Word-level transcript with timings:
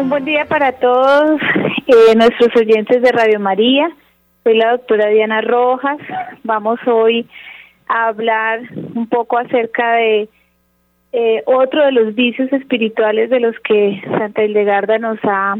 Un 0.00 0.08
buen 0.08 0.24
día 0.24 0.46
para 0.46 0.72
todos 0.72 1.38
eh, 1.86 2.14
nuestros 2.16 2.56
oyentes 2.56 3.02
de 3.02 3.12
Radio 3.12 3.38
María. 3.38 3.90
Soy 4.42 4.56
la 4.56 4.70
doctora 4.70 5.10
Diana 5.10 5.42
Rojas. 5.42 5.98
Vamos 6.42 6.80
hoy 6.86 7.28
a 7.86 8.06
hablar 8.06 8.62
un 8.94 9.06
poco 9.08 9.36
acerca 9.36 9.96
de 9.96 10.30
eh, 11.12 11.42
otro 11.44 11.84
de 11.84 11.92
los 11.92 12.14
vicios 12.14 12.50
espirituales 12.50 13.28
de 13.28 13.40
los 13.40 13.54
que 13.60 14.00
Santa 14.06 14.42
Hildegarda 14.42 14.98
nos 14.98 15.18
ha 15.22 15.56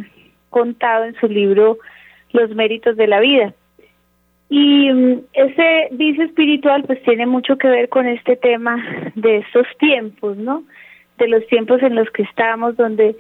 contado 0.49 1.05
en 1.05 1.15
su 1.17 1.29
libro 1.29 1.77
Los 2.33 2.49
méritos 2.55 2.97
de 2.97 3.09
la 3.09 3.21
vida. 3.21 3.53
Y 4.49 4.91
mm, 4.91 5.21
ese 5.35 5.89
vicio 5.93 6.25
espiritual 6.25 6.85
pues 6.85 7.03
tiene 7.03 7.27
mucho 7.27 7.59
que 7.59 7.69
ver 7.69 7.91
con 7.91 8.09
este 8.09 8.37
tema 8.37 8.83
de 9.15 9.37
estos 9.37 9.67
tiempos, 9.79 10.39
¿no? 10.39 10.65
De 11.19 11.29
los 11.29 11.47
tiempos 11.49 11.83
en 11.83 11.95
los 11.95 12.09
que 12.11 12.23
estamos, 12.23 12.79
donde 12.79 13.15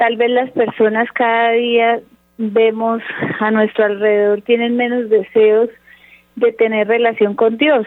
tal 0.00 0.16
vez 0.16 0.30
las 0.30 0.50
personas 0.52 1.12
cada 1.12 1.50
día 1.50 2.00
vemos 2.38 3.02
a 3.38 3.50
nuestro 3.50 3.84
alrededor 3.84 4.40
tienen 4.40 4.74
menos 4.74 5.10
deseos 5.10 5.68
de 6.36 6.52
tener 6.52 6.88
relación 6.88 7.34
con 7.34 7.58
Dios 7.58 7.86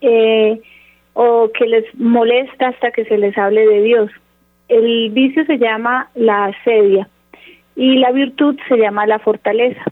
eh, 0.00 0.58
o 1.12 1.50
que 1.52 1.66
les 1.66 1.84
molesta 1.98 2.68
hasta 2.68 2.92
que 2.92 3.04
se 3.04 3.18
les 3.18 3.36
hable 3.36 3.66
de 3.66 3.82
Dios. 3.82 4.10
El 4.68 5.10
vicio 5.10 5.44
se 5.44 5.58
llama 5.58 6.08
la 6.14 6.46
asedia 6.46 7.10
y 7.76 7.98
la 7.98 8.10
virtud 8.10 8.58
se 8.66 8.78
llama 8.78 9.06
la 9.06 9.18
fortaleza. 9.18 9.84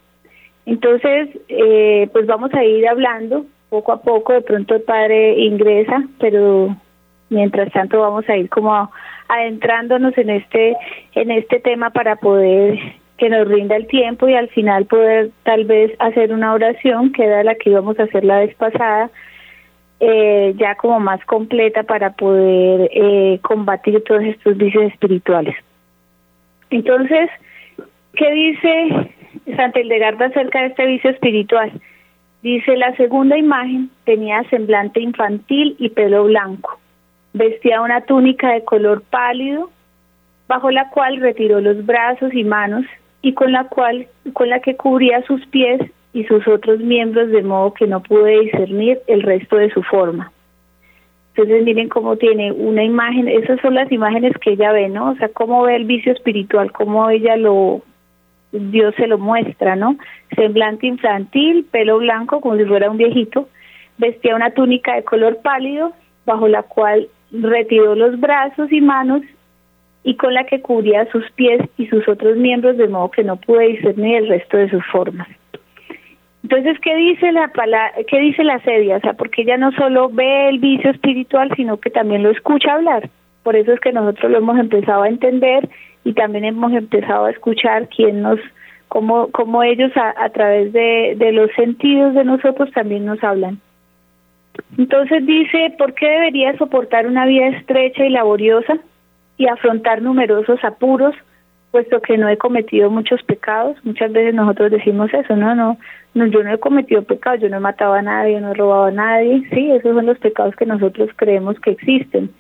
Entonces, 0.65 1.29
eh, 1.49 2.09
pues 2.13 2.25
vamos 2.25 2.55
a 2.55 2.65
ir 2.65 2.89
hablando 2.89 3.45
poco 3.69 3.93
a 3.93 4.01
poco, 4.01 4.33
de 4.33 4.41
pronto 4.41 4.77
el 4.77 4.83
padre 4.83 5.39
ingresa, 5.39 6.03
pero 6.19 6.75
mientras 7.29 7.71
tanto 7.73 8.01
vamos 8.01 8.27
a 8.31 8.39
ir 8.39 8.49
como 8.49 8.91
adentrándonos 9.33 10.17
en 10.19 10.29
este 10.29 10.77
en 11.15 11.31
este 11.31 11.59
tema 11.59 11.91
para 11.91 12.17
poder 12.17 12.79
que 13.17 13.31
nos 13.31 13.49
rinda 13.49 13.77
el 13.77 13.87
tiempo 13.87 14.29
y 14.29 14.35
al 14.35 14.49
final 14.49 14.85
poder 14.85 15.31
tal 15.45 15.65
vez 15.65 15.91
hacer 16.01 16.35
una 16.35 16.53
oración 16.53 17.13
que 17.13 17.25
era 17.25 17.43
la 17.43 17.55
que 17.55 17.71
íbamos 17.71 17.99
a 17.99 18.03
hacer 18.03 18.25
la 18.25 18.41
vez 18.41 18.55
pasada 18.57 19.11
eh, 20.01 20.53
ya 20.59 20.75
como 20.75 21.01
más 21.01 21.25
completa 21.25 21.83
para 21.85 22.11
poder 22.11 22.91
eh, 22.93 23.39
combatir 23.43 24.03
todos 24.05 24.23
estos 24.25 24.57
vicios 24.57 24.85
espirituales. 24.85 25.57
Entonces 26.69 27.31
qué 28.15 28.31
dice 28.33 29.11
Santa 29.57 29.81
Hildegarda 29.81 30.27
acerca 30.27 30.61
de 30.61 30.67
este 30.67 30.87
vicio 30.87 31.11
espiritual 31.11 31.73
dice 32.43 32.77
la 32.77 32.95
segunda 32.97 33.39
imagen 33.39 33.89
tenía 34.05 34.43
semblante 34.51 35.01
infantil 35.01 35.75
y 35.79 35.89
pelo 35.89 36.25
blanco 36.25 36.82
Vestía 37.35 37.81
una 37.81 38.03
túnica 38.03 38.53
de 38.53 38.65
color 38.65 39.03
pálido, 39.03 39.71
bajo 40.49 40.71
la 40.71 40.91
cual 40.91 41.17
retiró 41.19 41.61
los 41.61 41.85
brazos 41.87 42.35
y 42.35 42.45
manos 42.45 42.85
y 43.23 43.33
con 43.33 43.53
la 43.53 43.65
cual 43.65 44.07
con 44.33 44.51
la 44.51 44.61
que 44.61 44.77
cubría 44.77 45.23
sus 45.23 45.47
pies 45.47 45.81
y 46.13 46.25
sus 46.25 46.47
otros 46.47 46.81
miembros 46.81 47.31
de 47.31 47.43
modo 47.43 47.73
que 47.73 47.87
no 47.87 48.03
pude 48.03 48.41
discernir 48.41 49.01
el 49.07 49.23
resto 49.23 49.57
de 49.57 49.71
su 49.71 49.83
forma. 49.83 50.31
Entonces 51.35 51.65
miren 51.65 51.89
cómo 51.89 52.17
tiene 52.17 52.53
una 52.53 52.85
imagen, 52.85 53.27
esas 53.29 53.59
son 53.61 53.75
las 53.75 53.91
imágenes 53.91 54.35
que 54.39 54.51
ella 54.51 54.73
ve, 54.73 54.91
¿no? 54.91 55.13
O 55.13 55.15
sea, 55.17 55.31
cómo 55.31 55.63
ve 55.63 55.77
el 55.77 55.87
vicio 55.87 56.13
espiritual, 56.13 56.73
cómo 56.73 57.09
ella 57.09 57.37
lo, 57.37 57.81
Dios 58.53 58.95
se 58.97 59.07
lo 59.07 59.17
muestra, 59.17 59.75
¿no? 59.75 59.97
Semblante 60.37 60.87
infantil, 60.87 61.67
pelo 61.71 61.99
blanco 61.99 62.43
como 62.43 62.59
si 62.59 62.67
fuera 62.67 62.91
un 62.91 62.99
viejito, 62.99 63.49
vestía 63.97 64.37
una 64.37 64.51
túnica 64.51 64.95
de 64.95 65.05
color 65.05 65.39
pálido, 65.43 65.95
bajo 66.27 66.49
la 66.49 66.65
cual 66.65 67.09
retiró 67.33 67.95
los 67.95 68.21
brazos 68.21 68.71
y 68.71 68.81
manos 68.81 69.23
y 70.05 70.17
con 70.17 70.35
la 70.35 70.45
que 70.45 70.61
cubría 70.61 71.11
sus 71.11 71.31
pies 71.33 71.63
y 71.79 71.87
sus 71.87 72.07
otros 72.09 72.37
miembros 72.37 72.77
de 72.77 72.89
modo 72.89 73.11
que 73.11 73.25
no 73.25 73.37
pude 73.37 73.69
discernir 73.69 74.17
el 74.17 74.29
resto 74.29 74.57
de 74.57 74.69
sus 74.69 74.85
formas. 74.87 75.29
Entonces, 76.43 76.79
¿qué 76.81 76.95
dice 76.97 77.31
la 77.31 77.51
qué 78.09 78.19
dice 78.19 78.43
la 78.43 78.59
sedia? 78.61 78.97
O 78.97 79.01
sea, 79.01 79.13
porque 79.15 79.43
ella 79.43 79.57
no 79.57 79.71
solo 79.73 80.09
ve 80.09 80.49
el 80.49 80.59
vicio 80.59 80.91
espiritual, 80.91 81.53
sino 81.57 81.79
que 81.79 81.91
también 81.91 82.25
lo 82.25 82.31
escucha 82.31 82.75
hablar. 82.75 83.09
Por 83.45 83.55
eso 83.57 83.73
es 83.73 83.81
que 83.81 83.93
nosotros 83.93 84.31
lo 84.31 84.39
hemos 84.39 84.59
empezado 84.59 85.03
a 85.03 85.09
entender 85.09 85.69
y 86.05 86.15
también 86.15 86.45
hemos 86.45 86.73
empezado 86.73 87.27
a 87.27 87.31
escuchar 87.31 87.89
quién 87.89 88.23
nos, 88.23 88.41
cómo, 88.89 89.29
cómo 89.31 89.63
ellos 89.63 89.93
a, 89.97 90.29
través 90.31 90.73
de 90.73 91.33
los 91.33 91.51
sentidos 91.53 92.15
de 92.15 92.25
nosotros 92.25 92.71
también 92.73 93.05
nos 93.05 93.23
hablan. 93.23 93.61
Entonces 94.79 95.25
dice, 95.27 95.75
¿por 95.79 95.95
qué 95.95 96.09
debería 96.09 96.57
soportar 96.59 97.07
una 97.07 97.27
vida 97.27 97.49
estrecha 97.49 98.05
y 98.05 98.11
laboriosa 98.11 98.79
y 99.37 99.47
afrontar 99.47 100.03
numerosos 100.03 100.63
apuros, 100.65 101.15
puesto 101.71 102.01
que 102.01 102.19
no 102.19 102.29
he 102.29 102.37
cometido 102.37 102.91
muchos 102.91 103.23
pecados? 103.23 103.77
Muchas 103.85 104.13
veces 104.13 104.35
nosotros 104.35 104.71
decimos 104.71 105.13
eso, 105.13 105.37
no, 105.37 105.55
no, 105.55 105.79
no 106.15 106.27
yo 106.27 106.43
no 106.43 106.53
he 106.53 106.59
cometido 106.59 107.03
pecados, 107.03 107.41
yo 107.41 107.49
no 107.49 107.59
he 107.59 107.61
matado 107.61 107.95
a 107.95 108.03
nadie, 108.03 108.41
no 108.41 108.51
he 108.51 108.55
robado 108.55 108.85
a 108.85 108.91
nadie, 108.91 109.43
sí, 109.53 109.71
esos 109.71 109.95
son 109.95 110.07
los 110.07 110.19
pecados 110.19 110.57
que 110.57 110.67
nosotros 110.67 111.11
creemos 111.17 111.59
que 111.61 111.71
existen. 111.71 112.31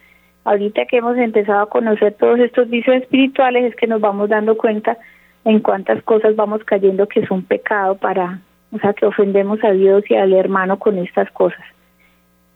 Ahorita 0.45 0.87
que 0.87 0.97
hemos 0.97 1.17
empezado 1.17 1.61
a 1.61 1.71
conocer 1.71 2.15
todos 2.15 2.41
estos 2.41 2.69
vicios 2.69 2.97
espirituales 2.97 3.65
es 3.65 3.77
que 3.77 3.87
nos 3.87 4.01
vamos 4.01 4.29
dando 4.29 4.57
cuenta 4.57 4.99
en 5.45 5.61
cuántas 5.61 6.03
cosas 6.03 6.35
vamos 6.37 6.65
cayendo 6.65 7.07
que 7.07 7.27
son 7.27 7.43
pecado 7.43 7.97
para, 7.97 8.41
o 8.73 8.79
sea, 8.79 8.93
que 8.93 9.07
ofendemos 9.07 9.63
a 9.63 9.71
Dios 9.71 10.03
y 10.09 10.15
al 10.15 10.33
hermano 10.33 10.79
con 10.79 10.99
estas 10.99 11.31
cosas. 11.31 11.65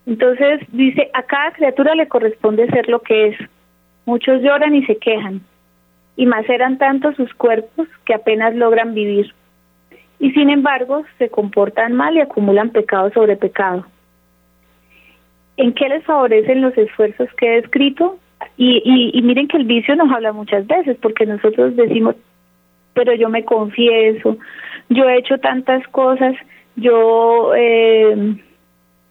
Entonces 0.06 0.60
dice, 0.72 1.10
a 1.12 1.22
cada 1.24 1.50
criatura 1.52 1.94
le 1.94 2.08
corresponde 2.08 2.68
ser 2.68 2.88
lo 2.88 3.00
que 3.00 3.28
es. 3.28 3.36
Muchos 4.06 4.40
lloran 4.40 4.74
y 4.74 4.86
se 4.86 4.96
quejan, 4.98 5.40
y 6.16 6.26
maceran 6.26 6.78
tanto 6.78 7.12
sus 7.14 7.34
cuerpos 7.34 7.88
que 8.04 8.14
apenas 8.14 8.54
logran 8.54 8.94
vivir. 8.94 9.34
Y 10.20 10.30
sin 10.30 10.48
embargo, 10.48 11.04
se 11.18 11.28
comportan 11.28 11.92
mal 11.92 12.16
y 12.16 12.20
acumulan 12.20 12.70
pecado 12.70 13.10
sobre 13.10 13.36
pecado. 13.36 13.84
¿En 15.56 15.72
qué 15.72 15.88
les 15.88 16.04
favorecen 16.04 16.62
los 16.62 16.76
esfuerzos 16.78 17.28
que 17.36 17.54
he 17.54 17.58
escrito? 17.58 18.18
Y, 18.56 19.10
y, 19.12 19.22
miren 19.22 19.48
que 19.48 19.56
el 19.56 19.64
vicio 19.64 19.96
nos 19.96 20.10
habla 20.12 20.32
muchas 20.32 20.66
veces, 20.66 20.96
porque 21.00 21.26
nosotros 21.26 21.74
decimos, 21.74 22.14
pero 22.94 23.14
yo 23.14 23.28
me 23.28 23.44
confieso, 23.44 24.38
yo 24.88 25.08
he 25.08 25.18
hecho 25.18 25.38
tantas 25.38 25.86
cosas, 25.88 26.34
yo 26.76 27.54
eh, 27.54 28.36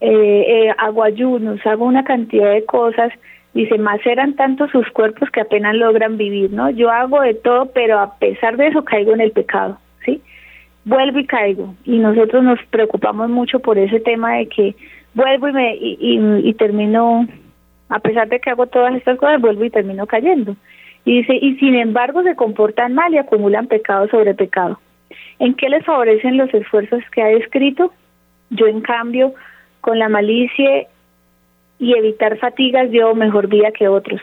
eh, 0.00 0.44
eh, 0.68 0.74
hago 0.78 1.02
ayunos, 1.02 1.64
hago 1.66 1.84
una 1.84 2.04
cantidad 2.04 2.52
de 2.52 2.64
cosas, 2.64 3.12
dice, 3.54 3.78
más 3.78 4.04
eran 4.04 4.34
tantos 4.34 4.70
sus 4.70 4.88
cuerpos 4.90 5.30
que 5.30 5.40
apenas 5.40 5.74
logran 5.74 6.18
vivir, 6.18 6.52
¿no? 6.52 6.70
Yo 6.70 6.90
hago 6.90 7.22
de 7.22 7.34
todo, 7.34 7.66
pero 7.72 7.98
a 7.98 8.18
pesar 8.18 8.56
de 8.56 8.68
eso 8.68 8.84
caigo 8.84 9.14
en 9.14 9.20
el 9.22 9.32
pecado, 9.32 9.78
¿sí? 10.04 10.20
Vuelvo 10.84 11.18
y 11.18 11.26
caigo. 11.26 11.74
Y 11.84 11.98
nosotros 11.98 12.44
nos 12.44 12.62
preocupamos 12.66 13.30
mucho 13.30 13.60
por 13.60 13.78
ese 13.78 14.00
tema 14.00 14.34
de 14.34 14.46
que 14.48 14.74
vuelvo 15.14 15.48
y, 15.48 15.52
me, 15.52 15.76
y, 15.76 16.20
y 16.44 16.54
termino, 16.54 17.26
a 17.88 17.98
pesar 18.00 18.28
de 18.28 18.38
que 18.38 18.50
hago 18.50 18.66
todas 18.66 18.94
estas 18.94 19.18
cosas, 19.18 19.40
vuelvo 19.40 19.64
y 19.64 19.70
termino 19.70 20.06
cayendo. 20.06 20.56
Y 21.06 21.18
dice, 21.18 21.38
y 21.40 21.56
sin 21.56 21.74
embargo 21.76 22.22
se 22.22 22.34
comportan 22.34 22.92
mal 22.92 23.14
y 23.14 23.18
acumulan 23.18 23.68
pecado 23.68 24.08
sobre 24.08 24.34
pecado. 24.34 24.78
¿En 25.38 25.54
qué 25.54 25.68
les 25.68 25.84
favorecen 25.84 26.36
los 26.36 26.52
esfuerzos 26.52 27.02
que 27.12 27.22
ha 27.22 27.30
escrito? 27.30 27.92
Yo, 28.50 28.66
en 28.66 28.80
cambio, 28.80 29.34
con 29.86 30.00
la 30.00 30.08
malicia 30.08 30.88
y 31.78 31.96
evitar 31.96 32.36
fatigas 32.38 32.90
llevo 32.90 33.14
mejor 33.14 33.46
vida 33.46 33.70
que 33.70 33.86
otros. 33.86 34.20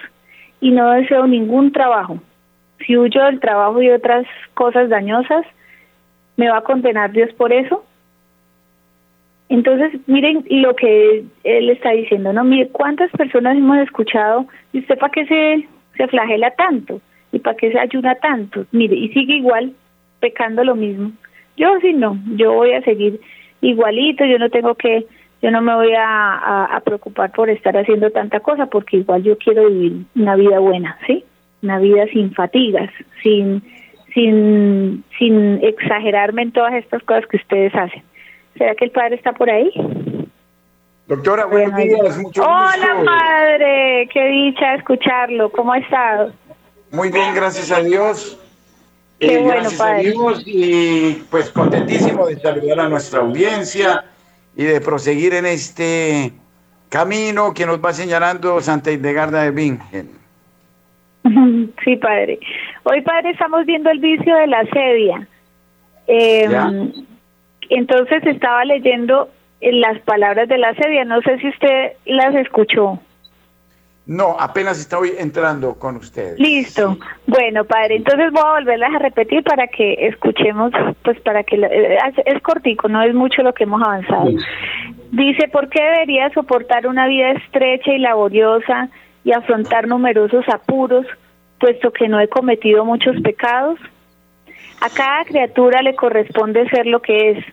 Y 0.60 0.72
no 0.72 0.92
deseo 0.92 1.26
ningún 1.26 1.72
trabajo. 1.72 2.20
Si 2.86 2.98
huyo 2.98 3.24
del 3.24 3.40
trabajo 3.40 3.82
y 3.82 3.90
otras 3.90 4.26
cosas 4.56 4.90
dañosas, 4.90 5.46
¿me 6.36 6.50
va 6.50 6.58
a 6.58 6.64
condenar 6.64 7.14
Dios 7.14 7.32
por 7.36 7.54
eso? 7.54 7.86
Entonces, 9.48 10.02
miren 10.06 10.44
lo 10.50 10.76
que 10.76 11.24
él 11.46 11.70
está 11.70 11.92
diciendo, 11.92 12.34
¿no? 12.34 12.44
Mire, 12.44 12.68
¿cuántas 12.68 13.10
personas 13.12 13.56
hemos 13.56 13.78
escuchado? 13.78 14.46
¿Y 14.74 14.80
usted 14.80 14.98
para 14.98 15.14
qué 15.14 15.26
se, 15.28 15.68
se 15.96 16.08
flagela 16.10 16.52
tanto? 16.52 17.00
¿Y 17.32 17.40
para 17.40 17.56
qué 17.56 17.72
se 17.72 17.80
ayuda 17.80 18.16
tanto? 18.16 18.66
Mire, 18.74 18.98
y 18.98 19.14
sigue 19.14 19.36
igual, 19.36 19.72
pecando 20.20 20.66
lo 20.66 20.76
mismo. 20.76 21.14
Yo 21.56 21.80
sí 21.80 21.94
no, 21.94 22.18
yo 22.36 22.52
voy 22.52 22.74
a 22.74 22.82
seguir 22.82 23.22
igualito, 23.62 24.26
yo 24.26 24.38
no 24.40 24.50
tengo 24.50 24.76
que 24.76 25.06
yo 25.44 25.52
no 25.52 25.62
me 25.62 25.76
voy 25.76 25.92
a, 25.98 26.82
preocupar 26.86 27.34
por 27.34 27.50
estar 27.50 27.76
haciendo 27.76 28.10
tanta 28.12 28.40
cosa 28.40 28.68
porque 28.68 28.98
igual 28.98 29.24
yo 29.24 29.38
quiero 29.38 29.68
vivir 29.70 30.06
una 30.16 30.38
vida 30.38 30.58
buena, 30.60 30.98
¿sí? 31.06 31.26
Una 31.62 31.80
vida 31.80 32.06
sin 32.14 32.34
fatigas, 32.34 32.90
sin 33.22 33.62
sin 34.14 35.04
sin 35.20 35.60
exagerarme 35.62 36.44
en 36.44 36.52
todas 36.54 36.74
estas 36.76 37.04
cosas 37.04 37.26
que 37.28 37.38
ustedes 37.38 37.76
hacen. 37.76 38.02
¿Será 38.58 38.74
que 38.76 38.86
el 38.86 38.92
padre 38.92 39.16
está 39.16 39.34
por 39.34 39.50
ahí? 39.50 39.70
Doctora, 41.08 41.46
buenos 41.46 41.76
días. 41.76 42.18
Mucho 42.20 42.42
Hola, 42.42 43.04
padre. 43.04 44.08
Qué 44.14 44.26
dicha 44.26 44.76
escucharlo. 44.76 45.52
¿Cómo 45.52 45.74
ha 45.74 45.80
estado? 45.80 46.32
Muy 46.90 47.12
bien, 47.12 47.36
gracias 47.36 47.70
a 47.70 47.82
Dios. 47.82 48.40
Qué 49.20 49.36
eh, 49.36 49.38
bueno, 49.40 49.60
gracias 49.60 49.82
padre. 49.82 50.00
a 50.00 50.12
Dios 50.12 50.44
y 50.46 51.24
pues 51.30 51.50
contentísimo 51.50 52.28
de 52.28 52.40
saludar 52.40 52.80
a 52.80 52.88
nuestra 52.88 53.20
audiencia 53.20 54.06
y 54.56 54.64
de 54.66 54.82
proseguir 54.82 55.34
en 55.34 55.46
este 55.46 56.32
camino 56.90 57.54
que 57.54 57.66
nos 57.66 57.84
va 57.84 57.94
señalando 57.94 58.62
Santa 58.62 58.92
Hildegarda 58.92 59.44
de 59.44 59.52
Bingen. 59.52 60.24
Sí, 61.84 61.96
padre. 61.96 62.40
Hoy, 62.84 63.02
padre, 63.02 63.32
estamos 63.32 63.66
viendo 63.66 63.90
el 63.90 64.00
vicio 64.00 64.36
de 64.36 64.48
la 64.48 64.64
sedia. 64.66 65.28
Em, 66.08 66.92
entonces 67.70 68.26
estaba 68.26 68.66
leyendo 68.66 69.30
las 69.62 70.00
palabras 70.02 70.50
de 70.50 70.58
la 70.58 70.74
sedia. 70.76 71.06
No 71.06 71.22
sé 71.22 71.38
si 71.40 71.48
usted 71.50 71.94
las 72.06 72.36
escuchó. 72.36 73.00
No, 74.06 74.36
apenas 74.38 74.80
estoy 74.80 75.14
entrando 75.18 75.76
con 75.76 75.96
ustedes. 75.96 76.38
Listo. 76.38 76.98
Bueno, 77.26 77.64
padre, 77.64 77.96
entonces 77.96 78.32
voy 78.34 78.44
a 78.46 78.54
volverlas 78.60 78.96
a 78.96 79.00
repetir 79.00 79.44
para 79.44 79.68
que 79.68 79.94
escuchemos, 80.08 80.74
pues 81.04 81.20
para 81.22 81.44
que 81.44 81.56
eh, 81.56 81.98
es 82.26 82.42
cortico, 82.42 82.90
no 82.90 83.02
es 83.02 83.16
mucho 83.16 83.44
lo 83.44 83.54
que 83.54 83.64
hemos 83.64 83.82
avanzado. 83.82 84.30
Dice, 85.12 85.48
¿por 85.48 85.70
qué 85.70 85.82
debería 85.82 86.30
soportar 86.32 86.86
una 86.86 87.08
vida 87.08 87.32
estrecha 87.32 87.94
y 87.94 88.00
laboriosa 88.00 88.90
y 89.24 89.32
afrontar 89.32 89.88
numerosos 89.88 90.44
apuros, 90.50 91.06
puesto 91.58 91.94
que 91.94 92.10
no 92.10 92.20
he 92.20 92.28
cometido 92.28 92.84
muchos 92.84 93.22
pecados? 93.22 93.80
A 94.82 94.90
cada 94.90 95.24
criatura 95.24 95.82
le 95.82 95.96
corresponde 95.96 96.68
ser 96.68 96.88
lo 96.88 97.02
que 97.02 97.32
es. 97.32 97.46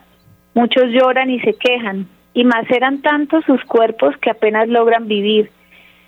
Muchos 0.53 0.89
lloran 0.89 1.29
y 1.29 1.39
se 1.39 1.53
quejan, 1.53 2.07
y 2.33 2.43
más 2.43 2.69
eran 2.69 3.01
tantos 3.01 3.45
sus 3.45 3.63
cuerpos 3.63 4.17
que 4.17 4.29
apenas 4.29 4.67
logran 4.67 5.07
vivir 5.07 5.49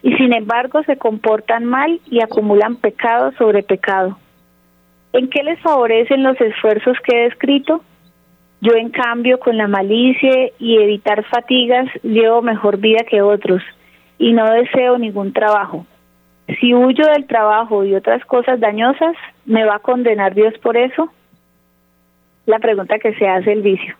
y 0.03 0.13
sin 0.17 0.33
embargo 0.33 0.83
se 0.83 0.97
comportan 0.97 1.63
mal 1.63 1.99
y 2.11 2.21
acumulan 2.21 2.75
pecado 2.75 3.31
sobre 3.37 3.63
pecado. 3.63 4.17
¿En 5.13 5.29
qué 5.29 5.43
les 5.43 5.59
favorecen 5.61 6.23
los 6.23 6.39
esfuerzos 6.41 6.97
que 7.05 7.15
he 7.15 7.23
descrito? 7.29 7.81
Yo 8.59 8.73
en 8.73 8.89
cambio 8.89 9.39
con 9.39 9.57
la 9.57 9.67
malicia 9.67 10.49
y 10.59 10.77
evitar 10.77 11.23
fatigas 11.25 11.87
llevo 12.03 12.41
mejor 12.41 12.77
vida 12.77 13.05
que 13.09 13.21
otros 13.21 13.63
y 14.17 14.33
no 14.33 14.51
deseo 14.51 14.97
ningún 14.97 15.31
trabajo. 15.31 15.85
Si 16.59 16.73
huyo 16.73 17.05
del 17.07 17.25
trabajo 17.25 17.85
y 17.85 17.95
otras 17.95 18.23
cosas 18.25 18.59
dañosas, 18.59 19.15
¿me 19.45 19.63
va 19.63 19.75
a 19.75 19.79
condenar 19.79 20.35
Dios 20.35 20.53
por 20.61 20.75
eso? 20.75 21.09
La 22.45 22.59
pregunta 22.59 22.99
que 22.99 23.13
se 23.15 23.25
hace 23.25 23.53
el 23.53 23.61
vicio. 23.61 23.95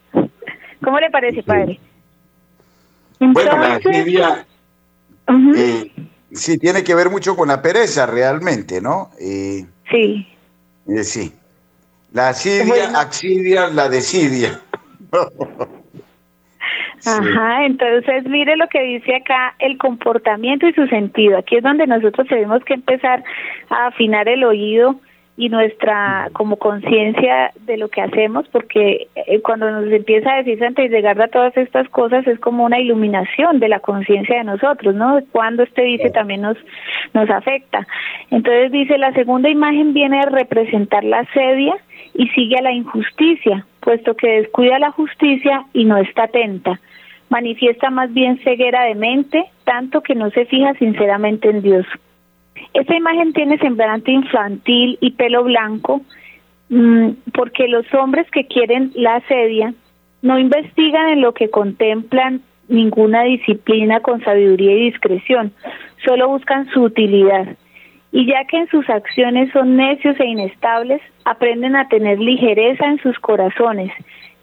¿Cómo 0.84 1.00
le 1.00 1.10
parece, 1.10 1.44
padre? 1.44 1.80
bueno, 3.20 3.52
eh, 5.28 5.92
sí, 6.32 6.58
tiene 6.58 6.84
que 6.84 6.96
ver 6.96 7.10
mucho 7.10 7.36
con 7.36 7.48
la 7.48 7.62
pereza 7.62 8.06
realmente, 8.06 8.82
¿no? 8.82 9.10
sí. 9.20 10.28
Eh, 10.88 11.04
sí. 11.04 11.34
La 12.12 12.30
asidia, 12.30 13.00
axidia, 13.00 13.68
la 13.70 13.90
desidia. 13.90 14.62
Ajá, 17.06 17.66
entonces 17.66 18.24
mire 18.26 18.56
lo 18.56 18.68
que 18.68 18.82
dice 18.82 19.16
acá 19.16 19.56
el 19.60 19.78
comportamiento 19.78 20.68
y 20.68 20.74
su 20.74 20.88
sentido. 20.88 21.38
Aquí 21.38 21.58
es 21.58 21.64
donde 21.64 21.86
nosotros 21.86 22.28
tenemos 22.28 22.64
que 22.64 22.76
empezar 22.76 23.24
a 23.70 23.88
afinar 23.88 24.30
el 24.30 24.44
oído 24.44 24.96
y 25.36 25.50
nuestra 25.50 26.30
como 26.34 26.58
conciencia 26.58 27.52
de 27.62 27.78
lo 27.78 27.90
que 27.90 28.02
hacemos, 28.02 28.48
porque 28.50 29.08
eh, 29.16 29.42
cuando 29.42 29.70
nos 29.72 29.92
empieza 29.92 30.32
a 30.32 30.38
decir 30.38 30.60
Santa 30.60 30.84
a 30.84 31.28
todas 31.28 31.58
estas 31.58 31.90
cosas 31.90 32.28
es 32.28 32.40
como 32.40 32.64
una 32.66 32.80
iluminación 32.80 33.60
de 33.60 33.68
la 33.68 33.80
conciencia 33.80 34.38
de 34.38 34.44
nosotros, 34.44 34.94
¿no? 34.94 35.20
Cuando 35.32 35.64
este 35.64 35.82
dice 35.84 36.12
también 36.12 36.42
nos, 36.42 36.58
nos 37.14 37.30
afecta. 37.32 37.88
Entonces 38.30 38.72
dice, 38.72 38.98
la 39.00 39.12
segunda 39.14 39.50
imagen 39.50 39.94
viene 39.94 40.20
a 40.20 40.30
representar 40.30 41.04
la 41.04 41.26
sedia 41.34 41.76
y 42.14 42.28
sigue 42.30 42.58
a 42.58 42.62
la 42.62 42.72
injusticia, 42.72 43.66
puesto 43.80 44.16
que 44.16 44.42
descuida 44.42 44.78
la 44.78 44.92
justicia 44.92 45.66
y 45.74 45.86
no 45.86 45.98
está 45.98 46.26
atenta. 46.26 46.80
Manifiesta 47.30 47.90
más 47.90 48.14
bien 48.14 48.38
ceguera 48.44 48.84
de 48.84 48.94
mente, 48.94 49.46
tanto 49.64 50.02
que 50.02 50.14
no 50.14 50.30
se 50.30 50.46
fija 50.46 50.76
sinceramente 50.76 51.50
en 51.50 51.64
Dios. 51.64 51.88
Esta 52.74 52.96
imagen 52.96 53.34
tiene 53.34 53.58
semblante 53.58 54.12
infantil 54.12 54.98
y 55.02 55.12
pelo 55.12 55.44
blanco 55.44 56.02
mm, 56.70 57.10
porque 57.34 57.68
los 57.68 57.86
hombres 57.94 58.30
que 58.32 58.48
quieren 58.48 58.92
la 58.96 59.22
sedia 59.28 59.74
no 60.22 60.40
investigan 60.40 61.10
en 61.10 61.22
lo 61.22 61.34
que 61.34 61.50
contemplan 61.50 62.42
ninguna 62.68 63.24
disciplina 63.24 64.00
con 64.00 64.24
sabiduría 64.24 64.74
y 64.74 64.92
discreción, 64.92 65.52
solo 66.06 66.30
buscan 66.30 66.66
su 66.70 66.82
utilidad. 66.82 67.56
Y 68.12 68.28
ya 68.28 68.46
que 68.46 68.58
en 68.58 68.68
sus 68.70 68.90
acciones 68.90 69.52
son 69.52 69.76
necios 69.76 70.20
e 70.20 70.26
inestables, 70.26 71.02
aprenden 71.26 71.76
a 71.76 71.88
tener 71.88 72.20
ligereza 72.20 72.86
en 72.86 73.00
sus 73.00 73.18
corazones 73.20 73.92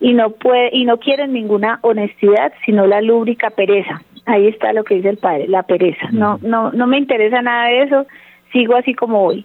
y 0.00 0.12
no 0.12 0.30
puede, 0.30 0.70
y 0.72 0.84
no 0.84 0.98
quieren 0.98 1.32
ninguna 1.32 1.78
honestidad, 1.82 2.52
sino 2.64 2.86
la 2.86 3.00
lúbrica 3.00 3.50
pereza. 3.50 4.02
Ahí 4.30 4.46
está 4.46 4.72
lo 4.72 4.84
que 4.84 4.94
dice 4.94 5.08
el 5.08 5.16
padre, 5.16 5.48
la 5.48 5.64
pereza. 5.64 6.08
No, 6.12 6.38
no, 6.40 6.70
no 6.70 6.86
me 6.86 6.98
interesa 6.98 7.42
nada 7.42 7.66
de 7.66 7.82
eso, 7.82 8.06
sigo 8.52 8.76
así 8.76 8.94
como 8.94 9.24
voy. 9.24 9.44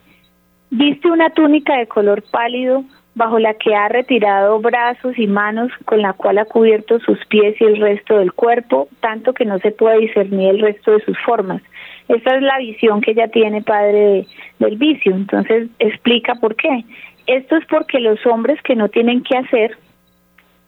Viste 0.69 1.09
una 1.09 1.31
túnica 1.31 1.75
de 1.75 1.87
color 1.87 2.21
pálido 2.29 2.83
bajo 3.15 3.39
la 3.39 3.55
que 3.55 3.73
ha 3.73 3.87
retirado 3.87 4.59
brazos 4.59 5.17
y 5.17 5.25
manos 5.25 5.71
con 5.85 6.03
la 6.03 6.13
cual 6.13 6.37
ha 6.37 6.45
cubierto 6.45 6.99
sus 6.99 7.17
pies 7.25 7.59
y 7.59 7.63
el 7.63 7.77
resto 7.77 8.19
del 8.19 8.31
cuerpo, 8.33 8.87
tanto 8.99 9.33
que 9.33 9.45
no 9.45 9.57
se 9.57 9.71
puede 9.71 10.01
discernir 10.01 10.49
el 10.49 10.59
resto 10.59 10.91
de 10.91 11.03
sus 11.03 11.17
formas. 11.25 11.63
Esta 12.07 12.35
es 12.35 12.43
la 12.43 12.59
visión 12.59 13.01
que 13.01 13.11
ella 13.11 13.29
tiene, 13.29 13.63
padre, 13.63 14.27
del 14.59 14.77
vicio. 14.77 15.15
Entonces, 15.15 15.69
explica 15.79 16.35
por 16.35 16.55
qué. 16.55 16.83
Esto 17.25 17.55
es 17.55 17.65
porque 17.65 17.99
los 17.99 18.23
hombres 18.27 18.61
que 18.61 18.75
no 18.75 18.89
tienen 18.89 19.23
qué 19.23 19.37
hacer, 19.37 19.77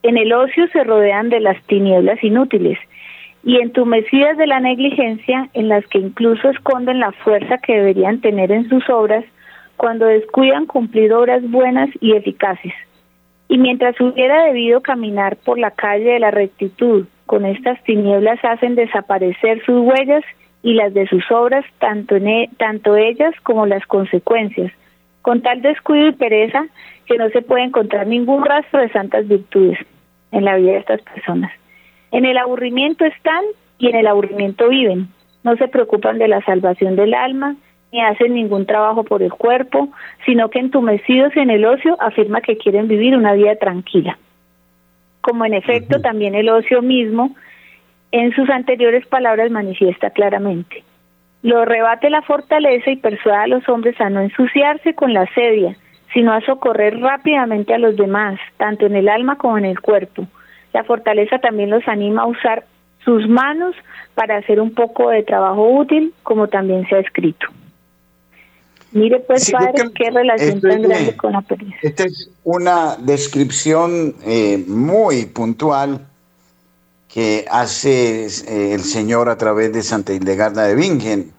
en 0.02 0.18
el 0.18 0.34
ocio 0.34 0.68
se 0.70 0.84
rodean 0.84 1.30
de 1.30 1.40
las 1.40 1.62
tinieblas 1.68 2.24
inútiles 2.24 2.80
y 3.48 3.62
entumecidas 3.62 4.36
de 4.36 4.46
la 4.46 4.60
negligencia 4.60 5.48
en 5.54 5.70
las 5.70 5.88
que 5.88 6.00
incluso 6.00 6.50
esconden 6.50 7.00
la 7.00 7.14
fuerza 7.14 7.58
que 7.60 7.78
deberían 7.78 8.20
tener 8.20 8.52
en 8.52 8.68
sus 8.68 8.90
obras 8.90 9.24
cuando 9.78 10.06
descuidan 10.06 10.66
cumplir 10.66 11.14
obras 11.14 11.50
buenas 11.50 11.90
y 12.02 12.12
eficaces. 12.12 12.74
Y 13.48 13.58
mientras 13.58 13.98
hubiera 14.02 14.44
debido 14.44 14.82
caminar 14.82 15.38
por 15.38 15.58
la 15.58 15.72
calle 15.72 16.10
de 16.10 16.20
la 16.20 16.30
rectitud, 16.30 17.06
con 17.26 17.46
estas 17.46 17.82
tinieblas 17.86 18.38
hacen 18.44 18.76
desaparecer 18.76 19.64
sus 19.64 19.80
huellas 19.80 20.26
y 20.62 20.74
las 20.74 20.94
de 20.94 21.08
sus 21.08 21.24
obras, 21.32 21.64
tanto, 21.80 22.18
e, 22.18 22.50
tanto 22.58 22.98
ellas 22.98 23.34
como 23.44 23.66
las 23.66 23.86
consecuencias, 23.86 24.74
con 25.22 25.42
tal 25.42 25.62
descuido 25.62 26.08
y 26.08 26.12
pereza 26.12 26.66
que 27.06 27.18
no 27.18 27.30
se 27.30 27.42
puede 27.42 27.64
encontrar 27.64 28.08
ningún 28.08 28.44
rastro 28.44 28.82
de 28.82 28.90
santas 28.90 29.26
virtudes 29.26 29.80
en 30.34 30.44
la 30.44 30.58
vida 30.58 30.74
de 30.74 30.80
estas 30.80 31.02
personas. 31.04 31.54
En 32.12 32.26
el 32.26 32.38
aburrimiento 32.38 33.06
están 33.06 33.44
y 33.78 33.90
en 33.90 33.96
el 33.96 34.08
aburrimiento 34.08 34.70
viven. 34.70 35.10
No 35.44 35.56
se 35.56 35.68
preocupan 35.68 36.18
de 36.18 36.28
la 36.28 36.42
salvación 36.42 36.96
del 36.96 37.14
alma, 37.14 37.56
ni 37.92 38.02
hacen 38.02 38.34
ningún 38.34 38.66
trabajo 38.66 39.04
por 39.04 39.24
el 39.24 39.32
cuerpo, 39.32 39.90
sino 40.26 40.50
que 40.50 40.60
entumecidos 40.60 41.36
en 41.38 41.50
el 41.50 41.66
ocio 41.66 41.96
afirma 42.02 42.42
que 42.42 42.58
quieren 42.58 42.88
vivir 42.88 43.16
una 43.16 43.34
vida 43.34 43.56
tranquila. 43.56 44.18
Como 45.22 45.46
en 45.46 45.54
efecto 45.54 46.02
también 46.02 46.36
el 46.36 46.50
ocio 46.50 46.82
mismo 46.82 47.36
en 48.12 48.34
sus 48.34 48.50
anteriores 48.50 49.06
palabras 49.08 49.52
manifiesta 49.52 50.10
claramente. 50.10 50.84
Lo 51.44 51.66
rebate 51.66 52.10
la 52.10 52.22
fortaleza 52.22 52.90
y 52.90 52.96
persuade 52.96 53.44
a 53.44 53.48
los 53.48 53.68
hombres 53.70 54.00
a 54.02 54.10
no 54.10 54.22
ensuciarse 54.22 54.96
con 54.96 55.14
la 55.14 55.26
sedia, 55.34 55.76
sino 56.14 56.34
a 56.34 56.42
socorrer 56.42 57.00
rápidamente 57.00 57.74
a 57.74 57.78
los 57.78 57.96
demás, 57.96 58.40
tanto 58.58 58.86
en 58.86 58.96
el 58.96 59.10
alma 59.10 59.38
como 59.38 59.58
en 59.58 59.66
el 59.66 59.80
cuerpo, 59.80 60.26
la 60.74 60.84
fortaleza 60.84 61.40
también 61.40 61.70
los 61.70 61.88
anima 61.88 62.24
a 62.24 62.28
usar 62.28 62.66
sus 63.04 63.28
manos 63.28 63.76
para 64.16 64.38
hacer 64.38 64.60
un 64.60 64.74
poco 64.74 65.10
de 65.10 65.24
trabajo 65.24 65.70
útil, 65.70 66.14
como 66.24 66.48
también 66.48 66.88
se 66.90 66.96
ha 66.96 67.00
escrito. 67.00 67.48
Mire 68.92 69.20
pues, 69.20 69.52
padre, 69.52 69.92
qué 69.94 70.10
relación 70.12 70.62
tan 70.62 70.82
grande 70.82 71.16
con 71.16 71.34
la 71.34 71.42
pereza. 71.42 71.76
Esta 71.82 72.06
es 72.06 72.30
una 72.44 72.96
descripción 72.98 74.16
eh, 74.26 74.64
muy 74.68 75.26
puntual 75.26 76.08
que 77.08 77.46
hace 77.50 78.26
eh, 78.26 78.74
el 78.74 78.82
Señor 78.82 79.30
a 79.30 79.38
través 79.38 79.72
de 79.74 79.84
Santa 79.84 80.14
Hildegarda 80.14 80.64
de 80.64 80.76
Bingen. 80.76 81.32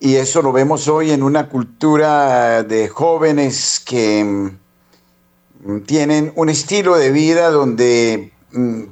Y 0.00 0.16
eso 0.16 0.42
lo 0.42 0.52
vemos 0.52 0.88
hoy 0.88 1.12
en 1.12 1.22
una 1.22 1.48
cultura 1.48 2.62
de 2.62 2.88
jóvenes 2.88 3.82
que 3.86 4.24
mm, 4.24 5.80
tienen 5.86 6.32
un 6.36 6.48
estilo 6.48 6.96
de 6.96 7.10
vida 7.10 7.50
donde 7.50 8.33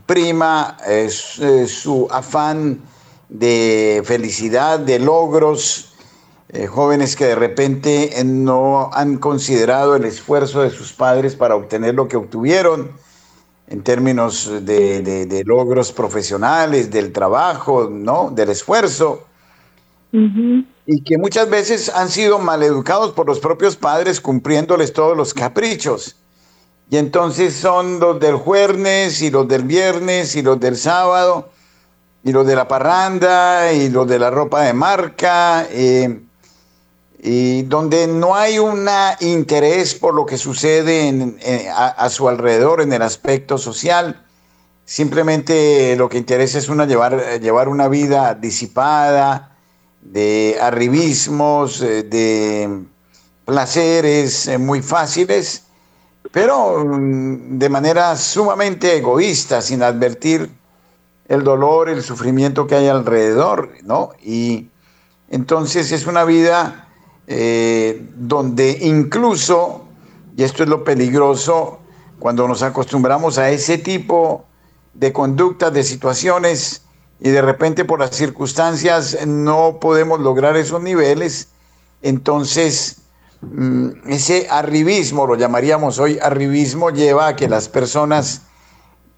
prima 0.06 0.76
es, 0.86 1.40
su 1.68 2.08
afán 2.10 2.80
de 3.28 4.02
felicidad, 4.04 4.78
de 4.78 4.98
logros, 4.98 5.94
eh, 6.48 6.66
jóvenes 6.66 7.16
que 7.16 7.26
de 7.26 7.34
repente 7.34 8.20
eh, 8.20 8.24
no 8.24 8.90
han 8.92 9.16
considerado 9.16 9.96
el 9.96 10.04
esfuerzo 10.04 10.60
de 10.60 10.70
sus 10.70 10.92
padres 10.92 11.34
para 11.34 11.56
obtener 11.56 11.94
lo 11.94 12.08
que 12.08 12.16
obtuvieron 12.18 12.90
en 13.68 13.82
términos 13.82 14.50
de, 14.66 15.42
logros 15.46 15.92
profesionales, 15.92 16.90
del 16.90 17.10
trabajo, 17.10 17.88
¿no? 17.90 18.30
del 18.30 18.50
esfuerzo. 18.50 19.24
Y 20.12 21.02
que 21.04 21.16
muchas 21.16 21.48
veces 21.48 21.88
han 21.88 22.10
sido 22.10 22.38
maleducados 22.38 23.12
por 23.12 23.26
los 23.26 23.40
propios 23.40 23.76
padres 23.76 24.20
cumpliéndoles 24.20 24.92
todos 24.92 25.16
los 25.16 25.32
caprichos. 25.32 26.16
Y 26.92 26.98
entonces 26.98 27.54
son 27.54 28.00
los 28.00 28.20
del 28.20 28.34
jueves 28.34 29.22
y 29.22 29.30
los 29.30 29.48
del 29.48 29.62
viernes 29.62 30.36
y 30.36 30.42
los 30.42 30.60
del 30.60 30.76
sábado 30.76 31.48
y 32.22 32.32
los 32.32 32.46
de 32.46 32.54
la 32.54 32.68
parranda 32.68 33.72
y 33.72 33.88
los 33.88 34.06
de 34.06 34.18
la 34.18 34.30
ropa 34.30 34.60
de 34.60 34.74
marca. 34.74 35.66
Eh, 35.70 36.20
y 37.22 37.62
donde 37.62 38.06
no 38.06 38.34
hay 38.34 38.58
un 38.58 38.86
interés 39.20 39.94
por 39.94 40.12
lo 40.12 40.26
que 40.26 40.36
sucede 40.36 41.70
a, 41.74 42.10
su 42.10 42.28
alrededor 42.28 42.82
en 42.82 42.92
el 42.92 43.00
aspecto 43.00 43.56
social. 43.56 44.26
Simplemente 44.84 45.96
lo 45.96 46.10
que 46.10 46.18
interesa 46.18 46.58
es 46.58 46.68
una 46.68 46.84
llevar, 46.84 47.40
llevar 47.40 47.70
una 47.70 47.88
vida 47.88 48.34
disipada, 48.34 49.56
de 50.02 50.58
arribismos, 50.60 51.80
eh, 51.80 52.02
de 52.02 52.82
placeres 53.46 54.46
eh, 54.46 54.58
muy 54.58 54.82
fáciles, 54.82 55.62
pero 56.32 56.84
mm, 56.84 57.58
de 57.58 57.68
manera 57.68 58.16
sumamente 58.16 58.96
egoísta, 58.96 59.60
sin 59.60 59.82
advertir 59.82 60.50
el 61.28 61.44
dolor, 61.44 61.88
el 61.88 62.02
sufrimiento 62.02 62.66
que 62.66 62.74
hay 62.74 62.88
alrededor, 62.88 63.70
¿no? 63.84 64.10
Y 64.22 64.68
entonces 65.28 65.92
es 65.92 66.06
una 66.06 66.24
vida 66.24 66.88
eh, 67.26 68.04
donde 68.16 68.78
incluso, 68.82 69.84
y 70.36 70.42
esto 70.42 70.62
es 70.62 70.68
lo 70.68 70.82
peligroso, 70.82 71.78
cuando 72.18 72.48
nos 72.48 72.62
acostumbramos 72.62 73.38
a 73.38 73.50
ese 73.50 73.78
tipo 73.78 74.44
de 74.94 75.12
conductas, 75.12 75.72
de 75.72 75.82
situaciones, 75.84 76.82
y 77.20 77.30
de 77.30 77.40
repente 77.40 77.84
por 77.84 78.00
las 78.00 78.16
circunstancias 78.16 79.16
no 79.26 79.78
podemos 79.80 80.18
lograr 80.20 80.56
esos 80.56 80.82
niveles, 80.82 81.48
entonces 82.02 83.01
ese 84.06 84.46
arribismo, 84.48 85.26
lo 85.26 85.34
llamaríamos 85.34 85.98
hoy 85.98 86.18
arribismo, 86.20 86.90
lleva 86.90 87.28
a 87.28 87.36
que 87.36 87.48
las 87.48 87.68
personas 87.68 88.42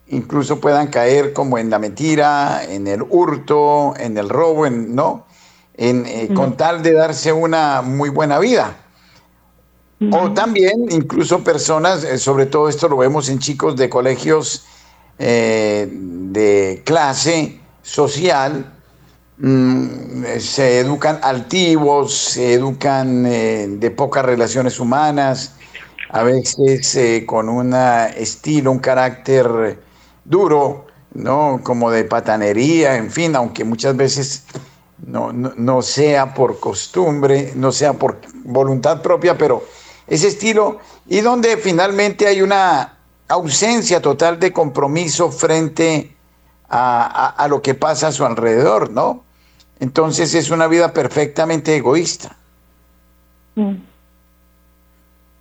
incluso 0.09 0.61
puedan 0.61 0.88
caer 0.88 1.33
como 1.33 1.59
en 1.59 1.71
la 1.71 1.78
mentira, 1.78 2.62
en 2.64 2.87
el 2.87 3.02
hurto, 3.02 3.95
en 3.97 4.16
el 4.16 4.28
robo, 4.28 4.66
en, 4.66 4.95
¿no? 4.95 5.26
En, 5.76 6.07
eh, 6.07 6.31
Con 6.35 6.57
tal 6.57 6.83
de 6.83 6.93
darse 6.93 7.33
una 7.33 7.83
muy 7.83 8.09
buena 8.09 8.38
vida. 8.38 8.76
O 10.12 10.33
también 10.33 10.87
incluso 10.90 11.43
personas, 11.43 12.04
eh, 12.04 12.19
sobre 12.19 12.47
todo 12.47 12.69
esto 12.69 12.88
lo 12.88 12.97
vemos 12.99 13.28
en 13.28 13.38
chicos 13.38 13.75
de 13.76 13.88
colegios 13.88 14.66
eh, 15.19 15.88
de 15.90 16.83
clase 16.85 17.61
social, 17.83 18.74
mm, 19.38 20.25
se 20.38 20.79
educan 20.81 21.19
altivos, 21.23 22.14
se 22.14 22.55
educan 22.55 23.25
de 23.25 23.95
pocas 23.97 24.25
relaciones 24.25 24.81
humanas, 24.81 25.55
a 26.11 26.23
veces 26.23 27.25
con 27.26 27.49
un 27.49 27.75
estilo, 27.75 28.71
un 28.71 28.79
carácter 28.79 29.79
duro, 30.25 30.87
¿no? 31.14 31.61
Como 31.62 31.91
de 31.91 32.05
patanería, 32.05 32.97
en 32.97 33.11
fin, 33.11 33.35
aunque 33.37 33.64
muchas 33.64 33.97
veces 33.97 34.45
no, 35.07 35.33
no, 35.33 35.83
sea 35.83 36.35
por 36.35 36.61
costumbre, 36.61 37.53
no 37.55 37.73
sea 37.73 37.95
por 37.95 38.21
voluntad 38.45 39.03
propia, 39.03 39.37
pero 39.37 39.64
ese 40.07 40.29
estilo, 40.29 40.79
y 41.07 41.21
donde 41.21 41.57
finalmente 41.57 42.26
hay 42.26 42.43
una 42.43 42.99
ausencia 43.29 44.00
total 44.03 44.38
de 44.38 44.53
compromiso 44.53 45.31
frente 45.31 46.13
a, 46.68 47.47
lo 47.49 47.62
que 47.62 47.75
pasa 47.75 48.09
a 48.09 48.12
su 48.12 48.25
alrededor, 48.25 48.90
¿no? 48.90 49.25
Entonces 49.80 50.35
es 50.35 50.50
una 50.50 50.66
vida 50.66 50.92
perfectamente 50.92 51.76
egoísta. 51.76 52.37
Mm. 53.54 53.75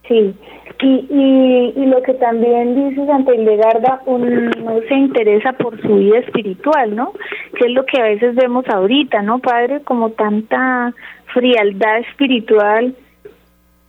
Sí, 0.07 0.35
y, 0.83 1.73
y, 1.77 1.85
lo 1.85 2.01
que 2.01 2.13
también 2.15 2.75
dice 2.89 3.05
Santa 3.05 3.33
Hildegarda, 3.33 4.01
un, 4.05 4.49
no 4.49 4.81
se 4.89 4.95
interesa 4.95 5.53
por 5.53 5.81
su 5.81 5.95
vida 5.95 6.19
espiritual, 6.19 6.93
¿no? 6.93 7.13
Que 7.57 7.67
es 7.67 7.71
lo 7.71 7.85
que 7.85 8.01
a 8.01 8.03
veces 8.03 8.35
vemos 8.35 8.67
ahorita, 8.67 9.21
¿no, 9.21 9.39
padre? 9.39 9.81
Como 9.81 10.11
tanta 10.11 10.93
frialdad 11.33 11.99
espiritual, 11.99 12.95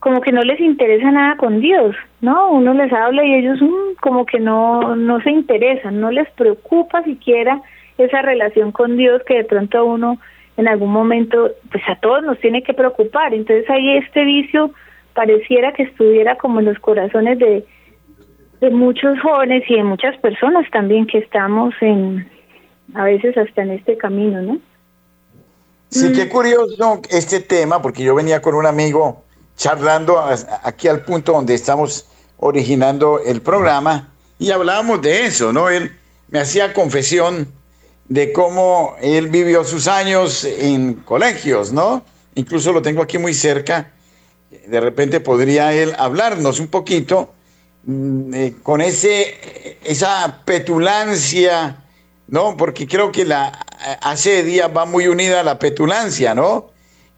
como 0.05 0.21
que 0.21 0.31
no 0.31 0.43
les 0.43 0.59
interesa 0.59 1.09
nada 1.09 1.35
con 1.35 1.61
Dios, 1.61 1.95
¿no? 2.21 2.51
Uno 2.51 2.75
les 2.75 2.93
habla 2.93 3.25
y 3.25 3.33
ellos 3.33 3.59
mm, 3.59 3.95
como 3.99 4.23
que 4.23 4.39
no, 4.39 4.95
no 4.95 5.19
se 5.21 5.31
interesan, 5.31 5.99
no 5.99 6.11
les 6.11 6.29
preocupa 6.33 7.01
siquiera 7.01 7.59
esa 7.97 8.21
relación 8.21 8.71
con 8.71 8.97
Dios 8.97 9.23
que 9.25 9.37
de 9.37 9.45
pronto 9.45 9.79
a 9.79 9.83
uno 9.83 10.19
en 10.57 10.67
algún 10.67 10.91
momento, 10.91 11.49
pues 11.71 11.83
a 11.87 11.95
todos 11.95 12.21
nos 12.21 12.39
tiene 12.39 12.61
que 12.61 12.75
preocupar. 12.75 13.33
Entonces 13.33 13.67
hay 13.67 13.97
este 13.97 14.25
vicio 14.25 14.69
pareciera 15.15 15.73
que 15.73 15.81
estuviera 15.81 16.37
como 16.37 16.59
en 16.59 16.65
los 16.65 16.77
corazones 16.77 17.39
de, 17.39 17.65
de 18.61 18.69
muchos 18.69 19.19
jóvenes 19.21 19.63
y 19.67 19.77
de 19.77 19.83
muchas 19.83 20.15
personas 20.17 20.69
también 20.69 21.07
que 21.07 21.17
estamos 21.17 21.73
en, 21.81 22.29
a 22.93 23.05
veces 23.05 23.35
hasta 23.39 23.63
en 23.63 23.71
este 23.71 23.97
camino, 23.97 24.39
¿no? 24.43 24.59
Sí, 25.89 26.13
qué 26.13 26.25
mm. 26.25 26.29
curioso 26.29 27.01
este 27.09 27.39
tema, 27.39 27.81
porque 27.81 28.03
yo 28.03 28.13
venía 28.13 28.39
con 28.39 28.53
un 28.53 28.67
amigo 28.67 29.24
charlando 29.55 30.19
aquí 30.63 30.87
al 30.87 31.03
punto 31.03 31.33
donde 31.33 31.53
estamos 31.53 32.05
originando 32.37 33.19
el 33.19 33.41
programa 33.41 34.13
y 34.37 34.51
hablábamos 34.51 35.01
de 35.01 35.25
eso, 35.25 35.53
¿no? 35.53 35.69
Él 35.69 35.97
me 36.29 36.39
hacía 36.39 36.73
confesión 36.73 37.47
de 38.09 38.33
cómo 38.33 38.95
él 39.01 39.29
vivió 39.29 39.63
sus 39.63 39.87
años 39.87 40.43
en 40.43 40.95
colegios, 40.95 41.71
¿no? 41.71 42.03
Incluso 42.35 42.73
lo 42.73 42.81
tengo 42.81 43.01
aquí 43.01 43.17
muy 43.17 43.33
cerca 43.33 43.91
de 44.67 44.79
repente 44.79 45.19
podría 45.19 45.73
él 45.73 45.93
hablarnos 45.97 46.59
un 46.59 46.67
poquito 46.67 47.33
mm, 47.85 48.33
eh, 48.33 48.55
con 48.63 48.81
ese, 48.81 49.77
esa 49.83 50.41
petulancia, 50.45 51.83
¿no? 52.27 52.57
Porque 52.57 52.87
creo 52.87 53.11
que 53.11 53.25
la 53.25 53.51
hace 54.01 54.43
días 54.43 54.69
va 54.75 54.85
muy 54.85 55.07
unida 55.07 55.41
a 55.41 55.43
la 55.43 55.59
petulancia, 55.59 56.33
¿no? 56.33 56.71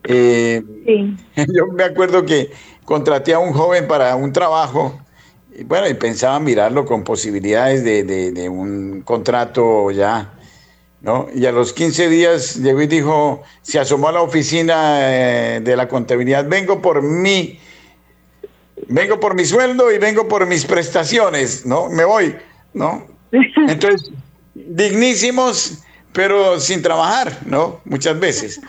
Eh, 0.08 0.64
sí. 0.86 1.16
Yo 1.56 1.68
me 1.68 1.84
acuerdo 1.84 2.26
que 2.26 2.52
contraté 2.86 3.34
a 3.34 3.40
un 3.40 3.54
joven 3.54 3.88
para 3.88 4.16
un 4.16 4.32
trabajo, 4.32 5.00
y 5.56 5.64
bueno, 5.64 5.88
y 5.88 5.94
pensaba 5.94 6.40
mirarlo 6.40 6.86
con 6.86 7.04
posibilidades 7.04 7.84
de, 7.84 8.04
de 8.04 8.50
un 8.50 9.02
contrato 9.02 9.92
ya 9.92 10.34
¿no? 11.02 11.28
Y 11.34 11.46
a 11.46 11.52
los 11.52 11.74
15 11.74 12.10
días 12.10 12.56
llegó 12.56 12.82
y 12.82 12.88
dijo, 12.88 13.44
se 13.62 13.80
asomó 13.80 14.10
a 14.10 14.12
la 14.12 14.22
oficina 14.22 14.98
eh, 15.02 15.62
de 15.62 15.76
la 15.76 15.88
contabilidad, 15.88 16.48
vengo 16.48 16.82
por 16.82 17.02
mí, 17.02 17.60
vengo 18.88 19.20
por 19.20 19.36
mi 19.36 19.46
sueldo 19.46 19.92
y 19.92 20.00
vengo 20.00 20.28
por 20.28 20.46
mis 20.46 20.66
prestaciones, 20.66 21.66
¿no? 21.66 21.90
Me 21.90 22.04
voy, 22.04 22.36
¿no? 22.74 23.06
Entonces, 23.68 24.12
dignísimos, 24.54 25.84
pero 26.14 26.60
sin 26.60 26.82
trabajar, 26.82 27.40
¿no? 27.46 27.80
Muchas 27.86 28.20
veces. 28.20 28.60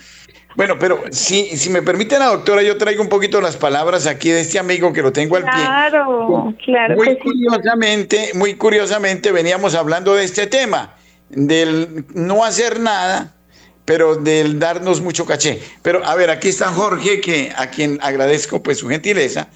Bueno, 0.58 0.76
pero 0.76 1.04
si, 1.12 1.56
si 1.56 1.70
me 1.70 1.82
permite 1.82 2.18
la 2.18 2.26
doctora, 2.26 2.64
yo 2.64 2.76
traigo 2.76 3.00
un 3.00 3.08
poquito 3.08 3.40
las 3.40 3.56
palabras 3.56 4.08
aquí 4.08 4.30
de 4.30 4.40
este 4.40 4.58
amigo 4.58 4.92
que 4.92 5.02
lo 5.02 5.12
tengo 5.12 5.36
al 5.36 5.44
pie. 5.44 5.52
Claro, 5.52 6.52
claro. 6.64 6.96
Muy 6.96 7.16
curiosamente, 7.16 8.32
muy 8.34 8.54
curiosamente 8.54 9.30
veníamos 9.30 9.76
hablando 9.76 10.16
de 10.16 10.24
este 10.24 10.48
tema 10.48 10.96
del 11.28 12.04
no 12.12 12.44
hacer 12.44 12.80
nada, 12.80 13.36
pero 13.84 14.16
del 14.16 14.58
darnos 14.58 15.00
mucho 15.00 15.26
caché. 15.26 15.62
Pero 15.82 16.04
a 16.04 16.16
ver, 16.16 16.28
aquí 16.28 16.48
está 16.48 16.72
Jorge, 16.72 17.20
que, 17.20 17.52
a 17.56 17.68
quien 17.68 18.00
agradezco 18.02 18.60
pues 18.60 18.78
su 18.78 18.88
gentileza. 18.88 19.46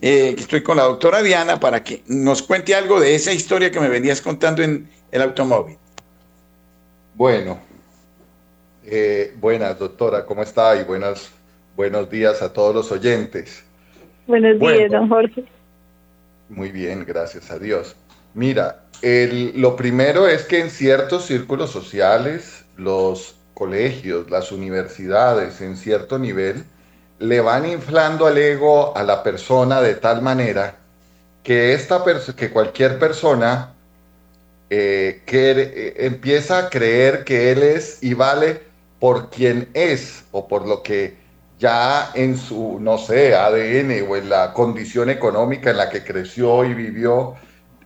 Eh, 0.00 0.36
estoy 0.38 0.62
con 0.62 0.78
la 0.78 0.84
doctora 0.84 1.20
Diana 1.20 1.60
para 1.60 1.84
que 1.84 2.02
nos 2.06 2.42
cuente 2.42 2.74
algo 2.74 2.98
de 2.98 3.14
esa 3.14 3.34
historia 3.34 3.70
que 3.70 3.78
me 3.78 3.90
venías 3.90 4.22
contando 4.22 4.62
en 4.62 4.88
el 5.12 5.20
automóvil. 5.20 5.76
Bueno, 7.14 7.60
eh, 8.86 9.34
buenas 9.38 9.78
doctora, 9.78 10.24
¿cómo 10.24 10.42
está? 10.42 10.76
Y 10.76 10.84
buenos, 10.84 11.30
buenos 11.76 12.08
días 12.08 12.42
a 12.42 12.52
todos 12.52 12.74
los 12.74 12.92
oyentes. 12.92 13.64
Buenos 14.26 14.58
días, 14.58 14.90
don 14.90 15.08
Jorge. 15.08 15.44
Muy 16.48 16.70
bien, 16.70 17.04
gracias 17.06 17.50
a 17.50 17.58
Dios. 17.58 17.96
Mira, 18.34 18.82
lo 19.02 19.76
primero 19.76 20.28
es 20.28 20.44
que 20.44 20.60
en 20.60 20.70
ciertos 20.70 21.26
círculos 21.26 21.70
sociales, 21.70 22.64
los 22.76 23.36
colegios, 23.54 24.30
las 24.30 24.52
universidades, 24.52 25.60
en 25.60 25.76
cierto 25.76 26.18
nivel, 26.18 26.64
le 27.18 27.40
van 27.40 27.66
inflando 27.66 28.26
al 28.26 28.36
ego 28.36 28.96
a 28.96 29.02
la 29.02 29.22
persona 29.22 29.80
de 29.80 29.94
tal 29.94 30.22
manera 30.22 30.76
que, 31.42 31.72
esta 31.72 32.04
que 32.36 32.50
cualquier 32.50 32.98
persona 32.98 33.72
eh, 34.68 35.22
que, 35.24 35.52
eh, 35.52 35.94
empieza 36.06 36.58
a 36.58 36.70
creer 36.70 37.24
que 37.24 37.52
él 37.52 37.62
es 37.62 38.02
y 38.02 38.14
vale 38.14 38.65
por 38.98 39.30
quien 39.30 39.68
es 39.74 40.24
o 40.32 40.48
por 40.48 40.66
lo 40.66 40.82
que 40.82 41.16
ya 41.58 42.10
en 42.14 42.36
su, 42.36 42.78
no 42.80 42.98
sé, 42.98 43.34
ADN 43.34 44.06
o 44.08 44.16
en 44.16 44.28
la 44.28 44.52
condición 44.52 45.10
económica 45.10 45.70
en 45.70 45.78
la 45.78 45.88
que 45.88 46.04
creció 46.04 46.64
y 46.64 46.74
vivió, 46.74 47.34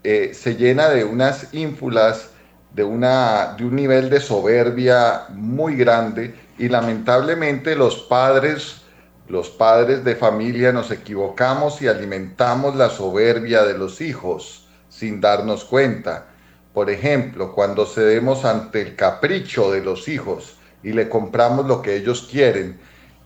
eh, 0.02 0.32
se 0.34 0.56
llena 0.56 0.88
de 0.88 1.04
unas 1.04 1.52
ínfulas, 1.54 2.30
de, 2.72 2.84
una, 2.84 3.54
de 3.56 3.64
un 3.64 3.76
nivel 3.76 4.10
de 4.10 4.20
soberbia 4.20 5.26
muy 5.30 5.76
grande 5.76 6.34
y 6.58 6.68
lamentablemente 6.68 7.74
los 7.76 7.98
padres, 8.02 8.82
los 9.28 9.50
padres 9.50 10.04
de 10.04 10.16
familia 10.16 10.72
nos 10.72 10.90
equivocamos 10.90 11.80
y 11.82 11.88
alimentamos 11.88 12.76
la 12.76 12.90
soberbia 12.90 13.62
de 13.64 13.76
los 13.76 14.00
hijos 14.00 14.68
sin 14.88 15.20
darnos 15.20 15.64
cuenta. 15.64 16.26
Por 16.72 16.90
ejemplo, 16.90 17.52
cuando 17.52 17.86
cedemos 17.86 18.44
ante 18.44 18.82
el 18.82 18.96
capricho 18.96 19.70
de 19.70 19.82
los 19.82 20.08
hijos 20.08 20.56
y 20.82 20.92
le 20.92 21.08
compramos 21.08 21.66
lo 21.66 21.82
que 21.82 21.96
ellos 21.96 22.28
quieren, 22.30 22.78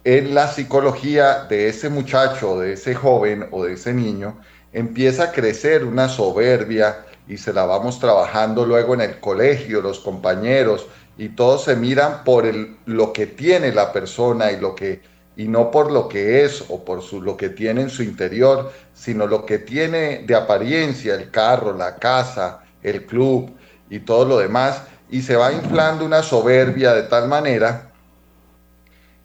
en 0.05 0.35
la 0.35 0.49
psicología 0.49 1.47
de 1.49 1.69
ese 1.69 1.89
muchacho, 1.89 2.61
de 2.61 2.75
ese 2.75 2.95
joven 2.95 3.47
o 3.51 3.65
de 3.65 3.73
ese 3.73 3.95
niño, 3.95 4.39
empieza 4.73 5.25
a 5.25 5.33
crecer 5.33 5.85
una 5.85 6.09
soberbia 6.09 7.07
y 7.27 7.39
se 7.39 7.53
la 7.53 7.65
vamos 7.65 7.99
trabajando 8.01 8.67
luego 8.67 8.93
en 8.95 9.01
el 9.01 9.19
colegio, 9.21 9.81
los 9.81 10.01
compañeros, 10.01 10.87
y 11.17 11.31
todos 11.31 11.65
se 11.65 11.77
miran 11.77 12.25
por 12.25 12.45
el, 12.45 12.77
lo 12.87 13.13
que 13.13 13.27
tiene 13.27 13.73
la 13.73 13.93
persona 13.93 14.53
y, 14.53 14.61
lo 14.61 14.75
que, 14.75 15.01
y 15.37 15.49
no 15.49 15.71
por 15.71 15.91
lo 15.91 16.09
que 16.09 16.45
es 16.45 16.65
o 16.69 16.85
por 16.85 17.03
su, 17.03 17.23
lo 17.23 17.37
que 17.37 17.49
tiene 17.49 17.83
en 17.83 17.91
su 17.91 18.03
interior, 18.03 18.73
sino 18.93 19.27
lo 19.27 19.47
que 19.47 19.59
tiene 19.59 20.25
de 20.27 20.35
apariencia, 20.35 21.15
el 21.15 21.31
carro, 21.31 21.73
la 21.73 21.97
casa, 21.97 22.65
el 22.83 23.07
club 23.07 23.51
y 23.89 24.01
todo 24.01 24.25
lo 24.25 24.39
demás, 24.39 24.83
y 25.11 25.23
se 25.23 25.37
va 25.37 25.53
inflando 25.53 26.05
una 26.05 26.23
soberbia 26.23 26.95
de 26.95 27.03
tal 27.05 27.29
manera 27.29 27.91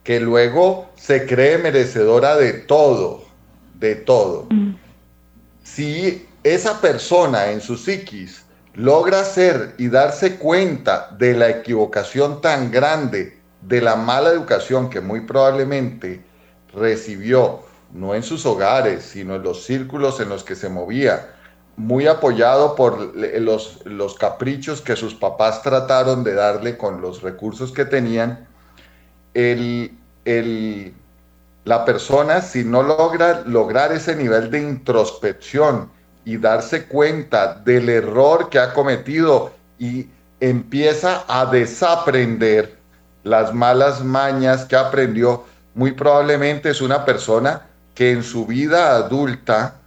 que 0.03 0.19
luego 0.19 0.89
se 0.95 1.25
cree 1.25 1.57
merecedora 1.57 2.35
de 2.35 2.53
todo, 2.53 3.23
de 3.75 3.95
todo. 3.95 4.47
Mm. 4.49 4.75
Si 5.63 6.27
esa 6.43 6.81
persona 6.81 7.51
en 7.51 7.61
su 7.61 7.77
psiquis 7.77 8.43
logra 8.73 9.23
ser 9.23 9.75
y 9.77 9.89
darse 9.89 10.37
cuenta 10.37 11.09
de 11.17 11.33
la 11.33 11.49
equivocación 11.49 12.41
tan 12.41 12.71
grande, 12.71 13.37
de 13.61 13.81
la 13.81 13.95
mala 13.95 14.29
educación 14.29 14.89
que 14.89 15.01
muy 15.01 15.21
probablemente 15.21 16.23
recibió, 16.73 17.61
no 17.91 18.15
en 18.15 18.23
sus 18.23 18.45
hogares, 18.45 19.03
sino 19.03 19.35
en 19.35 19.43
los 19.43 19.65
círculos 19.65 20.19
en 20.19 20.29
los 20.29 20.43
que 20.43 20.55
se 20.55 20.69
movía, 20.69 21.35
muy 21.79 22.07
apoyado 22.07 22.75
por 22.75 23.15
los, 23.15 23.79
los 23.85 24.15
caprichos 24.15 24.81
que 24.81 24.97
sus 24.97 25.15
papás 25.15 25.61
trataron 25.63 26.25
de 26.25 26.33
darle 26.33 26.75
con 26.77 26.99
los 26.99 27.21
recursos 27.21 27.71
que 27.71 27.85
tenían, 27.85 28.45
el, 29.33 29.97
el, 30.25 30.93
la 31.63 31.85
persona, 31.85 32.41
si 32.41 32.65
no 32.65 32.83
logra 32.83 33.43
lograr 33.45 33.93
ese 33.93 34.13
nivel 34.13 34.51
de 34.51 34.59
introspección 34.59 35.89
y 36.25 36.35
darse 36.35 36.85
cuenta 36.85 37.55
del 37.55 37.87
error 37.87 38.49
que 38.49 38.59
ha 38.59 38.73
cometido 38.73 39.53
y 39.77 40.09
empieza 40.41 41.23
a 41.29 41.45
desaprender 41.45 42.77
las 43.23 43.53
malas 43.53 44.03
mañas 44.03 44.65
que 44.65 44.75
aprendió, 44.75 45.45
muy 45.75 45.93
probablemente 45.93 46.71
es 46.71 46.81
una 46.81 47.05
persona 47.05 47.67
que 47.95 48.11
en 48.11 48.21
su 48.21 48.45
vida 48.45 48.97
adulta, 48.97 49.78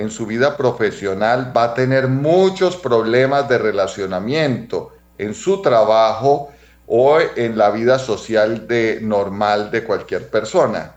en 0.00 0.10
su 0.10 0.26
vida 0.26 0.56
profesional, 0.56 1.52
va 1.56 1.64
a 1.64 1.74
tener 1.74 2.08
muchos 2.08 2.76
problemas 2.76 3.48
de 3.48 3.58
relacionamiento 3.58 4.92
en 5.18 5.34
su 5.34 5.60
trabajo, 5.62 6.50
o 6.92 7.20
en 7.20 7.56
la 7.56 7.70
vida 7.70 8.00
social 8.00 8.66
de, 8.66 8.98
normal 9.00 9.70
de 9.70 9.84
cualquier 9.84 10.28
persona. 10.28 10.96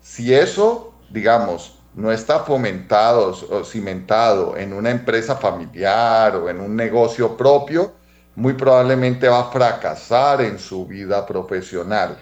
Si 0.00 0.32
eso, 0.32 0.94
digamos, 1.10 1.80
no 1.96 2.12
está 2.12 2.38
fomentado 2.44 3.36
o 3.50 3.64
cimentado 3.64 4.56
en 4.56 4.72
una 4.72 4.90
empresa 4.90 5.34
familiar 5.34 6.36
o 6.36 6.48
en 6.48 6.60
un 6.60 6.76
negocio 6.76 7.36
propio, 7.36 7.92
muy 8.36 8.52
probablemente 8.52 9.28
va 9.28 9.40
a 9.40 9.50
fracasar 9.50 10.42
en 10.42 10.60
su 10.60 10.86
vida 10.86 11.26
profesional, 11.26 12.16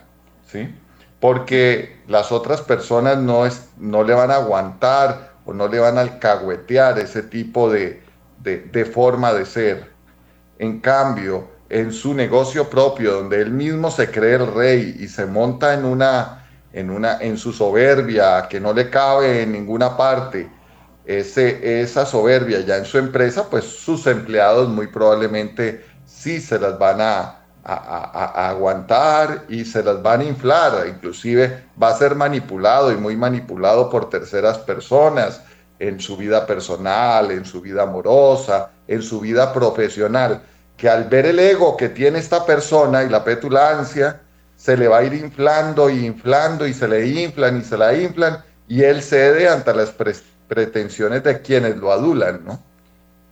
¿sí? 0.50 0.74
Porque 1.20 2.00
las 2.08 2.32
otras 2.32 2.62
personas 2.62 3.18
no, 3.18 3.44
es, 3.44 3.68
no 3.76 4.02
le 4.02 4.14
van 4.14 4.30
a 4.30 4.36
aguantar 4.36 5.29
o 5.50 5.52
no 5.52 5.66
le 5.66 5.80
van 5.80 5.98
a 5.98 6.02
alcahuetear 6.02 7.00
ese 7.00 7.24
tipo 7.24 7.70
de, 7.70 8.02
de 8.38 8.84
forma 8.84 9.32
de 9.32 9.44
ser. 9.44 9.90
En 10.58 10.80
cambio, 10.80 11.48
en 11.68 11.92
su 11.92 12.14
negocio 12.14 12.70
propio, 12.70 13.14
donde 13.14 13.40
él 13.40 13.50
mismo 13.50 13.90
se 13.90 14.10
cree 14.10 14.34
el 14.34 14.52
rey 14.54 14.96
y 15.00 15.08
se 15.08 15.26
monta 15.26 15.74
en 15.74 15.84
una, 15.84 16.46
en 16.72 16.90
una, 16.90 17.18
en 17.20 17.36
su 17.36 17.52
soberbia 17.52 18.46
que 18.48 18.60
no 18.60 18.72
le 18.72 18.90
cabe 18.90 19.42
en 19.42 19.52
ninguna 19.52 19.96
parte, 19.96 20.48
ese, 21.04 21.80
esa 21.80 22.06
soberbia 22.06 22.60
ya 22.60 22.76
en 22.76 22.84
su 22.84 22.98
empresa, 22.98 23.50
pues 23.50 23.64
sus 23.64 24.06
empleados 24.06 24.68
muy 24.68 24.86
probablemente 24.86 25.84
sí 26.04 26.40
se 26.40 26.60
las 26.60 26.78
van 26.78 27.00
a, 27.00 27.39
a, 27.64 28.48
aguantar 28.48 29.44
y 29.48 29.64
se 29.64 29.82
las 29.82 30.02
van 30.02 30.20
a 30.20 30.24
inflar, 30.24 30.86
inclusive 30.88 31.64
va 31.80 31.90
a 31.90 31.96
ser 31.96 32.14
manipulado 32.14 32.92
y 32.92 32.96
muy 32.96 33.16
manipulado 33.16 33.90
por 33.90 34.08
terceras 34.08 34.58
personas 34.58 35.42
en 35.78 36.00
su 36.00 36.16
vida 36.16 36.46
personal, 36.46 37.30
en 37.30 37.44
su 37.44 37.60
vida 37.60 37.82
amorosa, 37.82 38.70
en 38.86 39.02
su 39.02 39.20
vida 39.20 39.52
profesional 39.52 40.42
que 40.80 40.88
al 40.88 41.04
ver 41.04 41.26
el 41.26 41.38
ego 41.38 41.76
que 41.76 41.90
tiene 41.90 42.18
esta 42.18 42.46
persona 42.46 43.02
y 43.02 43.10
la 43.10 43.22
petulancia, 43.22 44.22
se 44.56 44.78
le 44.78 44.88
va 44.88 44.98
a 44.98 45.04
ir 45.04 45.12
inflando 45.12 45.90
y 45.90 46.06
inflando 46.06 46.66
y 46.66 46.72
se 46.72 46.88
le 46.88 47.06
inflan 47.06 47.58
y 47.58 47.62
se 47.62 47.76
la 47.76 47.94
inflan 47.94 48.42
y 48.66 48.82
él 48.82 49.02
cede 49.02 49.46
ante 49.46 49.74
las 49.74 49.94
pretensiones 50.48 51.22
de 51.22 51.42
quienes 51.42 51.76
lo 51.76 51.92
adulan, 51.92 52.40
¿no? 52.46 52.62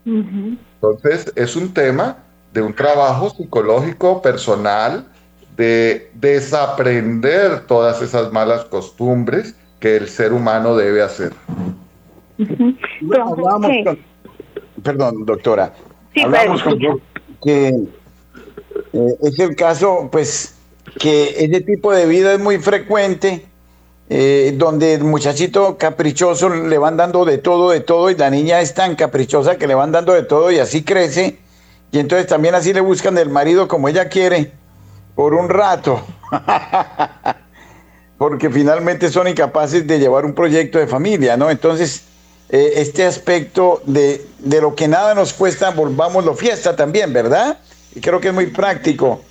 Entonces 0.04 1.32
es 1.36 1.56
un 1.56 1.72
tema 1.72 2.18
de 2.52 2.62
un 2.62 2.74
trabajo 2.74 3.30
psicológico 3.30 4.22
personal, 4.22 5.06
de 5.56 6.10
desaprender 6.14 7.66
todas 7.66 8.00
esas 8.00 8.32
malas 8.32 8.64
costumbres 8.66 9.54
que 9.80 9.96
el 9.96 10.08
ser 10.08 10.32
humano 10.32 10.76
debe 10.76 11.02
hacer. 11.02 11.32
perdón, 14.82 15.26
doctora. 15.26 15.72
hablamos 16.22 16.62
con, 16.62 16.78
que 17.42 17.68
eh, 18.92 19.16
es 19.22 19.38
el 19.38 19.56
caso, 19.56 20.08
pues, 20.10 20.54
que 20.98 21.44
ese 21.44 21.60
tipo 21.60 21.92
de 21.92 22.06
vida 22.06 22.32
es 22.32 22.40
muy 22.40 22.58
frecuente, 22.58 23.44
eh, 24.08 24.54
donde 24.56 24.94
el 24.94 25.04
muchachito 25.04 25.76
caprichoso 25.76 26.48
le 26.48 26.78
van 26.78 26.96
dando 26.96 27.24
de 27.24 27.38
todo, 27.38 27.70
de 27.70 27.80
todo, 27.80 28.10
y 28.10 28.16
la 28.16 28.30
niña 28.30 28.60
es 28.60 28.74
tan 28.74 28.96
caprichosa 28.96 29.58
que 29.58 29.66
le 29.66 29.74
van 29.74 29.92
dando 29.92 30.14
de 30.14 30.22
todo 30.22 30.50
y 30.50 30.58
así 30.58 30.82
crece, 30.82 31.38
y 31.90 31.98
entonces 31.98 32.26
también 32.26 32.54
así 32.54 32.72
le 32.72 32.80
buscan 32.80 33.16
el 33.18 33.30
marido 33.30 33.68
como 33.68 33.88
ella 33.88 34.08
quiere, 34.08 34.52
por 35.14 35.34
un 35.34 35.48
rato, 35.48 36.04
porque 38.18 38.50
finalmente 38.50 39.10
son 39.10 39.28
incapaces 39.28 39.86
de 39.86 39.98
llevar 39.98 40.24
un 40.24 40.34
proyecto 40.34 40.78
de 40.78 40.86
familia, 40.86 41.36
¿no? 41.36 41.50
Entonces, 41.50 42.02
eh, 42.50 42.74
este 42.76 43.04
aspecto 43.04 43.82
de, 43.84 44.26
de, 44.38 44.60
lo 44.60 44.74
que 44.74 44.88
nada 44.88 45.14
nos 45.14 45.32
cuesta, 45.32 45.70
volvámoslo 45.70 46.34
fiesta 46.34 46.76
también, 46.76 47.12
¿verdad? 47.12 47.58
Y 47.94 48.00
creo 48.00 48.20
que 48.20 48.28
es 48.28 48.34
muy 48.34 48.46
práctico. 48.46 49.22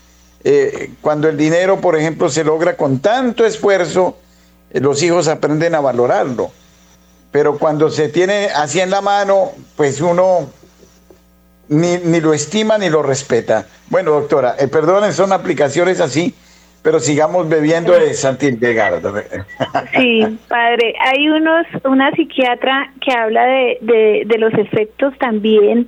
Eh, 0.43 0.91
cuando 1.01 1.27
el 1.27 1.35
dinero, 1.35 1.81
por 1.81 1.95
ejemplo, 1.97 2.29
se 2.29 2.43
logra 2.43 2.77
con 2.77 2.99
tanto 2.99 3.45
esfuerzo, 3.45 4.17
eh, 4.69 4.79
los 4.79 5.01
hijos 5.01 5.27
aprenden 5.27 5.75
a 5.75 5.79
valorarlo. 5.79 6.51
Pero 7.31 7.57
cuando 7.57 7.89
se 7.89 8.09
tiene 8.09 8.45
así 8.55 8.79
en 8.79 8.89
la 8.89 9.01
mano, 9.01 9.51
pues 9.75 9.99
uno 9.99 10.49
ni, 11.69 11.97
ni 11.97 12.19
lo 12.21 12.33
estima 12.33 12.77
ni 12.77 12.89
lo 12.89 13.03
respeta. 13.03 13.65
Bueno, 13.89 14.11
doctora, 14.11 14.55
perdonen, 14.71 15.13
son 15.13 15.31
aplicaciones 15.33 15.99
así 15.99 16.33
pero 16.87 17.01
sigamos 17.01 17.49
bebiendo 17.49 17.91
de 17.91 18.13
Santildegardo. 18.13 19.13
Sí, 19.93 20.23
padre, 20.47 20.93
hay 21.01 21.27
unos, 21.27 21.65
una 21.83 22.11
psiquiatra 22.11 22.93
que 23.01 23.11
habla 23.11 23.45
de, 23.45 24.23
de, 24.25 24.37
los 24.37 24.53
efectos 24.53 25.13
también, 25.17 25.85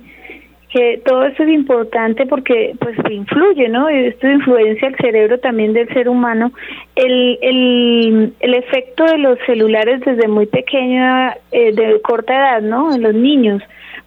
que 0.68 1.00
todo 1.02 1.24
esto 1.24 1.44
es 1.44 1.48
importante 1.48 2.26
porque 2.26 2.74
pues 2.78 2.98
influye, 3.10 3.70
¿no? 3.70 3.88
Esto 3.88 4.28
influencia 4.28 4.88
el 4.88 4.96
cerebro 4.96 5.40
también 5.40 5.72
del 5.72 5.88
ser 5.88 6.06
humano. 6.06 6.52
El, 6.94 7.38
el, 7.40 8.34
el 8.40 8.54
efecto 8.54 9.04
de 9.04 9.16
los 9.16 9.38
celulares 9.46 10.02
desde 10.04 10.28
muy 10.28 10.44
pequeño, 10.44 11.30
eh, 11.50 11.72
de 11.72 11.98
corta 12.02 12.34
edad, 12.34 12.60
¿no? 12.60 12.94
En 12.94 13.00
los 13.00 13.14
niños 13.14 13.62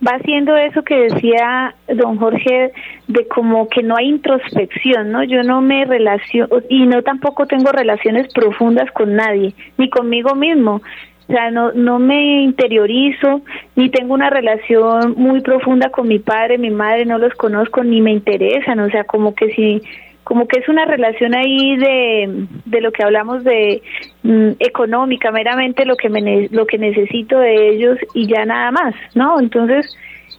va 0.05 0.15
haciendo 0.15 0.55
eso 0.55 0.83
que 0.83 1.09
decía 1.09 1.75
don 1.87 2.17
Jorge 2.17 2.71
de 3.07 3.27
como 3.27 3.67
que 3.69 3.83
no 3.83 3.95
hay 3.95 4.09
introspección, 4.09 5.11
¿no? 5.11 5.23
Yo 5.23 5.43
no 5.43 5.61
me 5.61 5.85
relaciono 5.85 6.49
y 6.69 6.85
no 6.85 7.01
tampoco 7.01 7.45
tengo 7.45 7.71
relaciones 7.71 8.31
profundas 8.33 8.91
con 8.91 9.15
nadie, 9.15 9.53
ni 9.77 9.89
conmigo 9.89 10.35
mismo. 10.35 10.81
O 11.29 11.31
sea, 11.31 11.51
no, 11.51 11.71
no 11.71 11.99
me 11.99 12.43
interiorizo, 12.43 13.41
ni 13.75 13.89
tengo 13.89 14.13
una 14.13 14.29
relación 14.29 15.13
muy 15.15 15.39
profunda 15.41 15.89
con 15.89 16.07
mi 16.07 16.19
padre, 16.19 16.57
mi 16.57 16.69
madre, 16.69 17.05
no 17.05 17.17
los 17.17 17.33
conozco, 17.33 17.83
ni 17.83 18.01
me 18.01 18.11
interesan. 18.11 18.79
O 18.81 18.89
sea, 18.89 19.05
como 19.05 19.33
que 19.33 19.53
si 19.53 19.81
como 20.23 20.47
que 20.47 20.59
es 20.59 20.69
una 20.69 20.85
relación 20.85 21.35
ahí 21.35 21.75
de, 21.77 22.47
de 22.65 22.81
lo 22.81 22.91
que 22.91 23.03
hablamos 23.03 23.43
de 23.43 23.81
mm, 24.23 24.51
económica, 24.59 25.31
meramente 25.31 25.85
lo 25.85 25.95
que 25.95 26.09
me, 26.09 26.47
lo 26.49 26.65
que 26.65 26.77
necesito 26.77 27.39
de 27.39 27.69
ellos 27.69 27.97
y 28.13 28.27
ya 28.27 28.45
nada 28.45 28.71
más, 28.71 28.95
¿no? 29.15 29.39
Entonces, 29.39 29.85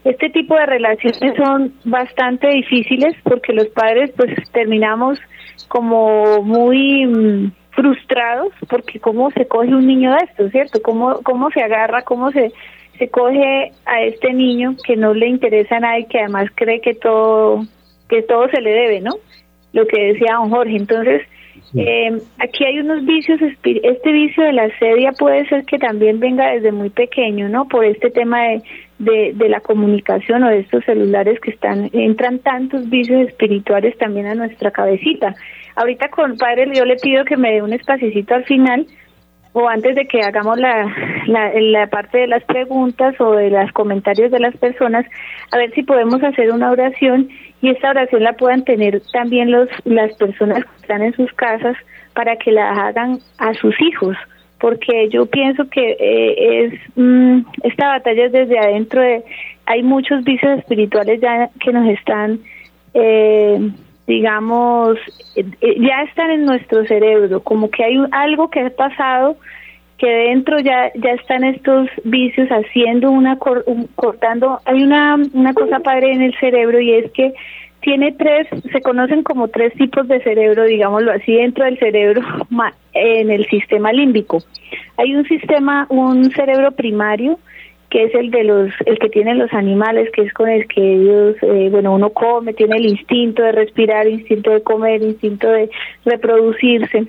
este 0.04 0.30
tipo 0.30 0.54
de 0.54 0.66
relaciones 0.66 1.34
son 1.36 1.72
bastante 1.84 2.48
difíciles 2.48 3.14
porque 3.22 3.52
los 3.52 3.68
padres 3.68 4.12
pues 4.16 4.30
terminamos 4.52 5.18
como 5.68 6.42
muy 6.42 7.06
mm, 7.06 7.52
frustrados 7.70 8.52
porque 8.68 9.00
cómo 9.00 9.30
se 9.30 9.46
coge 9.46 9.74
un 9.74 9.86
niño 9.86 10.12
de 10.12 10.18
esto, 10.24 10.48
¿cierto? 10.50 10.82
Cómo 10.82 11.20
cómo 11.22 11.50
se 11.50 11.62
agarra, 11.62 12.02
cómo 12.02 12.30
se 12.32 12.52
se 12.98 13.08
coge 13.08 13.72
a 13.86 14.02
este 14.02 14.32
niño 14.32 14.76
que 14.86 14.96
no 14.96 15.14
le 15.14 15.26
interesa 15.26 15.76
a 15.76 15.80
nadie, 15.80 16.06
que 16.06 16.20
además 16.20 16.48
cree 16.54 16.80
que 16.80 16.94
todo 16.94 17.64
que 18.08 18.22
todo 18.22 18.48
se 18.48 18.60
le 18.60 18.70
debe, 18.70 19.00
¿no? 19.00 19.14
Lo 19.74 19.86
que 19.86 20.12
decía 20.12 20.36
don 20.36 20.50
Jorge. 20.50 20.76
Entonces, 20.76 21.22
Eh, 21.76 22.20
aquí 22.38 22.64
hay 22.64 22.78
unos 22.78 23.04
vicios, 23.04 23.40
este 23.40 24.12
vicio 24.12 24.44
de 24.44 24.52
la 24.52 24.68
sedia 24.78 25.12
puede 25.12 25.46
ser 25.48 25.64
que 25.64 25.78
también 25.78 26.20
venga 26.20 26.50
desde 26.52 26.70
muy 26.70 26.90
pequeño, 26.90 27.48
¿no? 27.48 27.66
Por 27.66 27.84
este 27.84 28.10
tema 28.10 28.42
de, 28.98 29.32
de, 29.34 29.48
la 29.48 29.60
comunicación 29.60 30.44
o 30.44 30.48
de 30.50 30.60
estos 30.60 30.84
celulares 30.84 31.40
que 31.40 31.50
están, 31.50 31.90
entran 31.92 32.38
tantos 32.40 32.88
vicios 32.88 33.28
espirituales 33.28 33.96
también 33.98 34.26
a 34.26 34.34
nuestra 34.34 34.70
cabecita. 34.70 35.34
Ahorita 35.74 36.08
con 36.10 36.36
padre 36.36 36.70
yo 36.72 36.84
le 36.84 36.96
pido 36.96 37.24
que 37.24 37.36
me 37.36 37.52
dé 37.52 37.62
un 37.62 37.72
espacito 37.72 38.34
al 38.34 38.44
final 38.44 38.86
o 39.52 39.68
antes 39.68 39.94
de 39.94 40.06
que 40.06 40.20
hagamos 40.20 40.58
la, 40.58 40.92
la, 41.26 41.52
la, 41.54 41.86
parte 41.86 42.18
de 42.18 42.26
las 42.26 42.44
preguntas 42.44 43.14
o 43.20 43.32
de 43.32 43.50
los 43.50 43.70
comentarios 43.72 44.30
de 44.30 44.40
las 44.40 44.56
personas, 44.56 45.06
a 45.52 45.58
ver 45.58 45.72
si 45.74 45.82
podemos 45.84 46.22
hacer 46.22 46.50
una 46.50 46.70
oración 46.70 47.28
y 47.64 47.70
esta 47.70 47.90
oración 47.90 48.22
la 48.22 48.34
puedan 48.34 48.62
tener 48.62 49.00
también 49.10 49.50
los, 49.50 49.70
las 49.84 50.12
personas 50.16 50.62
que 50.64 50.76
están 50.82 51.00
en 51.02 51.14
sus 51.14 51.32
casas 51.32 51.74
para 52.12 52.36
que 52.36 52.52
la 52.52 52.68
hagan 52.70 53.20
a 53.38 53.54
sus 53.54 53.74
hijos, 53.80 54.18
porque 54.60 55.08
yo 55.08 55.24
pienso 55.24 55.66
que 55.70 55.96
eh, 55.98 56.66
es 56.66 56.74
mm, 56.94 57.38
esta 57.62 57.88
batalla 57.88 58.26
es 58.26 58.32
desde 58.32 58.58
adentro 58.58 59.00
de, 59.00 59.24
hay 59.64 59.82
muchos 59.82 60.22
vicios 60.24 60.58
espirituales 60.58 61.22
ya 61.22 61.48
que 61.58 61.72
nos 61.72 61.88
están 61.88 62.40
eh, 62.92 63.70
digamos, 64.06 64.98
eh, 65.34 65.46
ya 65.80 66.02
están 66.02 66.32
en 66.32 66.44
nuestro 66.44 66.84
cerebro, 66.84 67.42
como 67.42 67.70
que 67.70 67.82
hay 67.82 67.96
algo 68.10 68.50
que 68.50 68.60
ha 68.60 68.70
pasado 68.76 69.38
que 69.98 70.08
dentro 70.08 70.58
ya 70.58 70.90
ya 70.94 71.12
están 71.12 71.44
estos 71.44 71.88
vicios 72.04 72.48
haciendo 72.48 73.10
una 73.10 73.38
cortando 73.94 74.60
hay 74.64 74.82
una 74.82 75.16
una 75.32 75.54
cosa 75.54 75.80
padre 75.80 76.12
en 76.12 76.22
el 76.22 76.34
cerebro 76.38 76.80
y 76.80 76.92
es 76.92 77.10
que 77.12 77.32
tiene 77.80 78.12
tres 78.12 78.48
se 78.72 78.80
conocen 78.80 79.22
como 79.22 79.48
tres 79.48 79.72
tipos 79.74 80.08
de 80.08 80.20
cerebro 80.22 80.64
digámoslo 80.64 81.12
así 81.12 81.34
dentro 81.34 81.64
del 81.64 81.78
cerebro 81.78 82.22
en 82.94 83.30
el 83.30 83.46
sistema 83.46 83.92
límbico. 83.92 84.42
Hay 84.96 85.14
un 85.14 85.24
sistema 85.26 85.86
un 85.90 86.30
cerebro 86.30 86.72
primario 86.72 87.38
que 87.90 88.04
es 88.04 88.14
el 88.14 88.30
de 88.30 88.42
los 88.42 88.72
el 88.86 88.98
que 88.98 89.10
tienen 89.10 89.38
los 89.38 89.52
animales 89.52 90.10
que 90.12 90.22
es 90.22 90.32
con 90.32 90.48
el 90.48 90.66
que 90.66 90.80
ellos 90.80 91.36
eh, 91.42 91.68
bueno 91.70 91.94
uno 91.94 92.10
come 92.10 92.54
tiene 92.54 92.78
el 92.78 92.86
instinto 92.86 93.42
de 93.42 93.52
respirar 93.52 94.08
instinto 94.08 94.50
de 94.50 94.62
comer 94.62 95.02
instinto 95.02 95.48
de 95.48 95.70
reproducirse 96.04 97.06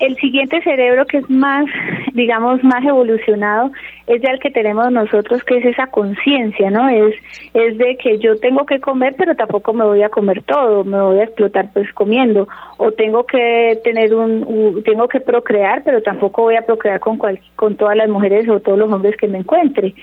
el 0.00 0.16
siguiente 0.16 0.60
cerebro 0.62 1.06
que 1.06 1.18
es 1.18 1.30
más, 1.30 1.66
digamos, 2.14 2.62
más 2.64 2.84
evolucionado 2.84 3.70
es 4.06 4.20
ya 4.22 4.30
el 4.30 4.40
que 4.40 4.50
tenemos 4.50 4.90
nosotros, 4.90 5.44
que 5.44 5.58
es 5.58 5.64
esa 5.66 5.86
conciencia, 5.86 6.70
¿no? 6.70 6.88
Es, 6.88 7.14
es 7.54 7.78
de 7.78 7.96
que 7.96 8.18
yo 8.18 8.36
tengo 8.40 8.66
que 8.66 8.80
comer, 8.80 9.14
pero 9.16 9.36
tampoco 9.36 9.72
me 9.72 9.84
voy 9.84 10.02
a 10.02 10.08
comer 10.08 10.42
todo, 10.42 10.84
me 10.84 11.00
voy 11.00 11.20
a 11.20 11.24
explotar 11.24 11.70
pues 11.72 11.92
comiendo, 11.92 12.48
o 12.78 12.90
tengo 12.92 13.24
que 13.24 13.78
tener 13.84 14.14
un, 14.14 14.82
tengo 14.84 15.06
que 15.06 15.20
procrear, 15.20 15.82
pero 15.84 16.02
tampoco 16.02 16.42
voy 16.42 16.56
a 16.56 16.66
procrear 16.66 16.98
con 16.98 17.18
con 17.56 17.76
todas 17.76 17.96
las 17.96 18.08
mujeres 18.08 18.48
o 18.48 18.60
todos 18.60 18.78
los 18.78 18.90
hombres 18.90 19.16
que 19.16 19.28
me 19.28 19.38
encuentre 19.38 19.94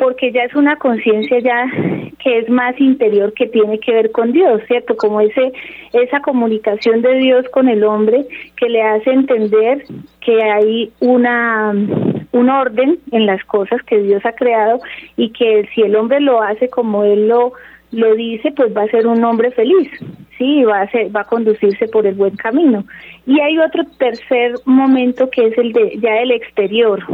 porque 0.00 0.32
ya 0.32 0.44
es 0.44 0.54
una 0.54 0.76
conciencia 0.76 1.38
ya 1.40 1.66
que 2.18 2.38
es 2.38 2.48
más 2.48 2.78
interior 2.80 3.34
que 3.34 3.46
tiene 3.46 3.78
que 3.78 3.92
ver 3.92 4.10
con 4.10 4.32
Dios, 4.32 4.62
¿cierto? 4.66 4.96
Como 4.96 5.20
ese 5.20 5.52
esa 5.92 6.20
comunicación 6.20 7.02
de 7.02 7.14
Dios 7.16 7.46
con 7.52 7.68
el 7.68 7.84
hombre 7.84 8.26
que 8.56 8.70
le 8.70 8.82
hace 8.82 9.10
entender 9.10 9.84
que 10.20 10.42
hay 10.42 10.90
una 11.00 11.72
un 12.32 12.48
orden 12.48 12.98
en 13.12 13.26
las 13.26 13.44
cosas 13.44 13.82
que 13.82 14.00
Dios 14.00 14.24
ha 14.24 14.32
creado 14.32 14.80
y 15.18 15.30
que 15.30 15.68
si 15.74 15.82
el 15.82 15.94
hombre 15.96 16.20
lo 16.20 16.42
hace 16.42 16.70
como 16.70 17.04
él 17.04 17.28
lo 17.28 17.52
lo 17.92 18.14
dice, 18.14 18.52
pues 18.52 18.74
va 18.74 18.84
a 18.84 18.88
ser 18.88 19.06
un 19.06 19.22
hombre 19.24 19.50
feliz, 19.50 19.90
sí, 20.38 20.62
va 20.62 20.82
a 20.82 20.90
ser, 20.90 21.14
va 21.14 21.22
a 21.22 21.24
conducirse 21.24 21.88
por 21.88 22.06
el 22.06 22.14
buen 22.14 22.36
camino. 22.36 22.84
Y 23.26 23.40
hay 23.40 23.58
otro 23.58 23.82
tercer 23.98 24.54
momento 24.64 25.28
que 25.28 25.48
es 25.48 25.58
el 25.58 25.72
de 25.72 25.98
ya 26.00 26.18
el 26.18 26.30
exterior, 26.30 27.04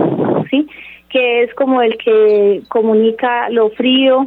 sí, 0.51 0.69
que 1.09 1.43
es 1.43 1.55
como 1.55 1.83
el 1.83 1.97
que 1.99 2.63
comunica 2.69 3.49
lo 3.51 3.71
frío 3.71 4.27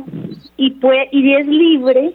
y 0.57 0.71
puede 0.71 1.09
y 1.11 1.33
es 1.33 1.47
libre 1.47 2.13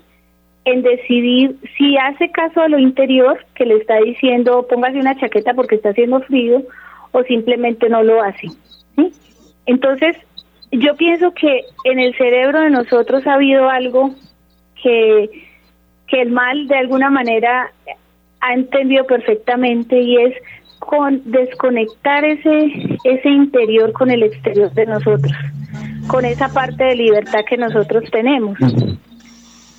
en 0.65 0.83
decidir 0.83 1.57
si 1.77 1.97
hace 1.99 2.31
caso 2.31 2.63
a 2.63 2.69
lo 2.69 2.79
interior 2.79 3.45
que 3.55 3.67
le 3.67 3.77
está 3.77 3.99
diciendo 3.99 4.67
póngase 4.69 4.99
una 4.99 5.19
chaqueta 5.19 5.53
porque 5.55 5.77
está 5.77 5.91
haciendo 5.91 6.21
frío 6.21 6.63
o 7.13 7.23
simplemente 7.25 7.89
no 7.89 8.03
lo 8.03 8.23
hace. 8.23 8.49
Entonces, 9.67 10.17
yo 10.73 10.97
pienso 10.97 11.33
que 11.33 11.65
en 11.85 11.99
el 11.99 12.15
cerebro 12.17 12.61
de 12.61 12.71
nosotros 12.71 13.27
ha 13.27 13.35
habido 13.35 13.71
algo 13.71 14.15
que, 14.83 15.31
que 16.09 16.23
el 16.23 16.31
mal 16.31 16.67
de 16.67 16.77
alguna 16.77 17.11
manera 17.11 17.73
ha 18.41 18.53
entendido 18.53 19.07
perfectamente 19.07 20.01
y 20.01 20.17
es 20.17 20.35
con 20.87 21.21
desconectar 21.25 22.25
ese 22.25 22.99
ese 23.05 23.29
interior 23.29 23.93
con 23.93 24.11
el 24.11 24.23
exterior 24.23 24.73
de 24.73 24.87
nosotros, 24.87 25.33
con 26.07 26.25
esa 26.25 26.49
parte 26.49 26.85
de 26.85 26.97
libertad 26.97 27.41
que 27.49 27.57
nosotros 27.57 28.05
tenemos. 28.11 28.59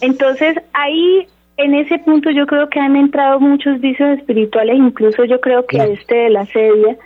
Entonces, 0.01 0.55
ahí 0.73 1.27
en 1.57 1.73
ese 1.73 1.99
punto 1.99 2.29
yo 2.31 2.45
creo 2.45 2.69
que 2.69 2.79
han 2.79 2.95
entrado 2.95 3.39
muchos 3.39 3.79
vicios 3.79 4.17
espirituales, 4.19 4.75
incluso 4.77 5.23
yo 5.25 5.39
creo 5.39 5.65
que 5.65 5.77
este 5.77 6.15
de 6.15 6.29
la 6.29 6.45
sedia 6.47 6.97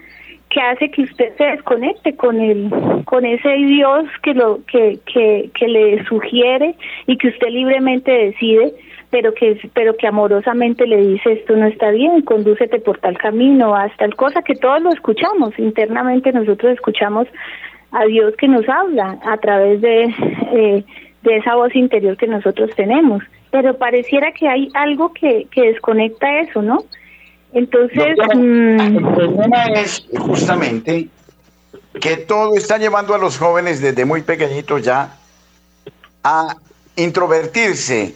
que 0.49 0.61
hace 0.61 0.89
que 0.89 1.03
usted 1.03 1.35
se 1.37 1.43
desconecte 1.43 2.15
con 2.15 2.39
el 2.41 2.71
con 3.05 3.25
ese 3.25 3.49
Dios 3.49 4.05
que 4.23 4.33
lo 4.33 4.59
que, 4.65 4.99
que, 5.05 5.51
que 5.53 5.67
le 5.67 6.03
sugiere 6.05 6.75
y 7.05 7.17
que 7.17 7.27
usted 7.27 7.49
libremente 7.49 8.11
decide 8.11 8.73
pero 9.09 9.33
que 9.33 9.59
pero 9.73 9.95
que 9.95 10.07
amorosamente 10.07 10.85
le 10.85 10.97
dice 10.97 11.33
esto 11.33 11.55
no 11.55 11.65
está 11.67 11.89
bien, 11.91 12.21
condúcete 12.21 12.79
por 12.79 12.99
tal 12.99 13.17
camino, 13.17 13.75
haz 13.75 13.95
tal 13.97 14.15
cosa 14.15 14.41
que 14.41 14.55
todos 14.55 14.81
lo 14.81 14.91
escuchamos, 14.91 15.57
internamente 15.57 16.31
nosotros 16.31 16.73
escuchamos 16.73 17.27
a 17.91 18.05
Dios 18.05 18.35
que 18.37 18.47
nos 18.47 18.67
habla 18.69 19.17
a 19.23 19.37
través 19.37 19.81
de, 19.81 20.03
eh, 20.53 20.83
de 21.23 21.37
esa 21.37 21.55
voz 21.55 21.75
interior 21.75 22.17
que 22.17 22.27
nosotros 22.27 22.69
tenemos, 22.75 23.23
pero 23.51 23.77
pareciera 23.77 24.31
que 24.31 24.47
hay 24.47 24.69
algo 24.75 25.11
que, 25.13 25.47
que 25.51 25.61
desconecta 25.63 26.41
eso, 26.41 26.61
¿no? 26.61 26.83
Entonces... 27.53 28.15
Mm, 28.35 28.97
el 28.97 29.13
problema 29.15 29.63
es 29.75 30.07
justamente 30.19 31.07
que 31.99 32.17
todo 32.17 32.55
está 32.55 32.77
llevando 32.77 33.15
a 33.15 33.17
los 33.17 33.37
jóvenes 33.37 33.81
desde 33.81 34.05
muy 34.05 34.21
pequeñitos 34.21 34.83
ya 34.83 35.15
a 36.23 36.55
introvertirse, 36.95 38.15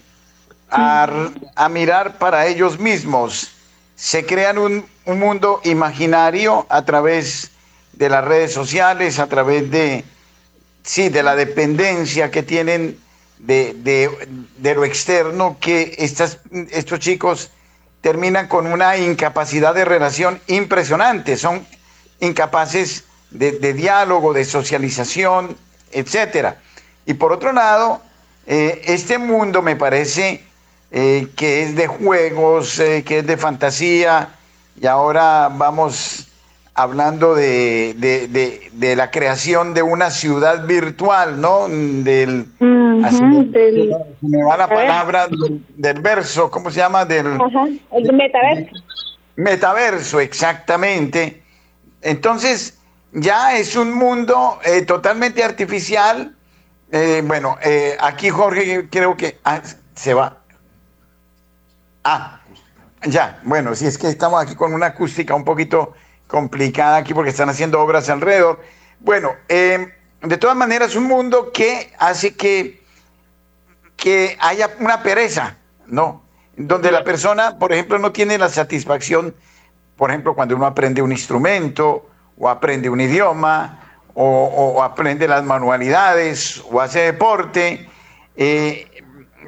a, 0.73 1.69
mirar 1.69 2.17
para 2.17 2.47
ellos 2.47 2.79
mismos. 2.79 3.51
Se 3.95 4.25
crean 4.25 4.57
un, 4.57 4.85
mundo 5.05 5.59
imaginario 5.65 6.65
a 6.69 6.85
través 6.85 7.51
de 7.91 8.09
las 8.09 8.23
redes 8.23 8.53
sociales, 8.53 9.19
a 9.19 9.27
través 9.27 9.69
de, 9.69 10.05
sí, 10.83 11.09
de 11.09 11.23
la 11.23 11.35
dependencia 11.35 12.31
que 12.31 12.41
tienen 12.41 12.97
de, 13.37 13.73
de, 14.57 14.75
lo 14.75 14.85
externo, 14.85 15.57
que 15.59 15.95
estas, 15.99 16.39
estos 16.71 16.99
chicos 16.99 17.51
terminan 17.99 18.47
con 18.47 18.65
una 18.65 18.97
incapacidad 18.97 19.75
de 19.75 19.83
relación 19.83 20.39
impresionante, 20.47 21.35
son 21.35 21.65
incapaces 22.21 23.03
de, 23.29 23.51
de 23.51 23.73
diálogo, 23.73 24.31
de 24.33 24.45
socialización, 24.45 25.57
etcétera. 25.91 26.61
Y 27.05 27.15
por 27.15 27.33
otro 27.33 27.51
lado, 27.51 28.01
eh, 28.47 28.81
este 28.85 29.17
mundo 29.17 29.61
me 29.61 29.75
parece 29.75 30.43
eh, 30.95 31.29
que 31.35 31.63
es 31.63 31.75
de 31.75 31.87
juegos, 31.87 32.79
eh, 32.79 33.03
que 33.03 33.17
es 33.17 33.25
de 33.25 33.35
fantasía, 33.35 34.29
y 34.79 34.85
ahora 34.85 35.49
vamos 35.51 36.27
hablando 36.75 37.33
de, 37.33 37.95
de, 38.71 38.95
la 38.95 39.09
creación 39.09 39.73
de 39.73 39.81
una 39.81 40.11
ciudad 40.11 40.67
virtual, 40.67 41.41
¿no? 41.41 41.67
Del, 41.67 42.45
me 44.21 44.43
va 44.43 44.55
la 44.55 44.67
palabra 44.67 45.27
del, 45.75 45.99
verso, 45.99 46.51
¿cómo 46.51 46.69
se 46.69 46.81
llama? 46.81 47.05
Del, 47.05 47.39
el 47.91 48.13
metaverso. 48.13 48.75
Metaverso, 49.35 50.19
exactamente. 50.19 51.41
Entonces, 52.03 52.77
ya 53.13 53.57
es 53.57 53.75
un 53.75 53.95
mundo 53.95 54.59
eh, 54.63 54.83
totalmente 54.83 55.43
artificial. 55.43 56.35
bueno, 57.23 57.57
aquí 57.99 58.29
Jorge 58.29 58.87
creo 58.91 59.17
que 59.17 59.39
ah, 59.43 59.59
se 59.95 60.13
va. 60.13 60.42
Ah, 62.03 62.41
ya, 63.05 63.39
bueno, 63.43 63.75
si 63.75 63.85
es 63.85 63.97
que 63.97 64.07
estamos 64.07 64.41
aquí 64.41 64.55
con 64.55 64.73
una 64.73 64.87
acústica 64.87 65.33
un 65.35 65.45
poquito 65.45 65.93
complicada 66.27 66.97
aquí 66.97 67.13
porque 67.13 67.29
están 67.29 67.49
haciendo 67.49 67.79
obras 67.79 68.09
alrededor. 68.09 68.59
Bueno, 68.99 69.33
em, 69.47 69.89
de 70.21 70.37
todas 70.37 70.55
maneras, 70.55 70.95
un 70.95 71.05
mundo 71.05 71.51
que 71.51 71.93
hace 71.99 72.35
que, 72.35 72.81
que 73.95 74.37
haya 74.39 74.69
una 74.79 75.03
pereza, 75.03 75.57
¿no? 75.87 76.23
Donde 76.57 76.91
la 76.91 77.03
persona, 77.03 77.57
por 77.57 77.71
ejemplo, 77.71 77.99
no 77.99 78.11
tiene 78.11 78.37
la 78.37 78.49
satisfacción, 78.49 79.35
por 79.95 80.09
ejemplo, 80.09 80.35
cuando 80.35 80.55
uno 80.55 80.65
aprende 80.65 81.01
un 81.01 81.11
instrumento 81.11 82.09
o 82.37 82.49
aprende 82.49 82.89
un 82.89 82.99
idioma 82.99 83.79
o, 84.13 84.25
o 84.25 84.83
aprende 84.83 85.27
las 85.27 85.43
manualidades 85.43 86.63
o 86.69 86.81
hace 86.81 86.99
deporte. 86.99 87.89
Eh, 88.35 88.87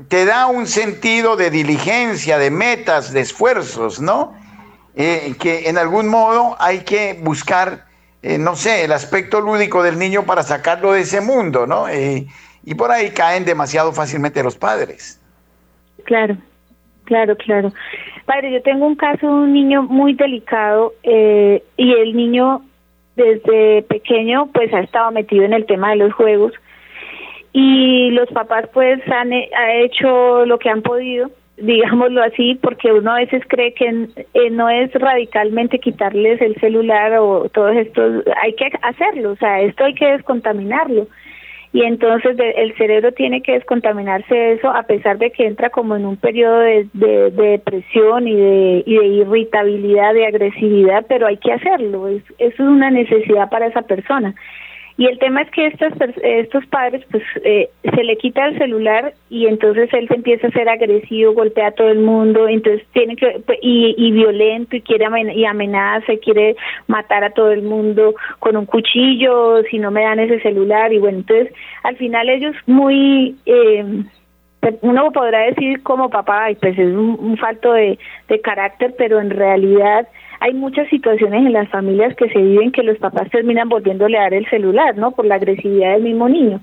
te 0.07 0.25
da 0.25 0.47
un 0.47 0.67
sentido 0.67 1.35
de 1.35 1.49
diligencia, 1.49 2.37
de 2.37 2.51
metas, 2.51 3.11
de 3.11 3.21
esfuerzos, 3.21 3.99
¿no? 3.99 4.33
eh, 4.95 5.35
que 5.39 5.69
en 5.69 5.77
algún 5.77 6.07
modo 6.07 6.55
hay 6.59 6.79
que 6.79 7.17
buscar, 7.21 7.85
eh, 8.23 8.37
no 8.37 8.55
sé, 8.55 8.85
el 8.85 8.93
aspecto 8.93 9.41
lúdico 9.41 9.83
del 9.83 9.99
niño 9.99 10.23
para 10.23 10.41
sacarlo 10.41 10.93
de 10.93 11.01
ese 11.01 11.19
mundo, 11.19 11.67
¿no? 11.67 11.89
Eh, 11.89 12.25
y 12.63 12.75
por 12.75 12.91
ahí 12.91 13.11
caen 13.11 13.43
demasiado 13.43 13.91
fácilmente 13.91 14.41
los 14.41 14.57
padres. 14.57 15.21
Claro, 16.05 16.37
claro, 17.03 17.35
claro. 17.35 17.73
Padre, 18.25 18.53
yo 18.53 18.61
tengo 18.61 18.87
un 18.87 18.95
caso 18.95 19.27
de 19.27 19.33
un 19.33 19.53
niño 19.53 19.83
muy 19.83 20.13
delicado 20.13 20.93
y 21.03 21.61
el 21.93 22.15
niño 22.15 22.63
desde 23.15 23.83
pequeño 23.83 24.47
pues 24.51 24.73
ha 24.73 24.79
estado 24.79 25.11
metido 25.11 25.43
en 25.43 25.53
el 25.53 25.65
tema 25.65 25.91
de 25.91 25.97
los 25.97 26.13
juegos 26.13 26.53
y 27.57 28.11
los 28.11 28.27
papás 28.31 28.65
pues 28.73 28.99
han 29.09 29.31
hecho 29.31 30.45
lo 30.45 30.59
que 30.59 30.69
han 30.69 30.81
podido 30.81 31.31
digámoslo 31.57 32.21
así, 32.21 32.59
porque 32.61 32.91
uno 32.91 33.13
a 33.13 33.19
veces 33.19 33.41
cree 33.47 33.73
que 33.73 34.09
eh, 34.33 34.49
no 34.51 34.67
es 34.69 34.91
radicalmente 34.91 35.79
quitarles 35.79 36.41
el 36.41 36.55
celular 36.55 37.17
o 37.17 37.47
todos 37.47 37.77
estos, 37.77 38.25
hay 38.43 38.53
que 38.55 38.69
hacerlo, 38.81 39.31
o 39.31 39.35
sea, 39.37 39.61
esto 39.61 39.85
hay 39.85 39.93
que 39.93 40.05
descontaminarlo. 40.05 41.07
Y 41.71 41.83
entonces 41.83 42.37
el 42.39 42.75
cerebro 42.75 43.13
tiene 43.13 43.41
que 43.41 43.53
descontaminarse 43.53 44.35
de 44.35 44.53
eso 44.53 44.69
a 44.69 44.83
pesar 44.83 45.17
de 45.17 45.31
que 45.31 45.45
entra 45.45 45.69
como 45.69 45.95
en 45.95 46.05
un 46.05 46.17
periodo 46.17 46.59
de, 46.59 46.87
de, 46.91 47.31
depresión 47.31 48.27
y 48.27 48.35
de, 48.35 48.83
y 48.85 48.97
de 48.97 49.05
irritabilidad, 49.05 50.13
de 50.13 50.25
agresividad, 50.25 51.05
pero 51.07 51.27
hay 51.27 51.37
que 51.37 51.53
hacerlo, 51.53 52.09
es, 52.09 52.23
eso 52.37 52.63
es 52.63 52.69
una 52.69 52.91
necesidad 52.91 53.49
para 53.49 53.67
esa 53.67 53.83
persona. 53.83 54.35
Y 54.97 55.07
el 55.07 55.19
tema 55.19 55.41
es 55.41 55.51
que 55.51 55.67
estos, 55.67 55.91
estos 56.23 56.65
padres, 56.67 57.05
pues 57.11 57.23
eh, 57.43 57.69
se 57.83 58.03
le 58.03 58.15
quita 58.15 58.47
el 58.47 58.57
celular 58.57 59.13
y 59.29 59.45
entonces 59.47 59.93
él 59.93 60.07
se 60.07 60.15
empieza 60.15 60.47
a 60.47 60.51
ser 60.51 60.69
agresivo, 60.69 61.33
golpea 61.33 61.67
a 61.67 61.71
todo 61.71 61.89
el 61.89 61.99
mundo, 61.99 62.47
entonces 62.47 62.87
tiene 62.93 63.17
que, 63.17 63.41
pues, 63.45 63.59
y, 63.61 63.93
y 63.97 64.11
violento 64.11 64.77
y 64.77 64.81
quiere 64.81 65.05
y 65.33 65.43
amenaza 65.43 66.13
y 66.13 66.19
quiere 66.19 66.55
matar 66.87 67.25
a 67.25 67.31
todo 67.31 67.51
el 67.51 67.63
mundo 67.63 68.15
con 68.39 68.55
un 68.55 68.65
cuchillo 68.65 69.63
si 69.69 69.79
no 69.79 69.91
me 69.91 70.03
dan 70.03 70.19
ese 70.19 70.39
celular. 70.39 70.93
Y 70.93 70.99
bueno, 70.99 71.17
entonces 71.19 71.53
al 71.83 71.97
final 71.97 72.29
ellos 72.29 72.55
muy. 72.65 73.35
Eh, 73.45 73.83
uno 74.81 75.11
podrá 75.11 75.41
decir 75.41 75.83
como 75.83 76.09
papá, 76.09 76.47
pues 76.59 76.79
es 76.79 76.87
un, 76.87 77.17
un 77.19 77.37
falto 77.37 77.73
de, 77.73 77.99
de 78.29 78.41
carácter, 78.41 78.95
pero 78.97 79.19
en 79.19 79.29
realidad 79.29 80.07
hay 80.45 80.53
muchas 80.53 80.87
situaciones 80.89 81.43
en 81.43 81.53
las 81.53 81.67
familias 81.69 82.15
que 82.15 82.29
se 82.29 82.39
viven 82.39 82.71
que 82.71 82.83
los 82.83 82.99
papás 82.99 83.31
terminan 83.31 83.67
volviéndole 83.67 84.15
a 84.19 84.23
dar 84.23 84.35
el 84.35 84.47
celular, 84.47 84.95
¿no? 84.95 85.09
Por 85.09 85.25
la 85.25 85.35
agresividad 85.35 85.93
del 85.93 86.03
mismo 86.03 86.29
niño. 86.29 86.61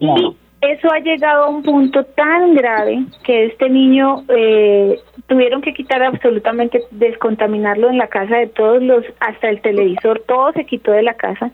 Y 0.00 0.08
eso 0.62 0.90
ha 0.90 1.00
llegado 1.00 1.44
a 1.44 1.48
un 1.50 1.62
punto 1.62 2.02
tan 2.04 2.54
grave 2.54 3.04
que 3.22 3.44
este 3.44 3.68
niño 3.68 4.24
eh, 4.28 4.98
tuvieron 5.26 5.60
que 5.60 5.74
quitar 5.74 6.02
absolutamente, 6.02 6.82
descontaminarlo 6.92 7.90
en 7.90 7.98
la 7.98 8.06
casa 8.06 8.38
de 8.38 8.46
todos 8.46 8.82
los, 8.82 9.04
hasta 9.20 9.50
el 9.50 9.60
televisor, 9.60 10.22
todo 10.26 10.52
se 10.52 10.64
quitó 10.64 10.92
de 10.92 11.02
la 11.02 11.12
casa, 11.12 11.50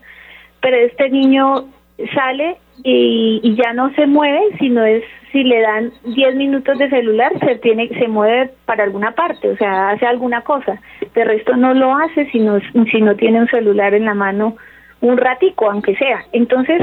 pero 0.61 0.77
este 0.77 1.09
niño 1.09 1.65
sale 2.13 2.57
y, 2.83 3.55
ya 3.55 3.73
no 3.73 3.93
se 3.93 4.07
mueve, 4.07 4.41
sino 4.59 4.83
es 4.83 5.03
si 5.31 5.43
le 5.43 5.61
dan 5.61 5.91
10 6.03 6.35
minutos 6.35 6.77
de 6.77 6.89
celular, 6.89 7.31
se 7.39 7.55
tiene 7.57 7.87
se 7.87 8.07
mueve 8.07 8.51
para 8.65 8.83
alguna 8.83 9.11
parte, 9.11 9.49
o 9.49 9.57
sea, 9.57 9.91
hace 9.91 10.05
alguna 10.05 10.41
cosa. 10.41 10.79
De 11.15 11.23
resto 11.23 11.55
no 11.55 11.73
lo 11.73 11.95
hace 11.95 12.29
si 12.31 12.39
no, 12.39 12.59
si 12.91 13.01
no 13.01 13.15
tiene 13.15 13.41
un 13.41 13.47
celular 13.47 13.93
en 13.93 14.05
la 14.05 14.13
mano 14.13 14.57
un 15.01 15.17
ratico, 15.17 15.69
aunque 15.69 15.95
sea. 15.95 16.25
Entonces, 16.31 16.79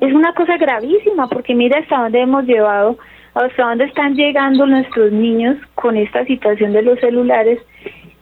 es 0.00 0.12
una 0.14 0.32
cosa 0.32 0.56
gravísima 0.56 1.28
porque 1.28 1.54
mira 1.54 1.78
hasta 1.78 1.98
dónde 1.98 2.20
hemos 2.20 2.44
llevado, 2.44 2.98
hasta 3.34 3.62
dónde 3.62 3.84
están 3.84 4.14
llegando 4.14 4.66
nuestros 4.66 5.12
niños 5.12 5.56
con 5.74 5.96
esta 5.96 6.24
situación 6.24 6.72
de 6.72 6.82
los 6.82 6.98
celulares 6.98 7.60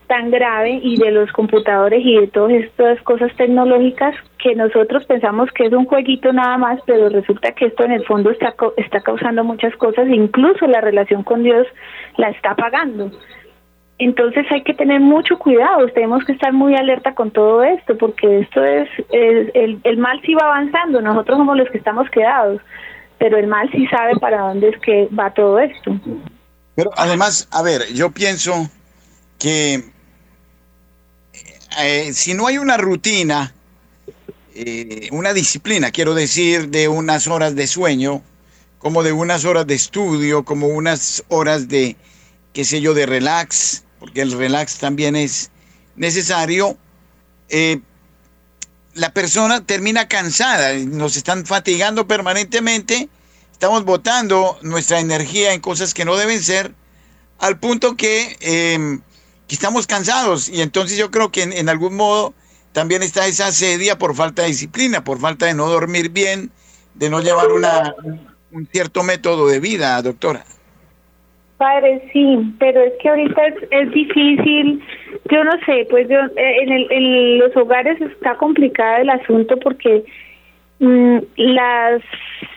tan 0.07 0.31
grave 0.31 0.81
y 0.83 0.97
de 0.97 1.11
los 1.11 1.31
computadores 1.33 2.01
y 2.05 2.17
de 2.21 2.27
todas 2.29 2.53
estas 2.53 3.01
cosas 3.03 3.35
tecnológicas 3.37 4.15
que 4.39 4.55
nosotros 4.55 5.05
pensamos 5.07 5.51
que 5.53 5.67
es 5.67 5.73
un 5.73 5.87
jueguito 5.87 6.33
nada 6.33 6.57
más, 6.59 6.81
pero 6.87 7.09
resulta 7.09 7.53
que 7.53 7.67
esto 7.67 7.85
en 7.85 7.93
el 7.93 8.05
fondo 8.05 8.31
está, 8.31 8.55
está 8.77 9.01
causando 9.01 9.45
muchas 9.45 9.75
cosas, 9.77 10.09
incluso 10.09 10.67
la 10.67 10.81
relación 10.81 11.23
con 11.23 11.43
Dios 11.43 11.67
la 12.17 12.31
está 12.31 12.55
pagando. 12.55 13.11
Entonces 13.99 14.45
hay 14.51 14.63
que 14.63 14.75
tener 14.75 15.01
mucho 15.01 15.39
cuidado, 15.39 15.89
tenemos 15.89 16.25
que 16.25 16.33
estar 16.33 16.53
muy 16.53 16.75
alerta 16.75 17.15
con 17.15 17.31
todo 17.31 17.63
esto, 17.63 17.97
porque 17.97 18.41
esto 18.41 18.63
es, 18.63 18.89
el, 19.11 19.81
el 19.83 19.97
mal 19.97 20.21
sí 20.25 20.35
va 20.35 20.47
avanzando, 20.47 21.01
nosotros 21.01 21.39
somos 21.39 21.57
los 21.57 21.71
que 21.71 21.79
estamos 21.79 22.09
quedados, 22.11 22.61
pero 23.19 23.39
el 23.39 23.47
mal 23.47 23.71
sí 23.73 23.87
sabe 23.87 24.17
para 24.21 24.43
dónde 24.43 24.69
es 24.69 24.81
que 24.81 25.09
va 25.19 25.33
todo 25.33 25.59
esto. 25.59 25.99
Pero 26.75 26.91
además, 26.95 27.49
a 27.51 27.63
ver, 27.63 27.83
yo 27.95 28.11
pienso 28.11 28.53
que 29.39 29.96
eh, 31.79 32.13
si 32.15 32.35
no 32.35 32.47
hay 32.47 32.59
una 32.59 32.77
rutina, 32.77 33.55
eh, 34.55 35.09
una 35.13 35.33
disciplina, 35.33 35.91
quiero 35.91 36.15
decir, 36.15 36.69
de 36.71 36.89
unas 36.89 37.27
horas 37.27 37.55
de 37.55 37.67
sueño, 37.67 38.23
como 38.79 39.03
de 39.03 39.13
unas 39.13 39.45
horas 39.45 39.67
de 39.67 39.75
estudio, 39.75 40.45
como 40.45 40.69
unas 40.69 41.25
horas 41.29 41.69
de, 41.69 41.97
qué 42.53 42.65
sé 42.65 42.81
yo, 42.81 42.95
de 42.95 43.07
relax, 43.07 43.85
porque 44.01 44.23
el 44.23 44.33
relax 44.33 44.79
también 44.79 45.17
es 45.17 45.51
necesario, 45.97 46.77
eh, 47.49 47.81
la 48.95 49.13
persona 49.13 49.65
termina 49.65 50.09
cansada, 50.09 50.73
nos 50.75 51.17
están 51.17 51.45
fatigando 51.45 52.07
permanentemente, 52.07 53.09
estamos 53.53 53.85
botando 53.85 54.59
nuestra 54.63 55.01
energía 55.01 55.53
en 55.53 55.61
cosas 55.61 55.93
que 55.93 56.05
no 56.05 56.17
deben 56.17 56.43
ser, 56.43 56.75
al 57.39 57.59
punto 57.59 57.97
que 57.97 58.37
em, 58.41 59.03
que 59.49 59.55
estamos 59.55 59.87
cansados 59.87 60.49
y 60.49 60.61
entonces 60.61 60.99
yo 60.99 61.11
creo 61.11 61.31
que 61.31 61.43
en, 61.43 61.69
algún 61.69 61.97
modo 61.97 62.35
también 62.73 63.03
está 63.03 63.27
esa 63.27 63.53
sedia 63.53 63.99
por 63.99 64.15
falta 64.15 64.43
de 64.43 64.49
disciplina, 64.49 65.05
por 65.05 65.19
falta 65.19 65.47
de 65.47 65.55
no 65.55 65.67
dormir 65.67 66.11
bien, 66.11 66.51
de 66.95 67.11
no 67.11 67.21
llevar 67.21 67.53
una, 67.53 67.95
un 68.53 68.67
cierto 68.67 69.03
método 69.03 69.49
de 69.49 69.61
vida, 69.61 70.01
doctora. 70.03 70.45
Padre, 71.57 72.03
sí, 72.13 72.55
pero 72.59 72.83
es 72.83 72.93
que 73.01 73.09
ahorita 73.09 73.43
es, 73.71 73.91
difícil, 73.91 74.83
yo 75.31 75.43
no 75.43 75.53
sé, 75.65 75.87
pues 75.89 76.07
yo 76.07 76.19
eh, 76.37 76.63
en, 76.63 76.73
el, 76.73 76.93
en 76.93 77.39
los 77.39 77.57
hogares 77.57 77.99
está 78.01 78.37
complicado 78.37 78.99
el 78.99 79.09
asunto 79.09 79.57
porque 79.61 80.05
las 80.79 82.03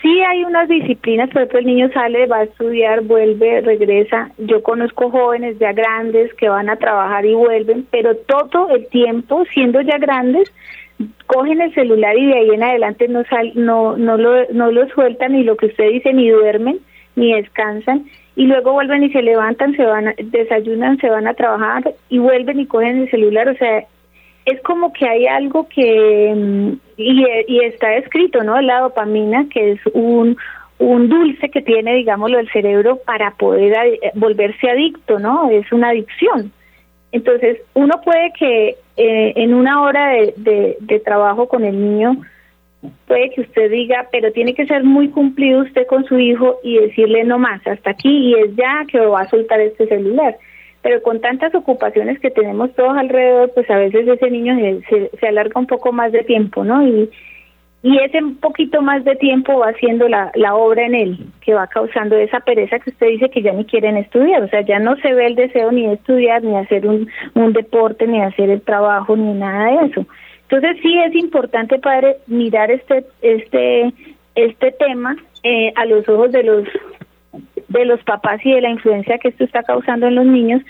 sí 0.01 0.21
hay 0.21 0.43
unas 0.43 0.67
disciplinas, 0.67 1.29
por 1.29 1.41
ejemplo 1.41 1.59
el 1.59 1.65
niño 1.65 1.89
sale, 1.93 2.27
va 2.27 2.37
a 2.37 2.43
estudiar, 2.43 3.01
vuelve, 3.01 3.61
regresa. 3.61 4.31
Yo 4.37 4.61
conozco 4.61 5.09
jóvenes 5.09 5.57
ya 5.59 5.71
grandes 5.71 6.33
que 6.33 6.49
van 6.49 6.69
a 6.69 6.75
trabajar 6.75 7.25
y 7.25 7.33
vuelven, 7.33 7.87
pero 7.89 8.15
todo 8.15 8.75
el 8.75 8.87
tiempo, 8.87 9.45
siendo 9.53 9.81
ya 9.81 9.97
grandes, 9.97 10.51
cogen 11.27 11.61
el 11.61 11.73
celular 11.73 12.17
y 12.17 12.27
de 12.27 12.33
ahí 12.33 12.49
en 12.49 12.63
adelante 12.63 13.07
no 13.07 13.23
sal, 13.25 13.51
no 13.55 13.95
no 13.97 14.17
lo 14.17 14.45
no 14.51 14.69
sueltan 14.89 15.33
ni 15.33 15.43
lo 15.43 15.55
que 15.55 15.67
usted 15.67 15.89
dice 15.89 16.13
ni 16.13 16.29
duermen 16.29 16.79
ni 17.15 17.33
descansan 17.33 18.05
y 18.35 18.45
luego 18.45 18.71
vuelven 18.71 19.03
y 19.03 19.11
se 19.11 19.21
levantan, 19.21 19.75
se 19.75 19.83
van, 19.83 20.13
desayunan, 20.17 20.97
se 20.99 21.09
van 21.09 21.27
a 21.27 21.33
trabajar 21.33 21.93
y 22.07 22.19
vuelven 22.19 22.59
y 22.59 22.65
cogen 22.65 22.99
el 22.99 23.11
celular, 23.11 23.49
o 23.49 23.55
sea, 23.55 23.83
es 24.51 24.61
como 24.61 24.93
que 24.93 25.07
hay 25.07 25.27
algo 25.27 25.67
que, 25.67 26.33
mm, 26.35 26.73
y, 26.97 27.63
está 27.63 27.95
escrito, 27.95 28.43
¿no? 28.43 28.59
La 28.61 28.81
dopamina, 28.81 29.47
que 29.49 29.71
es 29.71 29.79
un, 29.93 30.37
un 30.77 31.09
dulce 31.09 31.49
que 31.49 31.61
tiene, 31.61 31.95
digámoslo, 31.95 32.39
el 32.39 32.49
cerebro 32.51 32.97
para 33.05 33.31
poder 33.31 33.99
volverse 34.15 34.69
adicto, 34.69 35.19
¿no? 35.19 35.49
Es 35.49 35.71
una 35.71 35.89
adicción. 35.89 36.51
Entonces, 37.11 37.59
uno 37.73 38.01
puede 38.03 38.31
que 38.37 38.75
eh, 38.97 39.33
en 39.35 39.53
una 39.53 39.81
hora 39.81 40.09
de, 40.09 40.77
de, 40.79 40.99
trabajo 40.99 41.47
con 41.47 41.63
el 41.63 41.79
niño, 41.79 42.17
puede 43.07 43.31
que 43.31 43.41
usted 43.41 43.71
diga, 43.71 44.07
pero 44.11 44.31
tiene 44.31 44.53
que 44.53 44.67
ser 44.67 44.83
muy 44.83 45.09
cumplido 45.09 45.61
usted 45.61 45.87
con 45.87 46.05
su 46.05 46.19
hijo 46.19 46.59
y 46.63 46.77
decirle 46.77 47.23
no 47.23 47.39
más, 47.39 47.65
hasta 47.67 47.91
aquí 47.91 48.09
y 48.09 48.35
es 48.35 48.55
ya 48.55 48.85
que 48.87 48.99
va 48.99 49.21
a 49.21 49.29
soltar 49.29 49.59
este 49.59 49.87
celular 49.87 50.37
pero 50.81 51.01
con 51.01 51.19
tantas 51.19 51.53
ocupaciones 51.55 52.19
que 52.19 52.31
tenemos 52.31 52.73
todos 52.73 52.97
alrededor, 52.97 53.51
pues 53.53 53.69
a 53.69 53.77
veces 53.77 54.07
ese 54.07 54.31
niño 54.31 54.57
se, 54.89 55.09
se, 55.17 55.27
alarga 55.27 55.59
un 55.59 55.67
poco 55.67 55.91
más 55.91 56.11
de 56.11 56.23
tiempo, 56.23 56.63
¿no? 56.63 56.85
Y, 56.87 57.09
y 57.81 57.97
ese 57.99 58.19
poquito 58.41 58.81
más 58.81 59.03
de 59.03 59.15
tiempo 59.15 59.59
va 59.59 59.67
haciendo 59.69 60.07
la, 60.07 60.31
la 60.35 60.55
obra 60.55 60.85
en 60.85 60.95
él, 60.95 61.17
que 61.41 61.53
va 61.53 61.67
causando 61.67 62.17
esa 62.17 62.39
pereza 62.41 62.79
que 62.79 62.89
usted 62.91 63.07
dice 63.07 63.29
que 63.29 63.41
ya 63.41 63.53
ni 63.53 63.65
quieren 63.65 63.97
estudiar, 63.97 64.43
o 64.43 64.49
sea, 64.49 64.61
ya 64.61 64.79
no 64.79 64.95
se 64.97 65.13
ve 65.13 65.27
el 65.27 65.35
deseo 65.35 65.71
ni 65.71 65.87
de 65.87 65.93
estudiar, 65.93 66.43
ni 66.43 66.51
de 66.51 66.59
hacer 66.59 66.87
un, 66.87 67.09
un 67.35 67.53
deporte, 67.53 68.07
ni 68.07 68.19
de 68.19 68.25
hacer 68.25 68.49
el 68.49 68.61
trabajo, 68.61 69.15
ni 69.15 69.33
nada 69.33 69.65
de 69.65 69.87
eso. 69.87 70.05
Entonces 70.49 70.77
sí 70.81 70.97
es 70.99 71.13
importante, 71.15 71.77
padre, 71.77 72.17
mirar 72.27 72.71
este, 72.71 73.05
este, 73.21 73.93
este 74.35 74.71
tema 74.71 75.15
eh, 75.43 75.71
a 75.75 75.85
los 75.85 76.07
ojos 76.09 76.31
de 76.31 76.43
los 76.43 76.67
de 77.67 77.85
los 77.85 78.01
papás 78.03 78.39
y 78.43 78.51
de 78.51 78.61
la 78.61 78.69
influencia 78.69 79.17
que 79.19 79.29
esto 79.29 79.43
está 79.43 79.63
causando 79.63 80.07
en 80.07 80.15
los 80.15 80.25
niños 80.25 80.61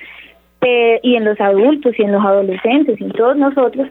eh, 0.61 0.99
y 1.03 1.15
en 1.15 1.25
los 1.25 1.39
adultos 1.39 1.93
y 1.97 2.03
en 2.03 2.11
los 2.11 2.23
adolescentes 2.23 2.99
y 2.99 3.05
en 3.05 3.11
todos 3.11 3.37
nosotros, 3.37 3.87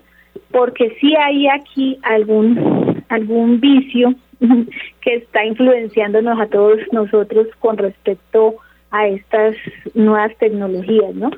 porque 0.50 0.96
sí 1.00 1.14
hay 1.16 1.48
aquí 1.48 1.98
algún 2.02 3.04
algún 3.08 3.60
vicio 3.60 4.14
que 5.00 5.14
está 5.14 5.44
influenciándonos 5.44 6.38
a 6.38 6.46
todos 6.46 6.78
nosotros 6.92 7.46
con 7.58 7.78
respecto 7.78 8.56
a 8.90 9.06
estas 9.06 9.56
nuevas 9.94 10.36
tecnologías, 10.38 11.14
¿no? 11.14 11.30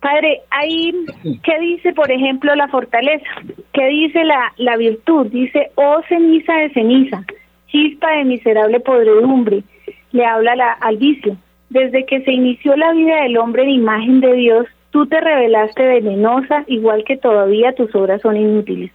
Padre, 0.00 0.42
ahí, 0.50 0.92
¿qué 1.42 1.58
dice, 1.60 1.94
por 1.94 2.10
ejemplo, 2.12 2.54
la 2.54 2.68
fortaleza? 2.68 3.24
¿Qué 3.72 3.86
dice 3.86 4.22
la, 4.24 4.52
la 4.58 4.76
virtud? 4.76 5.28
Dice, 5.28 5.70
oh 5.76 6.02
ceniza 6.10 6.52
de 6.56 6.70
ceniza, 6.74 7.24
chispa 7.68 8.10
de 8.12 8.24
miserable 8.24 8.80
podredumbre, 8.80 9.62
le 10.14 10.24
habla 10.24 10.54
la, 10.54 10.72
al 10.72 10.96
vicio. 10.96 11.36
Desde 11.70 12.06
que 12.06 12.22
se 12.22 12.32
inició 12.32 12.76
la 12.76 12.92
vida 12.92 13.22
del 13.22 13.36
hombre 13.36 13.64
en 13.64 13.70
imagen 13.70 14.20
de 14.20 14.32
Dios, 14.34 14.66
tú 14.90 15.06
te 15.06 15.20
revelaste 15.20 15.84
venenosa, 15.84 16.62
igual 16.68 17.02
que 17.02 17.16
todavía 17.16 17.74
tus 17.74 17.92
obras 17.96 18.22
son 18.22 18.36
inútiles. 18.36 18.92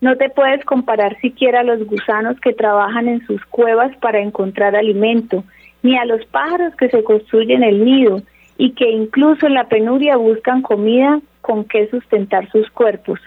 No 0.00 0.16
te 0.16 0.28
puedes 0.28 0.64
comparar 0.64 1.16
siquiera 1.20 1.60
a 1.60 1.64
los 1.64 1.86
gusanos 1.86 2.40
que 2.40 2.52
trabajan 2.52 3.06
en 3.06 3.24
sus 3.24 3.44
cuevas 3.44 3.96
para 3.98 4.18
encontrar 4.18 4.74
alimento, 4.74 5.44
ni 5.84 5.96
a 5.96 6.04
los 6.04 6.24
pájaros 6.26 6.74
que 6.74 6.88
se 6.88 7.04
construyen 7.04 7.62
el 7.62 7.84
nido, 7.84 8.22
y 8.56 8.72
que 8.72 8.90
incluso 8.90 9.46
en 9.46 9.54
la 9.54 9.68
penuria 9.68 10.16
buscan 10.16 10.62
comida 10.62 11.20
con 11.40 11.64
que 11.66 11.88
sustentar 11.88 12.50
sus 12.50 12.68
cuerpos. 12.70 13.20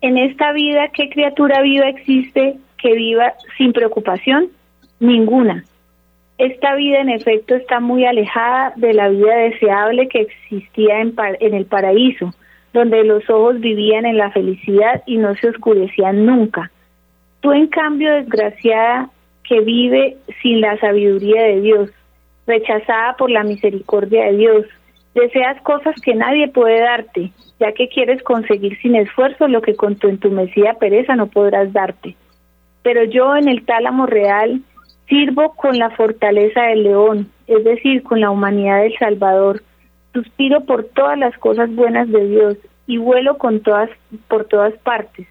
En 0.00 0.16
esta 0.16 0.52
vida, 0.52 0.88
¿qué 0.88 1.10
criatura 1.10 1.60
viva 1.60 1.86
existe 1.86 2.56
que 2.78 2.94
viva 2.94 3.34
sin 3.58 3.74
preocupación? 3.74 4.48
Ninguna. 5.00 5.64
Esta 6.40 6.74
vida 6.74 7.00
en 7.00 7.10
efecto 7.10 7.54
está 7.54 7.80
muy 7.80 8.06
alejada 8.06 8.72
de 8.76 8.94
la 8.94 9.10
vida 9.10 9.36
deseable 9.36 10.08
que 10.08 10.22
existía 10.22 10.98
en, 10.98 11.14
el 11.54 11.66
paraíso, 11.66 12.32
donde 12.72 13.04
los 13.04 13.28
ojos 13.28 13.60
vivían 13.60 14.06
en 14.06 14.16
la 14.16 14.30
felicidad 14.30 15.02
y 15.04 15.18
no 15.18 15.34
se 15.34 15.50
oscurecían 15.50 16.24
nunca. 16.24 16.70
Tú 17.40 17.52
en 17.52 17.66
cambio, 17.66 18.14
desgraciada, 18.14 19.10
que 19.44 19.60
vive 19.60 20.16
sin 20.40 20.62
la 20.62 20.78
sabiduría 20.78 21.42
de 21.42 21.60
Dios, 21.60 21.90
rechazada 22.46 23.16
por 23.18 23.30
la 23.30 23.44
misericordia 23.44 24.24
de 24.24 24.38
Dios. 24.38 24.66
Deseas 25.14 25.60
cosas 25.60 25.94
que 26.00 26.14
nadie 26.14 26.48
puede 26.48 26.80
darte, 26.80 27.32
ya 27.58 27.72
que 27.72 27.90
quieres 27.90 28.22
conseguir 28.22 28.80
sin 28.80 28.96
esfuerzo 28.96 29.46
lo 29.46 29.60
que 29.60 29.74
con 29.74 29.96
tu 29.96 30.08
entumecida 30.08 30.72
pereza 30.78 31.16
no 31.16 31.26
podrás 31.26 31.70
darte. 31.74 32.16
Pero 32.82 33.04
yo 33.04 33.36
en 33.36 33.46
el 33.46 33.66
tálamo 33.66 34.06
real 34.06 34.62
sirvo 35.10 35.52
con 35.56 35.78
la 35.78 35.90
fortaleza 35.90 36.62
del 36.62 36.84
león, 36.84 37.30
es 37.46 37.62
decir, 37.64 38.02
con 38.02 38.20
la 38.20 38.30
humanidad 38.30 38.80
del 38.80 38.96
Salvador. 38.98 39.62
Suspiro 40.14 40.64
por 40.64 40.84
todas 40.84 41.18
las 41.18 41.36
cosas 41.36 41.74
buenas 41.74 42.08
de 42.08 42.26
Dios 42.26 42.56
y 42.86 42.96
vuelo 42.96 43.36
con 43.36 43.60
todas 43.60 43.90
por 44.28 44.46
todas 44.46 44.72
partes, 44.78 45.26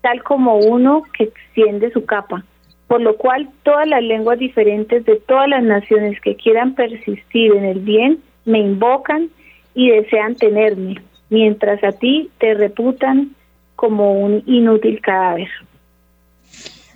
tal 0.00 0.22
como 0.22 0.56
uno 0.56 1.02
que 1.12 1.24
extiende 1.24 1.90
su 1.90 2.06
capa 2.06 2.42
por 2.86 3.00
lo 3.00 3.16
cual 3.16 3.48
todas 3.62 3.88
las 3.88 4.02
lenguas 4.02 4.38
diferentes 4.38 5.04
de 5.04 5.16
todas 5.16 5.48
las 5.48 5.62
naciones 5.62 6.20
que 6.20 6.36
quieran 6.36 6.74
persistir 6.74 7.52
en 7.52 7.64
el 7.64 7.80
bien 7.80 8.22
me 8.44 8.58
invocan 8.60 9.28
y 9.74 9.90
desean 9.90 10.36
tenerme, 10.36 11.02
mientras 11.28 11.82
a 11.82 11.92
ti 11.92 12.30
te 12.38 12.54
reputan 12.54 13.34
como 13.74 14.12
un 14.12 14.42
inútil 14.46 15.00
cadáver. 15.00 15.48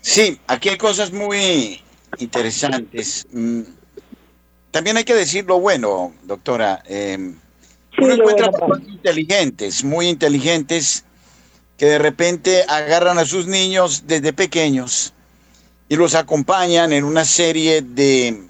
Sí, 0.00 0.38
aquí 0.46 0.68
hay 0.70 0.78
cosas 0.78 1.12
muy 1.12 1.80
interesantes. 2.18 3.26
Mm, 3.32 3.62
también 4.70 4.96
hay 4.96 5.04
que 5.04 5.14
decir 5.14 5.44
lo 5.46 5.60
bueno, 5.60 6.12
doctora. 6.24 6.82
Eh, 6.86 7.34
uno 7.98 8.14
encuentra 8.14 8.50
papás 8.50 8.80
inteligentes, 8.86 9.84
muy 9.84 10.08
inteligentes, 10.08 11.04
que 11.76 11.86
de 11.86 11.98
repente 11.98 12.64
agarran 12.68 13.18
a 13.18 13.24
sus 13.24 13.46
niños 13.46 14.04
desde 14.06 14.32
pequeños 14.32 15.12
y 15.88 15.96
los 15.96 16.14
acompañan 16.14 16.92
en 16.92 17.04
una 17.04 17.24
serie 17.24 17.82
de 17.82 18.44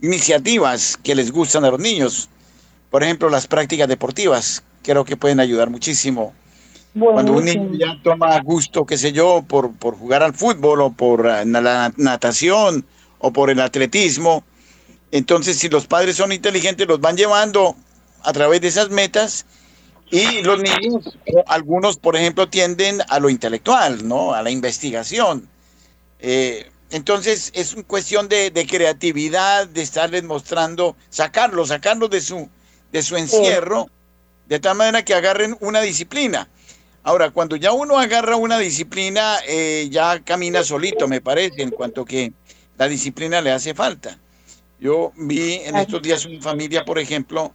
iniciativas 0.00 0.96
que 0.96 1.14
les 1.14 1.30
gustan 1.30 1.64
a 1.64 1.70
los 1.70 1.80
niños. 1.80 2.30
Por 2.90 3.02
ejemplo, 3.02 3.28
las 3.28 3.46
prácticas 3.46 3.88
deportivas, 3.88 4.62
creo 4.82 5.04
que 5.04 5.16
pueden 5.16 5.40
ayudar 5.40 5.68
muchísimo. 5.68 6.32
Cuando 6.98 7.34
un 7.34 7.44
niño 7.44 7.70
ya 7.74 8.00
toma 8.02 8.40
gusto, 8.40 8.86
qué 8.86 8.96
sé 8.96 9.12
yo, 9.12 9.44
por, 9.46 9.72
por 9.74 9.98
jugar 9.98 10.22
al 10.22 10.32
fútbol 10.32 10.80
o 10.80 10.92
por 10.92 11.26
eh, 11.26 11.44
la 11.44 11.92
natación 11.98 12.86
o 13.26 13.32
por 13.32 13.50
el 13.50 13.60
atletismo, 13.60 14.44
entonces 15.10 15.58
si 15.58 15.68
los 15.68 15.86
padres 15.86 16.16
son 16.16 16.32
inteligentes, 16.32 16.86
los 16.86 17.00
van 17.00 17.16
llevando 17.16 17.76
a 18.22 18.32
través 18.32 18.60
de 18.60 18.68
esas 18.68 18.90
metas 18.90 19.46
y 20.10 20.42
los 20.42 20.60
niños, 20.60 21.18
algunos, 21.46 21.96
por 21.96 22.14
ejemplo, 22.14 22.48
tienden 22.48 23.00
a 23.08 23.18
lo 23.18 23.28
intelectual, 23.28 24.06
¿no? 24.06 24.32
A 24.32 24.42
la 24.42 24.50
investigación. 24.50 25.48
Eh, 26.20 26.70
entonces 26.90 27.50
es 27.54 27.74
una 27.74 27.82
cuestión 27.82 28.28
de, 28.28 28.66
creatividad, 28.70 29.66
de 29.66 29.82
estarles 29.82 30.22
mostrando, 30.22 30.96
sacarlos, 31.10 31.68
sacarlos 31.68 32.10
de 32.10 32.20
su, 32.20 32.48
de 32.92 33.02
su 33.02 33.16
encierro, 33.16 33.90
de 34.46 34.60
tal 34.60 34.76
manera 34.76 35.04
que 35.04 35.14
agarren 35.14 35.56
una 35.60 35.80
disciplina. 35.80 36.48
Ahora, 37.02 37.30
cuando 37.30 37.56
ya 37.56 37.72
uno 37.72 37.98
agarra 37.98 38.36
una 38.36 38.58
disciplina, 38.58 39.38
eh, 39.46 39.88
ya 39.90 40.20
camina 40.20 40.62
solito, 40.62 41.08
me 41.08 41.20
parece, 41.20 41.62
en 41.62 41.70
cuanto 41.70 42.04
que 42.04 42.32
la 42.78 42.88
disciplina 42.88 43.40
le 43.40 43.52
hace 43.52 43.74
falta. 43.74 44.18
Yo 44.78 45.12
vi 45.16 45.54
en 45.54 45.76
estos 45.76 46.02
días 46.02 46.24
una 46.26 46.40
familia, 46.40 46.84
por 46.84 46.98
ejemplo, 46.98 47.52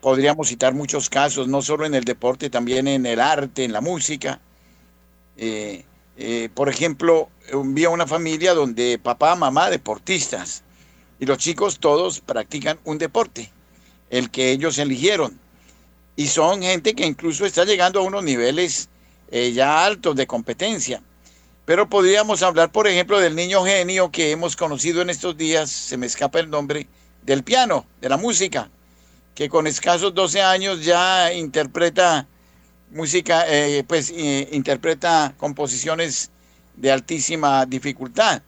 podríamos 0.00 0.48
citar 0.48 0.74
muchos 0.74 1.10
casos, 1.10 1.48
no 1.48 1.62
solo 1.62 1.84
en 1.84 1.94
el 1.94 2.04
deporte, 2.04 2.50
también 2.50 2.86
en 2.86 3.04
el 3.06 3.20
arte, 3.20 3.64
en 3.64 3.72
la 3.72 3.80
música. 3.80 4.40
Eh, 5.36 5.84
eh, 6.16 6.48
por 6.54 6.68
ejemplo, 6.68 7.28
vi 7.64 7.84
a 7.84 7.90
una 7.90 8.06
familia 8.06 8.54
donde 8.54 8.98
papá, 8.98 9.34
mamá, 9.34 9.70
deportistas, 9.70 10.62
y 11.18 11.26
los 11.26 11.38
chicos 11.38 11.80
todos 11.80 12.20
practican 12.20 12.78
un 12.84 12.98
deporte, 12.98 13.50
el 14.08 14.30
que 14.30 14.52
ellos 14.52 14.78
eligieron. 14.78 15.38
Y 16.16 16.28
son 16.28 16.62
gente 16.62 16.94
que 16.94 17.06
incluso 17.06 17.44
está 17.44 17.64
llegando 17.64 18.00
a 18.00 18.02
unos 18.02 18.22
niveles 18.22 18.88
eh, 19.30 19.52
ya 19.52 19.84
altos 19.84 20.16
de 20.16 20.26
competencia. 20.26 21.02
Pero 21.64 21.88
podríamos 21.88 22.42
hablar, 22.42 22.72
por 22.72 22.86
ejemplo, 22.88 23.20
del 23.20 23.36
niño 23.36 23.64
genio 23.64 24.10
que 24.10 24.30
hemos 24.30 24.56
conocido 24.56 25.02
en 25.02 25.10
estos 25.10 25.36
días, 25.36 25.70
se 25.70 25.96
me 25.96 26.06
escapa 26.06 26.40
el 26.40 26.50
nombre, 26.50 26.86
del 27.22 27.44
piano, 27.44 27.86
de 28.00 28.08
la 28.08 28.16
música, 28.16 28.70
que 29.34 29.48
con 29.48 29.66
escasos 29.66 30.14
12 30.14 30.42
años 30.42 30.84
ya 30.84 31.32
interpreta 31.32 32.26
música, 32.90 33.44
eh, 33.48 33.84
pues 33.86 34.10
eh, 34.10 34.48
interpreta 34.52 35.34
composiciones 35.36 36.30
de 36.76 36.90
altísima 36.90 37.66
dificultad. 37.66 38.42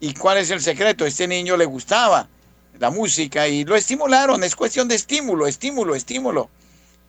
¿Y 0.00 0.14
cuál 0.14 0.38
es 0.38 0.50
el 0.50 0.60
secreto? 0.60 1.04
Este 1.04 1.26
niño 1.26 1.56
le 1.56 1.64
gustaba 1.64 2.28
la 2.78 2.90
música 2.90 3.48
y 3.48 3.64
lo 3.64 3.76
estimularon, 3.76 4.42
es 4.42 4.56
cuestión 4.56 4.88
de 4.88 4.94
estímulo, 4.94 5.46
estímulo, 5.46 5.94
estímulo. 5.94 6.48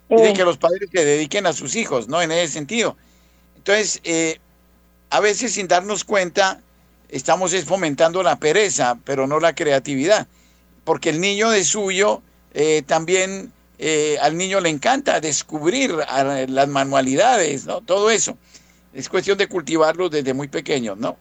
Y 0.10 0.22
de 0.22 0.34
que 0.34 0.44
los 0.44 0.58
padres 0.58 0.90
se 0.92 1.06
dediquen 1.06 1.46
a 1.46 1.54
sus 1.54 1.76
hijos, 1.78 2.10
¿no? 2.10 2.22
En 2.22 2.34
ese 2.34 2.52
sentido. 2.52 2.98
Entonces, 3.56 4.02
eh, 4.04 4.40
a 5.12 5.20
veces 5.20 5.54
sin 5.54 5.68
darnos 5.68 6.04
cuenta, 6.04 6.60
estamos 7.10 7.54
fomentando 7.66 8.24
la 8.24 8.38
pereza, 8.38 8.98
pero 9.06 9.28
no 9.28 9.40
la 9.40 9.54
creatividad. 9.54 10.28
Porque 10.84 11.10
el 11.10 11.22
niño 11.22 11.52
de 11.52 11.64
suyo 11.64 12.22
también 12.88 13.52
eh, 13.84 14.16
al 14.22 14.38
niño 14.38 14.60
le 14.62 14.70
encanta 14.70 15.20
descubrir 15.20 15.90
las 15.90 16.68
manualidades, 16.68 17.66
¿no? 17.66 17.82
Todo 17.82 18.12
eso. 18.12 18.38
Es 18.94 19.10
cuestión 19.10 19.40
de 19.40 19.48
cultivarlo 19.48 20.08
desde 20.08 20.36
muy 20.36 20.50
pequeño, 20.50 20.96
¿no? 20.96 21.16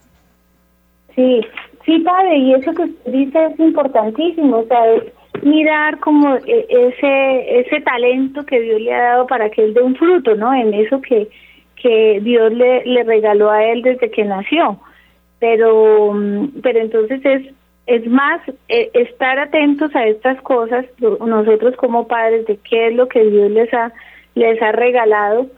Sí, 1.16 1.40
sí, 1.87 1.98
padre, 2.00 2.37
y 2.37 2.53
eso 2.53 2.74
que 2.74 2.83
usted 2.83 3.12
dice 3.12 3.46
es 3.46 3.59
importantísimo, 3.59 4.59
o 4.59 4.66
sea, 4.66 4.92
es 4.92 5.05
mirar 5.42 5.98
como 6.00 6.37
eh, 6.37 6.66
ese 6.68 7.61
ese 7.61 7.81
talento 7.81 8.44
que 8.44 8.61
Dios 8.61 8.79
le 8.83 8.92
ha 8.92 9.03
dado 9.05 9.26
para 9.26 9.48
que 9.48 9.64
él 9.64 9.72
dé 9.72 9.81
un 9.81 9.96
fruto, 9.96 10.35
¿no? 10.35 10.53
En 10.53 10.74
eso 10.74 11.00
que, 11.00 11.31
que 11.82 12.20
Dios 12.22 12.52
le, 12.52 12.84
le 12.84 13.04
regaló 13.04 13.50
a 13.50 13.64
él 13.64 13.82
desde 13.82 14.10
que 14.10 14.24
nació. 14.24 14.78
Pero, 15.38 16.12
mm, 16.12 16.60
pero 16.62 16.80
entonces 16.80 17.20
es 17.24 17.55
es 17.90 18.07
más 18.07 18.40
eh, 18.68 18.88
estar 18.94 19.40
atentos 19.40 19.94
a 19.96 20.07
estas 20.07 20.40
cosas 20.42 20.86
nosotros 21.00 21.74
como 21.76 22.07
padres 22.07 22.46
de 22.46 22.57
qué 22.59 22.88
es 22.88 22.94
lo 22.94 23.09
que 23.09 23.24
Dios 23.24 23.50
les 23.50 23.72
ha 23.74 23.92
les 24.36 24.62
ha 24.62 24.70
regalado 24.70 25.48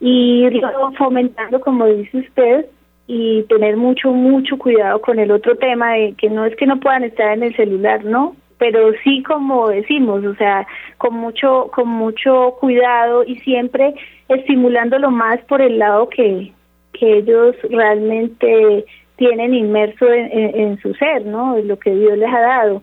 y 0.00 0.48
fomentando 0.96 1.60
como 1.60 1.84
dice 1.84 2.18
usted 2.18 2.66
y 3.06 3.42
tener 3.42 3.76
mucho 3.76 4.10
mucho 4.10 4.56
cuidado 4.56 5.02
con 5.02 5.18
el 5.18 5.30
otro 5.30 5.56
tema 5.56 5.92
de 5.92 6.14
que 6.14 6.30
no 6.30 6.46
es 6.46 6.56
que 6.56 6.66
no 6.66 6.80
puedan 6.80 7.04
estar 7.04 7.30
en 7.36 7.42
el 7.42 7.54
celular 7.56 8.02
no 8.06 8.36
pero 8.56 8.92
sí 9.04 9.22
como 9.22 9.68
decimos 9.68 10.24
o 10.24 10.34
sea 10.36 10.66
con 10.96 11.14
mucho 11.14 11.70
con 11.74 11.88
mucho 11.88 12.56
cuidado 12.58 13.22
y 13.24 13.36
siempre 13.40 13.92
estimulándolo 14.34 15.10
más 15.10 15.40
por 15.40 15.60
el 15.62 15.78
lado 15.78 16.08
que 16.08 16.52
que 16.92 17.18
ellos 17.18 17.56
realmente 17.70 18.84
tienen 19.16 19.54
inmerso 19.54 20.06
en, 20.10 20.80
su 20.80 20.94
ser, 20.94 21.24
¿no? 21.24 21.58
Lo 21.58 21.78
que 21.78 21.94
Dios 21.94 22.18
les 22.18 22.28
ha 22.28 22.40
dado. 22.40 22.82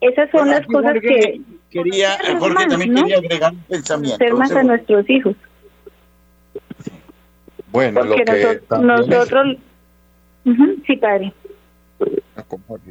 Esas 0.00 0.30
son 0.30 0.48
las 0.48 0.66
cosas 0.66 0.94
que... 1.00 1.40
Quería, 1.70 2.18
Jorge 2.38 2.66
también 2.66 2.94
quería 2.94 3.18
agregar 3.18 3.52
un 3.52 3.62
pensamiento. 3.62 4.18
Ser 4.18 4.34
más 4.34 4.52
a 4.52 4.62
nuestros 4.62 5.08
hijos. 5.08 5.34
Bueno, 7.70 8.02
lo 8.02 8.16
que 8.16 8.60
nosotros... 8.70 9.56
sí, 10.86 10.96
padre. 10.96 11.32
Ah, 12.36 12.44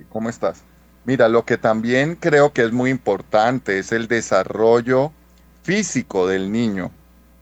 ¿Cómo 0.09 0.29
estás? 0.29 0.63
Mira, 1.05 1.29
lo 1.29 1.45
que 1.45 1.57
también 1.57 2.15
creo 2.15 2.53
que 2.53 2.63
es 2.63 2.71
muy 2.71 2.89
importante 2.89 3.77
es 3.77 3.91
el 3.91 4.07
desarrollo 4.07 5.11
físico 5.61 6.27
del 6.27 6.51
niño, 6.51 6.91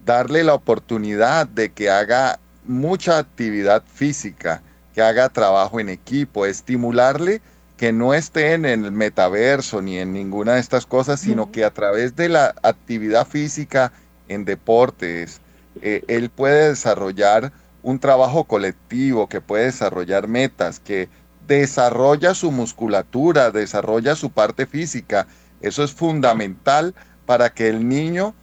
darle 0.09 0.43
la 0.43 0.55
oportunidad 0.55 1.47
de 1.47 1.71
que 1.71 1.91
haga 1.91 2.39
mucha 2.65 3.19
actividad 3.19 3.83
física, 3.93 4.63
que 4.95 5.03
haga 5.03 5.29
trabajo 5.29 5.79
en 5.79 5.87
equipo, 5.87 6.47
estimularle 6.47 7.43
que 7.77 7.93
no 7.93 8.15
esté 8.15 8.53
en 8.53 8.65
el 8.65 8.91
metaverso 8.91 9.83
ni 9.83 9.99
en 9.99 10.11
ninguna 10.11 10.55
de 10.55 10.61
estas 10.61 10.87
cosas, 10.87 11.19
sino 11.19 11.51
que 11.51 11.63
a 11.63 11.69
través 11.69 12.15
de 12.15 12.27
la 12.27 12.55
actividad 12.63 13.27
física 13.27 13.93
en 14.27 14.45
deportes, 14.45 15.41
eh, 15.83 16.01
él 16.07 16.31
puede 16.31 16.69
desarrollar 16.69 17.53
un 17.83 17.99
trabajo 17.99 18.45
colectivo, 18.45 19.29
que 19.29 19.41
puede 19.41 19.65
desarrollar 19.65 20.27
metas, 20.27 20.79
que 20.79 21.07
desarrolla 21.47 22.33
su 22.33 22.49
musculatura, 22.51 23.51
desarrolla 23.51 24.15
su 24.15 24.31
parte 24.31 24.65
física. 24.65 25.27
Eso 25.61 25.83
es 25.83 25.93
fundamental 25.93 26.95
para 27.27 27.51
que 27.51 27.69
el 27.69 27.87
niño 27.87 28.33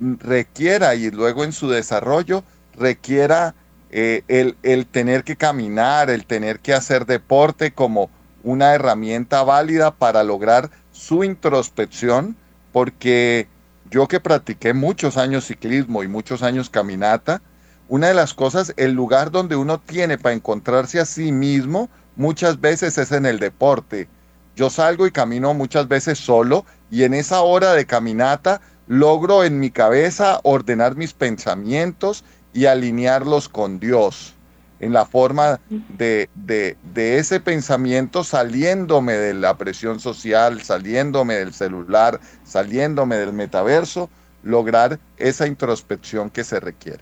requiera 0.00 0.94
y 0.94 1.10
luego 1.10 1.44
en 1.44 1.52
su 1.52 1.68
desarrollo 1.68 2.44
requiera 2.74 3.54
eh, 3.90 4.22
el, 4.28 4.56
el 4.62 4.86
tener 4.86 5.24
que 5.24 5.36
caminar, 5.36 6.10
el 6.10 6.26
tener 6.26 6.60
que 6.60 6.74
hacer 6.74 7.06
deporte 7.06 7.72
como 7.72 8.10
una 8.42 8.74
herramienta 8.74 9.42
válida 9.42 9.92
para 9.92 10.22
lograr 10.22 10.70
su 10.92 11.24
introspección, 11.24 12.36
porque 12.72 13.48
yo 13.90 14.08
que 14.08 14.20
practiqué 14.20 14.74
muchos 14.74 15.16
años 15.16 15.46
ciclismo 15.46 16.02
y 16.02 16.08
muchos 16.08 16.42
años 16.42 16.70
caminata, 16.70 17.42
una 17.88 18.08
de 18.08 18.14
las 18.14 18.34
cosas, 18.34 18.74
el 18.76 18.92
lugar 18.92 19.30
donde 19.30 19.56
uno 19.56 19.78
tiene 19.78 20.18
para 20.18 20.34
encontrarse 20.34 20.98
a 20.98 21.04
sí 21.04 21.30
mismo, 21.30 21.88
muchas 22.16 22.60
veces 22.60 22.98
es 22.98 23.12
en 23.12 23.26
el 23.26 23.38
deporte. 23.38 24.08
Yo 24.56 24.70
salgo 24.70 25.06
y 25.06 25.12
camino 25.12 25.54
muchas 25.54 25.86
veces 25.86 26.18
solo 26.18 26.64
y 26.90 27.04
en 27.04 27.14
esa 27.14 27.42
hora 27.42 27.74
de 27.74 27.86
caminata 27.86 28.60
logro 28.86 29.44
en 29.44 29.58
mi 29.58 29.70
cabeza 29.70 30.40
ordenar 30.42 30.96
mis 30.96 31.12
pensamientos 31.12 32.24
y 32.52 32.66
alinearlos 32.66 33.48
con 33.48 33.78
Dios 33.78 34.34
en 34.80 34.92
la 34.92 35.06
forma 35.06 35.58
de, 35.70 36.28
de, 36.34 36.76
de, 36.92 37.18
ese 37.18 37.40
pensamiento 37.40 38.24
saliéndome 38.24 39.14
de 39.14 39.34
la 39.34 39.56
presión 39.56 40.00
social, 40.00 40.60
saliéndome 40.60 41.34
del 41.34 41.54
celular, 41.54 42.20
saliéndome 42.44 43.16
del 43.16 43.32
metaverso, 43.32 44.10
lograr 44.42 44.98
esa 45.16 45.46
introspección 45.46 46.28
que 46.28 46.44
se 46.44 46.60
requiere. 46.60 47.00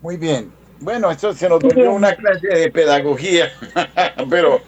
Muy 0.00 0.16
bien. 0.16 0.50
Bueno, 0.80 1.10
esto 1.10 1.32
se 1.32 1.48
nos 1.48 1.60
volvió 1.60 1.92
una 1.92 2.14
clase 2.14 2.46
de 2.46 2.70
pedagogía, 2.70 3.50
pero... 4.30 4.60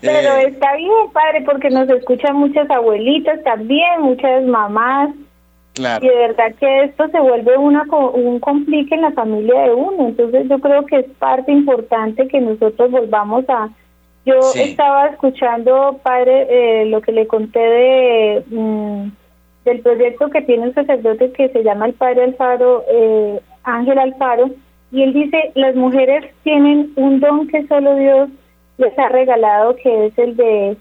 Pero 0.00 0.36
eh, 0.36 0.48
está 0.48 0.76
bien, 0.76 1.10
padre, 1.12 1.42
porque 1.44 1.70
nos 1.70 1.88
escuchan 1.90 2.36
muchas 2.36 2.70
abuelitas 2.70 3.42
también, 3.42 4.00
muchas 4.00 4.44
mamás. 4.44 5.10
Claro. 5.78 6.04
Y 6.04 6.08
de 6.08 6.14
verdad 6.14 6.54
que 6.58 6.84
esto 6.84 7.08
se 7.08 7.20
vuelve 7.20 7.56
una, 7.56 7.84
un 7.84 8.38
complique 8.40 8.94
en 8.94 9.02
la 9.02 9.12
familia 9.12 9.62
de 9.62 9.74
uno. 9.74 10.08
Entonces 10.08 10.48
yo 10.48 10.58
creo 10.58 10.84
que 10.86 10.96
es 10.96 11.06
parte 11.18 11.50
importante 11.52 12.28
que 12.28 12.40
nosotros 12.40 12.90
volvamos 12.90 13.44
a... 13.48 13.70
Yo 14.26 14.40
estaba 14.54 15.06
escuchando, 15.06 15.98
padre, 16.02 16.46
eh, 16.50 16.86
lo 16.86 17.00
que 17.00 17.12
le 17.12 17.26
conté 17.26 17.60
de 17.60 18.44
mm, 18.50 19.08
del 19.68 19.80
proyecto 19.80 20.30
que 20.30 20.42
tiene 20.42 20.68
un 20.68 20.74
sacerdote 20.74 21.32
que 21.32 21.48
se 21.50 21.62
llama 21.62 21.86
el 21.86 21.94
padre 21.94 22.24
Alfaro, 22.24 22.84
eh, 22.90 23.40
Ángel 23.64 23.98
Alfaro, 23.98 24.50
y 24.90 25.02
él 25.02 25.12
dice, 25.12 25.52
las 25.54 25.74
mujeres 25.74 26.24
tienen 26.42 26.92
un 26.96 27.20
don 27.20 27.46
que 27.48 27.66
solo 27.66 27.94
Dios 27.96 28.30
les 28.78 28.98
ha 28.98 29.08
regalado, 29.08 29.76
que 29.76 30.06
es 30.06 30.18
el 30.18 30.36
de, 30.36 30.76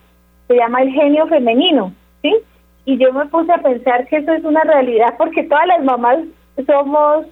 se 0.48 0.56
llama 0.56 0.82
el 0.82 0.92
genio 0.92 1.28
femenino, 1.28 1.94
¿sí? 2.22 2.34
Y 2.88 2.98
yo 2.98 3.12
me 3.12 3.26
puse 3.26 3.52
a 3.52 3.58
pensar 3.58 4.08
que 4.08 4.16
eso 4.16 4.32
es 4.32 4.46
una 4.46 4.62
realidad 4.62 5.16
porque 5.18 5.44
todas 5.44 5.68
las 5.68 5.84
mamás 5.84 6.20
somos 6.66 7.26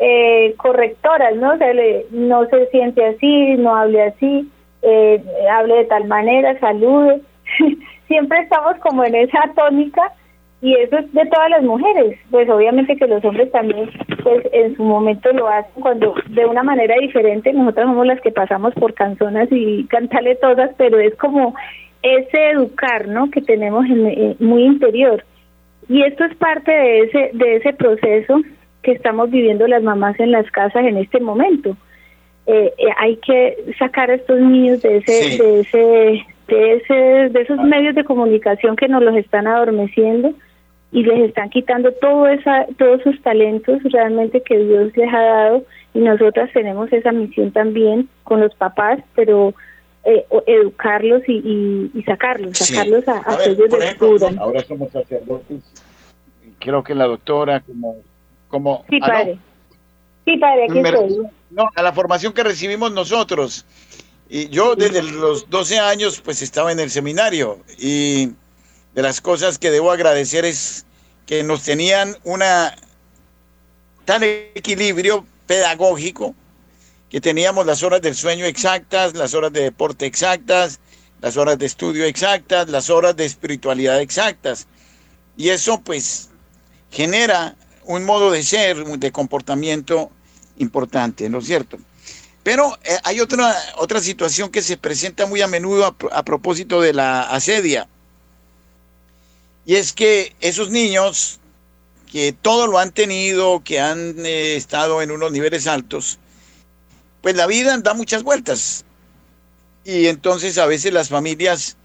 eh, 0.00 0.52
correctoras, 0.56 1.36
¿no? 1.36 1.52
O 1.52 1.56
sea, 1.58 1.72
no 2.10 2.44
se 2.46 2.66
siente 2.70 3.06
así, 3.06 3.54
no 3.56 3.76
hable 3.76 4.02
así, 4.02 4.50
eh, 4.82 5.22
hable 5.48 5.76
de 5.76 5.84
tal 5.84 6.06
manera, 6.08 6.58
salude. 6.58 7.20
Siempre 8.08 8.40
estamos 8.40 8.78
como 8.78 9.04
en 9.04 9.14
esa 9.14 9.44
tónica 9.54 10.12
y 10.60 10.74
eso 10.74 10.98
es 10.98 11.12
de 11.12 11.26
todas 11.26 11.50
las 11.50 11.62
mujeres 11.62 12.18
pues 12.30 12.48
obviamente 12.48 12.96
que 12.96 13.06
los 13.06 13.22
hombres 13.24 13.52
también 13.52 13.90
pues 14.22 14.42
en 14.52 14.74
su 14.74 14.82
momento 14.82 15.30
lo 15.32 15.46
hacen 15.48 15.82
cuando 15.82 16.14
de 16.28 16.46
una 16.46 16.62
manera 16.62 16.94
diferente 16.98 17.52
nosotras 17.52 17.86
somos 17.86 18.06
las 18.06 18.20
que 18.22 18.32
pasamos 18.32 18.72
por 18.74 18.94
canzonas 18.94 19.48
y 19.50 19.86
cantarle 19.88 20.34
todas 20.36 20.70
pero 20.78 20.98
es 20.98 21.14
como 21.16 21.54
ese 22.14 22.50
educar 22.50 23.08
no 23.08 23.30
que 23.30 23.40
tenemos 23.42 23.84
en, 23.86 24.36
muy 24.38 24.64
interior. 24.64 25.24
Y 25.88 26.02
esto 26.02 26.24
es 26.24 26.34
parte 26.36 26.70
de 26.70 27.00
ese 27.00 27.30
de 27.32 27.56
ese 27.56 27.72
proceso 27.72 28.40
que 28.82 28.92
estamos 28.92 29.30
viviendo 29.30 29.66
las 29.66 29.82
mamás 29.82 30.18
en 30.20 30.32
las 30.32 30.50
casas 30.50 30.84
en 30.84 30.96
este 30.96 31.20
momento. 31.20 31.76
Eh, 32.46 32.72
eh, 32.78 32.88
hay 32.98 33.16
que 33.16 33.56
sacar 33.78 34.10
a 34.10 34.14
estos 34.14 34.40
niños 34.40 34.82
de 34.82 34.98
ese 34.98 35.42
de 35.42 35.60
ese 35.60 36.26
de, 36.48 36.74
ese, 36.74 36.94
de 37.30 37.40
esos 37.40 37.58
medios 37.58 37.94
de 37.94 38.04
comunicación 38.04 38.76
que 38.76 38.88
nos 38.88 39.02
los 39.02 39.16
están 39.16 39.48
adormeciendo 39.48 40.32
y 40.92 41.02
les 41.02 41.28
están 41.28 41.50
quitando 41.50 41.92
todo 41.92 42.28
esa, 42.28 42.66
todos 42.78 43.02
sus 43.02 43.20
talentos 43.22 43.82
realmente 43.84 44.40
que 44.40 44.56
Dios 44.58 44.96
les 44.96 45.12
ha 45.12 45.20
dado. 45.20 45.64
Y 45.94 46.00
nosotras 46.00 46.50
tenemos 46.52 46.92
esa 46.92 47.10
misión 47.10 47.52
también 47.52 48.08
con 48.22 48.40
los 48.40 48.54
papás, 48.54 49.00
pero 49.14 49.54
eh, 50.08 50.24
educarlos 50.46 51.22
y, 51.26 51.90
y, 51.92 52.02
sacarlos, 52.04 52.56
sacarlos 52.56 53.08
a, 53.08 53.28
a, 53.28 53.44
ellos 53.44 53.68
de 53.68 54.36
Ahora 54.38 54.64
somos 54.64 54.92
sacerdotes, 54.92 55.62
creo 56.60 56.84
que 56.84 56.94
la 56.94 57.06
doctora 57.06 57.60
como... 57.60 57.96
como 58.46 58.84
sí, 58.88 59.00
ah, 59.02 59.06
padre. 59.08 59.38
Sí, 60.24 60.36
padre, 60.36 60.66
aquí 60.70 60.78
estoy. 60.78 61.26
No, 61.50 61.68
a 61.74 61.82
la 61.82 61.92
formación 61.92 62.32
que 62.32 62.44
recibimos 62.44 62.92
nosotros. 62.92 63.66
Y 64.28 64.48
yo 64.48 64.76
desde 64.76 65.02
los 65.02 65.50
12 65.50 65.80
años 65.80 66.20
pues 66.20 66.40
estaba 66.40 66.70
en 66.70 66.78
el 66.78 66.90
seminario 66.90 67.58
y 67.76 68.30
de 68.94 69.02
las 69.02 69.20
cosas 69.20 69.58
que 69.58 69.72
debo 69.72 69.90
agradecer 69.90 70.44
es 70.44 70.86
que 71.26 71.42
nos 71.42 71.64
tenían 71.64 72.16
una 72.22 72.76
tal 74.04 74.22
equilibrio 74.22 75.26
pedagógico 75.48 76.32
que 77.10 77.20
teníamos 77.20 77.66
las 77.66 77.82
horas 77.82 78.02
del 78.02 78.14
sueño 78.14 78.44
exactas, 78.46 79.14
las 79.14 79.34
horas 79.34 79.52
de 79.52 79.62
deporte 79.62 80.06
exactas, 80.06 80.80
las 81.20 81.36
horas 81.36 81.58
de 81.58 81.66
estudio 81.66 82.04
exactas, 82.04 82.68
las 82.68 82.90
horas 82.90 83.16
de 83.16 83.24
espiritualidad 83.24 84.00
exactas. 84.00 84.66
Y 85.36 85.50
eso 85.50 85.80
pues 85.80 86.30
genera 86.90 87.56
un 87.84 88.04
modo 88.04 88.30
de 88.30 88.42
ser, 88.42 88.84
de 88.84 89.12
comportamiento 89.12 90.10
importante, 90.58 91.28
¿no 91.28 91.38
es 91.38 91.46
cierto? 91.46 91.78
Pero 92.42 92.78
eh, 92.84 92.96
hay 93.04 93.20
otra, 93.20 93.54
otra 93.76 94.00
situación 94.00 94.50
que 94.50 94.62
se 94.62 94.76
presenta 94.76 95.26
muy 95.26 95.40
a 95.42 95.48
menudo 95.48 95.96
a, 96.12 96.24
propósito 96.24 96.80
de 96.80 96.92
la 96.92 97.22
asedia. 97.22 97.88
Y 99.64 99.74
es 99.76 99.92
que 99.92 100.34
esos 100.40 100.70
niños 100.70 101.40
que 102.10 102.32
todo 102.32 102.68
lo 102.68 102.78
han 102.78 102.92
tenido, 102.92 103.62
que 103.64 103.80
han 103.80 104.24
eh, 104.24 104.54
estado 104.54 105.02
en 105.02 105.10
unos 105.10 105.32
niveles 105.32 105.66
altos, 105.66 106.20
pues 107.22 107.34
la 107.36 107.46
vida 107.46 107.76
da 107.78 107.94
muchas 107.94 108.22
vueltas. 108.22 108.84
Y 109.84 110.06
entonces 110.06 110.58
a 110.58 110.66
veces 110.66 110.92
las 110.92 111.08
familias 111.08 111.76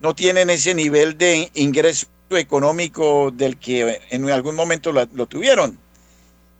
no 0.00 0.14
tienen 0.14 0.50
ese 0.50 0.74
nivel 0.74 1.16
de 1.16 1.50
ingreso 1.54 2.06
económico 2.30 3.30
del 3.30 3.58
que 3.58 4.00
en 4.10 4.28
algún 4.30 4.56
momento 4.56 4.92
lo, 4.92 5.26
tuvieron. 5.26 5.78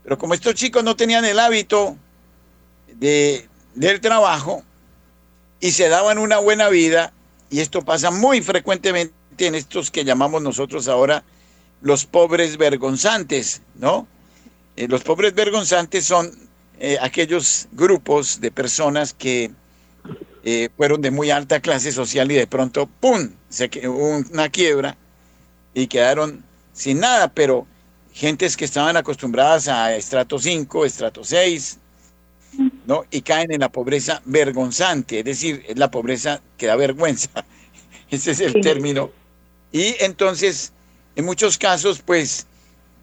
Pero 0.02 0.18
como 0.18 0.34
estos 0.34 0.54
chicos 0.54 0.84
no 0.84 0.96
tenían 0.96 1.24
el 1.24 1.38
hábito 1.38 1.96
de, 2.94 3.48
del 3.74 4.00
trabajo 4.00 4.62
y 5.60 5.72
se 5.72 5.88
daban 5.88 6.18
una 6.18 6.38
buena 6.38 6.68
vida, 6.68 7.12
y 7.50 7.60
esto 7.60 7.82
pasa 7.82 8.10
muy 8.10 8.40
frecuentemente 8.40 9.14
en 9.38 9.54
estos 9.54 9.90
que 9.90 10.04
llamamos 10.04 10.42
nosotros 10.42 10.88
ahora 10.88 11.24
los 11.80 12.06
pobres 12.06 12.56
vergonzantes, 12.56 13.62
¿no? 13.74 14.06
Eh, 14.76 14.88
los 14.88 15.02
pobres 15.02 15.34
vergonzantes 15.34 16.04
son 16.04 16.43
eh, 16.78 16.98
aquellos 17.00 17.68
grupos 17.72 18.40
de 18.40 18.50
personas 18.50 19.14
que 19.14 19.50
eh, 20.42 20.68
fueron 20.76 21.00
de 21.00 21.10
muy 21.10 21.30
alta 21.30 21.60
clase 21.60 21.92
social 21.92 22.30
y 22.30 22.34
de 22.34 22.46
pronto, 22.46 22.86
¡pum!, 23.00 23.30
se 23.48 23.70
hubo 23.88 24.18
una 24.30 24.48
quiebra 24.48 24.96
y 25.72 25.86
quedaron 25.86 26.44
sin 26.72 27.00
nada, 27.00 27.28
pero 27.28 27.66
gentes 28.12 28.56
que 28.56 28.64
estaban 28.64 28.96
acostumbradas 28.96 29.68
a 29.68 29.96
estrato 29.96 30.38
5, 30.38 30.84
estrato 30.84 31.24
6, 31.24 31.78
¿no? 32.86 33.04
Y 33.10 33.22
caen 33.22 33.52
en 33.52 33.60
la 33.60 33.70
pobreza 33.70 34.22
vergonzante, 34.24 35.20
es 35.20 35.24
decir, 35.24 35.64
es 35.66 35.78
la 35.78 35.90
pobreza 35.90 36.40
que 36.56 36.66
da 36.66 36.76
vergüenza. 36.76 37.30
Ese 38.10 38.32
es 38.32 38.40
el 38.40 38.60
término. 38.60 39.10
Y 39.72 39.96
entonces, 40.00 40.72
en 41.16 41.24
muchos 41.24 41.58
casos, 41.58 42.02
pues, 42.04 42.46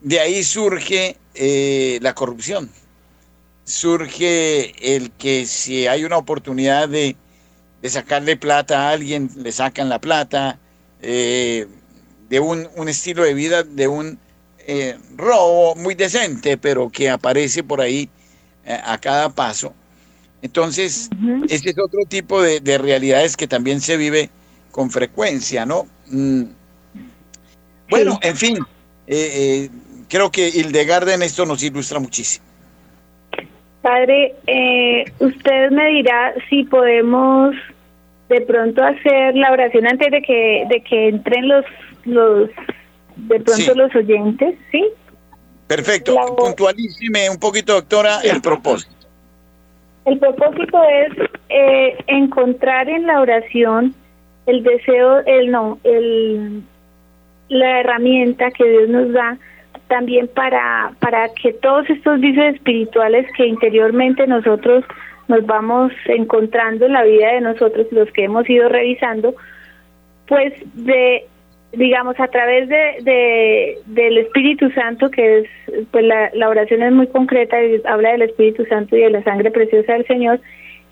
de 0.01 0.19
ahí 0.19 0.43
surge 0.43 1.17
eh, 1.33 1.99
la 2.01 2.13
corrupción. 2.13 2.71
Surge 3.63 4.73
el 4.95 5.11
que 5.11 5.45
si 5.45 5.87
hay 5.87 6.03
una 6.03 6.17
oportunidad 6.17 6.89
de, 6.89 7.15
sacarle 7.83 8.37
plata 8.37 8.89
a 8.89 8.91
alguien, 8.91 9.29
le 9.35 9.51
sacan 9.51 9.89
la 9.89 9.99
plata, 9.99 10.59
eh, 11.01 11.67
de 12.29 12.39
un, 12.39 12.67
un, 12.75 12.89
estilo 12.89 13.23
de 13.23 13.33
vida, 13.33 13.63
de 13.63 13.87
un 13.87 14.19
eh, 14.59 14.97
robo 15.15 15.75
muy 15.75 15.95
decente, 15.95 16.57
pero 16.57 16.89
que 16.89 17.09
aparece 17.09 17.63
por 17.63 17.81
ahí 17.81 18.09
eh, 18.65 18.79
a 18.83 18.97
cada 18.97 19.29
paso. 19.29 19.73
Entonces, 20.41 21.09
ese 21.49 21.69
es 21.69 21.77
otro 21.77 21.99
tipo 22.07 22.41
de, 22.41 22.77
realidades 22.79 23.37
que 23.37 23.47
también 23.47 23.79
se 23.79 23.95
vive 23.95 24.31
con 24.71 24.89
frecuencia, 24.89 25.67
¿no? 25.67 25.87
Mm. 26.07 26.43
Bueno, 27.89 28.17
en 28.23 28.35
fin, 28.35 28.57
creo 30.07 30.31
que 30.31 30.49
Hildegarda 30.49 31.13
en 31.13 31.21
esto 31.21 31.45
nos 31.45 31.61
ilustra 31.61 31.99
muchísimo. 31.99 32.50
Padre, 33.81 34.35
usted 35.19 35.71
me 35.71 35.87
dirá 35.87 36.33
si 36.49 36.63
podemos 36.63 37.55
de 38.29 38.41
pronto 38.41 38.83
hacer 38.83 39.35
la 39.35 39.51
oración 39.51 39.87
antes 39.87 40.11
de 40.11 40.21
que 40.21 40.65
de 40.69 40.81
que 40.81 41.09
entren 41.09 41.47
los 41.47 41.65
los 42.05 42.49
de 43.15 43.39
pronto 43.39 43.75
los 43.75 43.93
oyentes, 43.95 44.55
¿sí? 44.71 44.87
Perfecto. 45.67 46.15
Puntualísime 46.37 47.29
un 47.29 47.37
poquito, 47.37 47.73
doctora, 47.73 48.19
el 48.23 48.41
propósito. 48.41 49.07
El 50.05 50.17
propósito 50.17 50.81
es 50.83 51.29
eh, 51.49 51.97
encontrar 52.07 52.89
en 52.89 53.05
la 53.05 53.21
oración 53.21 53.93
el 54.47 54.63
deseo, 54.63 55.19
el 55.25 55.51
no, 55.51 55.79
el 55.83 56.63
la 57.49 57.81
herramienta 57.81 58.49
que 58.51 58.63
Dios 58.63 58.89
nos 58.89 59.11
da 59.11 59.37
también 59.91 60.29
para 60.29 60.93
para 61.01 61.27
que 61.33 61.51
todos 61.51 61.87
estos 61.89 62.21
vicios 62.21 62.55
espirituales 62.55 63.27
que 63.35 63.45
interiormente 63.45 64.25
nosotros 64.25 64.85
nos 65.27 65.45
vamos 65.45 65.91
encontrando 66.05 66.85
en 66.85 66.93
la 66.93 67.03
vida 67.03 67.33
de 67.33 67.41
nosotros 67.41 67.87
los 67.91 68.09
que 68.11 68.23
hemos 68.23 68.49
ido 68.49 68.69
revisando 68.69 69.35
pues 70.27 70.53
de 70.75 71.25
digamos, 71.73 72.19
a 72.19 72.27
través 72.27 72.67
de, 72.67 73.77
del 73.85 74.17
Espíritu 74.17 74.69
Santo, 74.71 75.09
que 75.09 75.39
es, 75.39 75.47
pues 75.91 76.03
la, 76.03 76.29
la 76.33 76.49
oración 76.49 76.83
es 76.83 76.91
muy 76.91 77.07
concreta 77.07 77.63
y 77.63 77.81
habla 77.85 78.11
del 78.11 78.23
Espíritu 78.23 78.65
Santo 78.65 78.97
y 78.97 79.01
de 79.01 79.09
la 79.09 79.23
sangre 79.23 79.51
preciosa 79.51 79.93
del 79.93 80.05
Señor, 80.05 80.41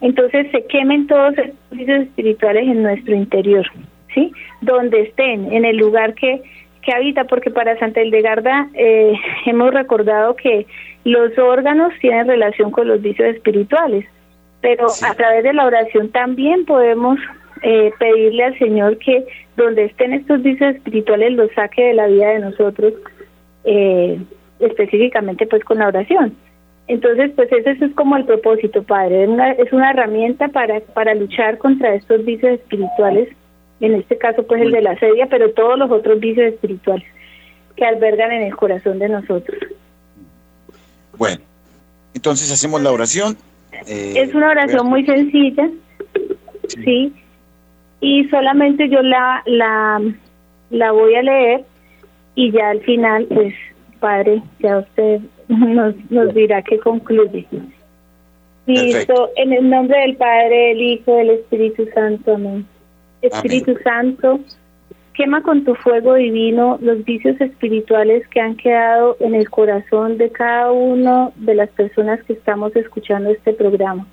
entonces 0.02 0.47
se 0.52 0.66
quemen 0.68 1.08
todos 1.08 1.36
los 1.36 1.47
espíritus 1.47 2.08
espirituales 2.08 2.64
en 2.64 2.84
nuestro 2.84 3.14
interior, 3.14 3.66
¿sí? 4.14 4.32
Donde 4.62 5.02
estén, 5.02 5.52
en 5.52 5.66
el 5.66 5.76
lugar 5.76 6.14
que, 6.14 6.41
que 6.82 6.94
habita, 6.94 7.26
porque 7.26 7.52
para 7.52 7.78
Santa 7.80 8.02
Hildegarda 8.02 8.70
eh, 8.74 9.14
hemos 9.46 9.74
recordado 9.74 10.36
que 10.36 10.66
los 11.04 11.38
órganos 11.38 11.94
tienen 12.00 12.28
relación 12.28 12.72
con 12.72 12.88
los 12.88 13.02
vicios 13.02 13.36
espirituales, 13.36 14.06
pero 14.62 14.88
a 14.88 15.14
través 15.16 15.44
de 15.44 15.54
la 15.54 15.66
oración 15.66 16.10
también 16.10 16.66
podemos 16.66 17.18
eh, 17.62 17.92
pedirle 18.00 18.44
al 18.44 18.58
Señor 18.58 18.98
que 18.98 19.26
donde 19.58 19.86
estén 19.86 20.14
estos 20.14 20.42
vicios 20.42 20.76
espirituales 20.76 21.34
los 21.34 21.52
saque 21.52 21.84
de 21.84 21.94
la 21.94 22.08
vida 22.08 22.30
de 22.30 22.40
nosotros, 22.40 22.94
eh, 23.66 24.20
específicamente 24.60 25.46
pues 25.48 25.64
con 25.64 25.80
la 25.80 25.88
oración. 25.88 26.36
Entonces, 26.88 27.32
pues 27.36 27.52
ese 27.52 27.86
es 27.86 27.94
como 27.94 28.18
el 28.18 28.26
propósito, 28.26 28.82
Padre. 28.82 29.24
Es 29.24 29.30
una, 29.30 29.52
es 29.52 29.72
una 29.72 29.92
herramienta 29.92 30.48
para, 30.48 30.80
para 30.80 31.14
luchar 31.14 31.60
contra 31.60 31.94
estos 31.94 32.26
vicios 32.26 32.54
espirituales, 32.54 33.30
en 33.80 33.96
este 33.96 34.18
caso 34.18 34.46
pues 34.46 34.62
el 34.62 34.72
de 34.72 34.82
la 34.82 34.98
sedia, 35.00 35.28
pero 35.28 35.52
todos 35.52 35.78
los 35.78 35.92
otros 35.92 36.20
vicios 36.20 36.54
espirituales 36.54 37.08
que 37.76 37.86
albergan 37.86 38.32
en 38.32 38.44
el 38.44 38.56
corazón 38.56 39.00
de 39.00 39.10
nosotros. 39.10 39.58
Bueno, 41.18 41.42
entonces 42.14 42.52
hacemos 42.52 42.82
la 42.82 42.92
oración. 42.92 43.38
Eh, 43.88 44.14
es 44.18 44.34
una 44.34 44.50
oración 44.50 44.88
muy 44.88 45.06
sencilla, 45.06 45.70
sí 46.68 47.14
y 48.02 48.26
solamente 48.30 48.90
yo 48.90 49.02
la, 49.02 49.44
la, 49.46 50.02
la 50.70 50.92
voy 50.92 51.16
a 51.16 51.22
leer 51.22 51.66
y 52.36 52.52
ya 52.52 52.70
al 52.70 52.82
final, 52.82 53.26
pues, 53.26 53.54
Padre, 54.00 54.42
ya 54.60 54.80
usted 54.80 55.20
nos, 55.48 55.96
nos 56.10 56.34
dirá 56.34 56.62
qué 56.62 56.80
concluye. 56.80 57.46
Listo, 58.66 59.32
en 59.36 59.52
el 59.52 59.70
nombre 59.70 60.00
del 60.00 60.16
Padre, 60.16 60.70
del 60.70 60.82
Hijo, 60.82 61.16
del 61.16 61.32
Espíritu 61.32 61.88
Santo, 61.94 62.36
amén. 62.36 62.66
Espíritu 63.22 63.78
Santo, 63.84 64.40
quema 65.14 65.42
con 65.42 65.66
tu 65.66 65.76
fuego 65.76 66.14
divino 66.14 66.78
los 66.82 67.04
vicios 67.04 67.40
espirituales 67.42 68.26
que 68.30 68.40
han 68.40 68.56
quedado 68.56 69.18
en 69.20 69.36
el 69.36 69.50
corazón 69.50 70.18
de 70.18 70.30
cada 70.30 70.72
uno 70.72 71.34
de 71.36 71.56
las 71.56 71.70
personas 71.72 72.24
que 72.24 72.34
estamos 72.34 72.76
escuchando 72.76 73.30
este 73.30 73.54
programa. 73.54 74.08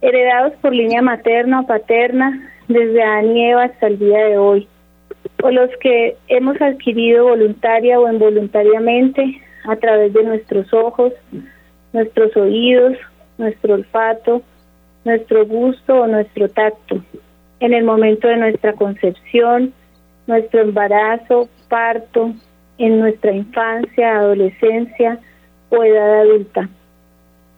Heredados 0.00 0.54
por 0.60 0.74
línea 0.74 1.00
materna 1.00 1.60
o 1.60 1.66
paterna, 1.66 2.50
desde 2.68 3.02
Adán 3.02 3.36
y 3.36 3.50
Eva 3.50 3.64
hasta 3.64 3.86
el 3.86 3.98
día 3.98 4.18
de 4.26 4.38
hoy, 4.38 4.68
o 5.42 5.50
los 5.50 5.70
que 5.80 6.16
hemos 6.26 6.60
adquirido 6.60 7.28
voluntaria 7.28 8.00
o 8.00 8.10
involuntariamente 8.10 9.40
a 9.68 9.76
través 9.76 10.12
de 10.12 10.24
nuestros 10.24 10.72
ojos, 10.72 11.12
nuestros 11.92 12.36
oídos, 12.36 12.96
nuestro 13.38 13.74
olfato, 13.74 14.42
nuestro 15.04 15.46
gusto 15.46 16.02
o 16.02 16.06
nuestro 16.08 16.48
tacto, 16.48 17.00
en 17.60 17.72
el 17.72 17.84
momento 17.84 18.28
de 18.28 18.36
nuestra 18.36 18.72
concepción, 18.74 19.72
nuestro 20.26 20.60
embarazo, 20.60 21.48
parto, 21.68 22.32
en 22.78 23.00
nuestra 23.00 23.32
infancia, 23.32 24.16
adolescencia 24.16 25.18
o 25.70 25.82
edad 25.82 26.20
adulta. 26.20 26.68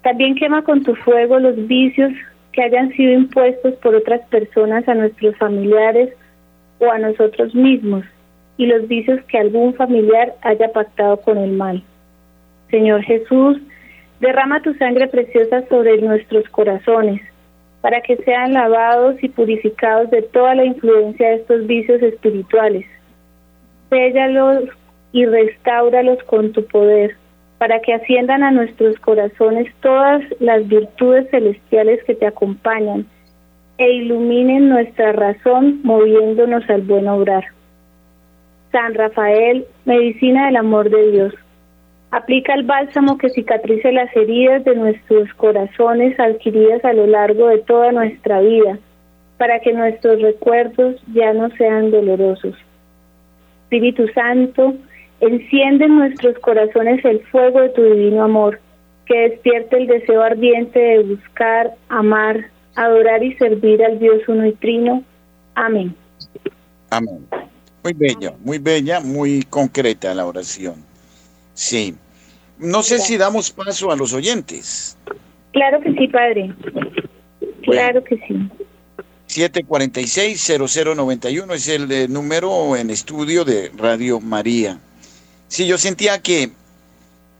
También 0.02 0.36
quema 0.36 0.62
con 0.62 0.84
tu 0.84 0.94
fuego 0.94 1.38
los 1.38 1.66
vicios 1.66 2.12
que 2.52 2.62
hayan 2.62 2.90
sido 2.92 3.12
impuestos 3.12 3.74
por 3.74 3.94
otras 3.94 4.20
personas 4.28 4.88
a 4.88 4.94
nuestros 4.94 5.36
familiares 5.36 6.14
o 6.78 6.90
a 6.90 6.98
nosotros 6.98 7.54
mismos 7.54 8.04
y 8.56 8.66
los 8.66 8.86
vicios 8.88 9.20
que 9.24 9.38
algún 9.38 9.74
familiar 9.74 10.34
haya 10.42 10.68
pactado 10.72 11.18
con 11.18 11.38
el 11.38 11.52
mal. 11.52 11.82
Señor 12.70 13.02
Jesús, 13.02 13.58
derrama 14.20 14.62
tu 14.62 14.74
sangre 14.74 15.08
preciosa 15.08 15.62
sobre 15.68 16.00
nuestros 16.00 16.48
corazones 16.48 17.20
para 17.80 18.00
que 18.00 18.16
sean 18.18 18.52
lavados 18.54 19.16
y 19.22 19.28
purificados 19.28 20.10
de 20.10 20.22
toda 20.22 20.54
la 20.54 20.64
influencia 20.64 21.28
de 21.28 21.34
estos 21.36 21.66
vicios 21.66 22.02
espirituales. 22.02 22.86
Séllalos 23.90 24.64
y 25.12 25.24
restauralos 25.24 26.22
con 26.24 26.52
tu 26.52 26.64
poder 26.66 27.16
para 27.58 27.80
que 27.80 27.94
asciendan 27.94 28.42
a 28.42 28.50
nuestros 28.50 28.98
corazones 29.00 29.72
todas 29.80 30.22
las 30.40 30.66
virtudes 30.68 31.28
celestiales 31.30 32.02
que 32.04 32.14
te 32.14 32.26
acompañan 32.26 33.06
e 33.78 33.90
iluminen 33.90 34.68
nuestra 34.68 35.12
razón 35.12 35.80
moviéndonos 35.82 36.68
al 36.68 36.82
buen 36.82 37.08
obrar. 37.08 37.44
San 38.72 38.94
Rafael, 38.94 39.66
medicina 39.84 40.46
del 40.46 40.56
amor 40.56 40.90
de 40.90 41.10
Dios, 41.10 41.34
aplica 42.10 42.54
el 42.54 42.64
bálsamo 42.64 43.18
que 43.18 43.30
cicatrice 43.30 43.92
las 43.92 44.14
heridas 44.16 44.64
de 44.64 44.74
nuestros 44.74 45.32
corazones 45.34 46.18
adquiridas 46.18 46.84
a 46.84 46.92
lo 46.92 47.06
largo 47.06 47.48
de 47.48 47.58
toda 47.58 47.92
nuestra 47.92 48.40
vida, 48.40 48.78
para 49.36 49.60
que 49.60 49.72
nuestros 49.72 50.20
recuerdos 50.20 50.96
ya 51.12 51.32
no 51.32 51.50
sean 51.50 51.90
dolorosos. 51.90 52.56
Espíritu 53.64 54.08
Santo, 54.08 54.74
Enciende 55.20 55.86
en 55.86 55.98
nuestros 55.98 56.38
corazones 56.38 57.04
el 57.04 57.20
fuego 57.26 57.60
de 57.60 57.70
tu 57.70 57.82
divino 57.82 58.22
amor, 58.22 58.60
que 59.04 59.30
despierte 59.30 59.76
el 59.76 59.86
deseo 59.88 60.22
ardiente 60.22 60.78
de 60.78 61.02
buscar, 61.02 61.74
amar, 61.88 62.50
adorar 62.76 63.22
y 63.24 63.34
servir 63.34 63.82
al 63.82 63.98
Dios 63.98 64.22
uno 64.28 64.46
y 64.46 64.52
trino. 64.52 65.02
Amén. 65.56 65.94
Amén. 66.90 67.26
Muy 67.82 67.92
bella, 67.94 68.34
muy 68.44 68.58
bella, 68.58 69.00
muy 69.00 69.42
concreta 69.42 70.14
la 70.14 70.24
oración. 70.24 70.87
Sí. 71.58 71.94
No 72.58 72.82
sé 72.84 73.00
si 73.00 73.16
damos 73.16 73.50
paso 73.50 73.90
a 73.90 73.96
los 73.96 74.12
oyentes. 74.12 74.96
Claro 75.52 75.80
que 75.80 75.92
sí, 75.94 76.06
padre. 76.06 76.54
Claro 77.64 78.04
que 78.04 78.16
sí. 78.28 78.48
746-0091 79.26 81.54
es 81.54 81.66
el 81.66 81.90
eh, 81.90 82.06
número 82.06 82.76
en 82.76 82.90
estudio 82.90 83.44
de 83.44 83.72
Radio 83.76 84.20
María. 84.20 84.78
Sí, 85.48 85.66
yo 85.66 85.78
sentía 85.78 86.22
que 86.22 86.52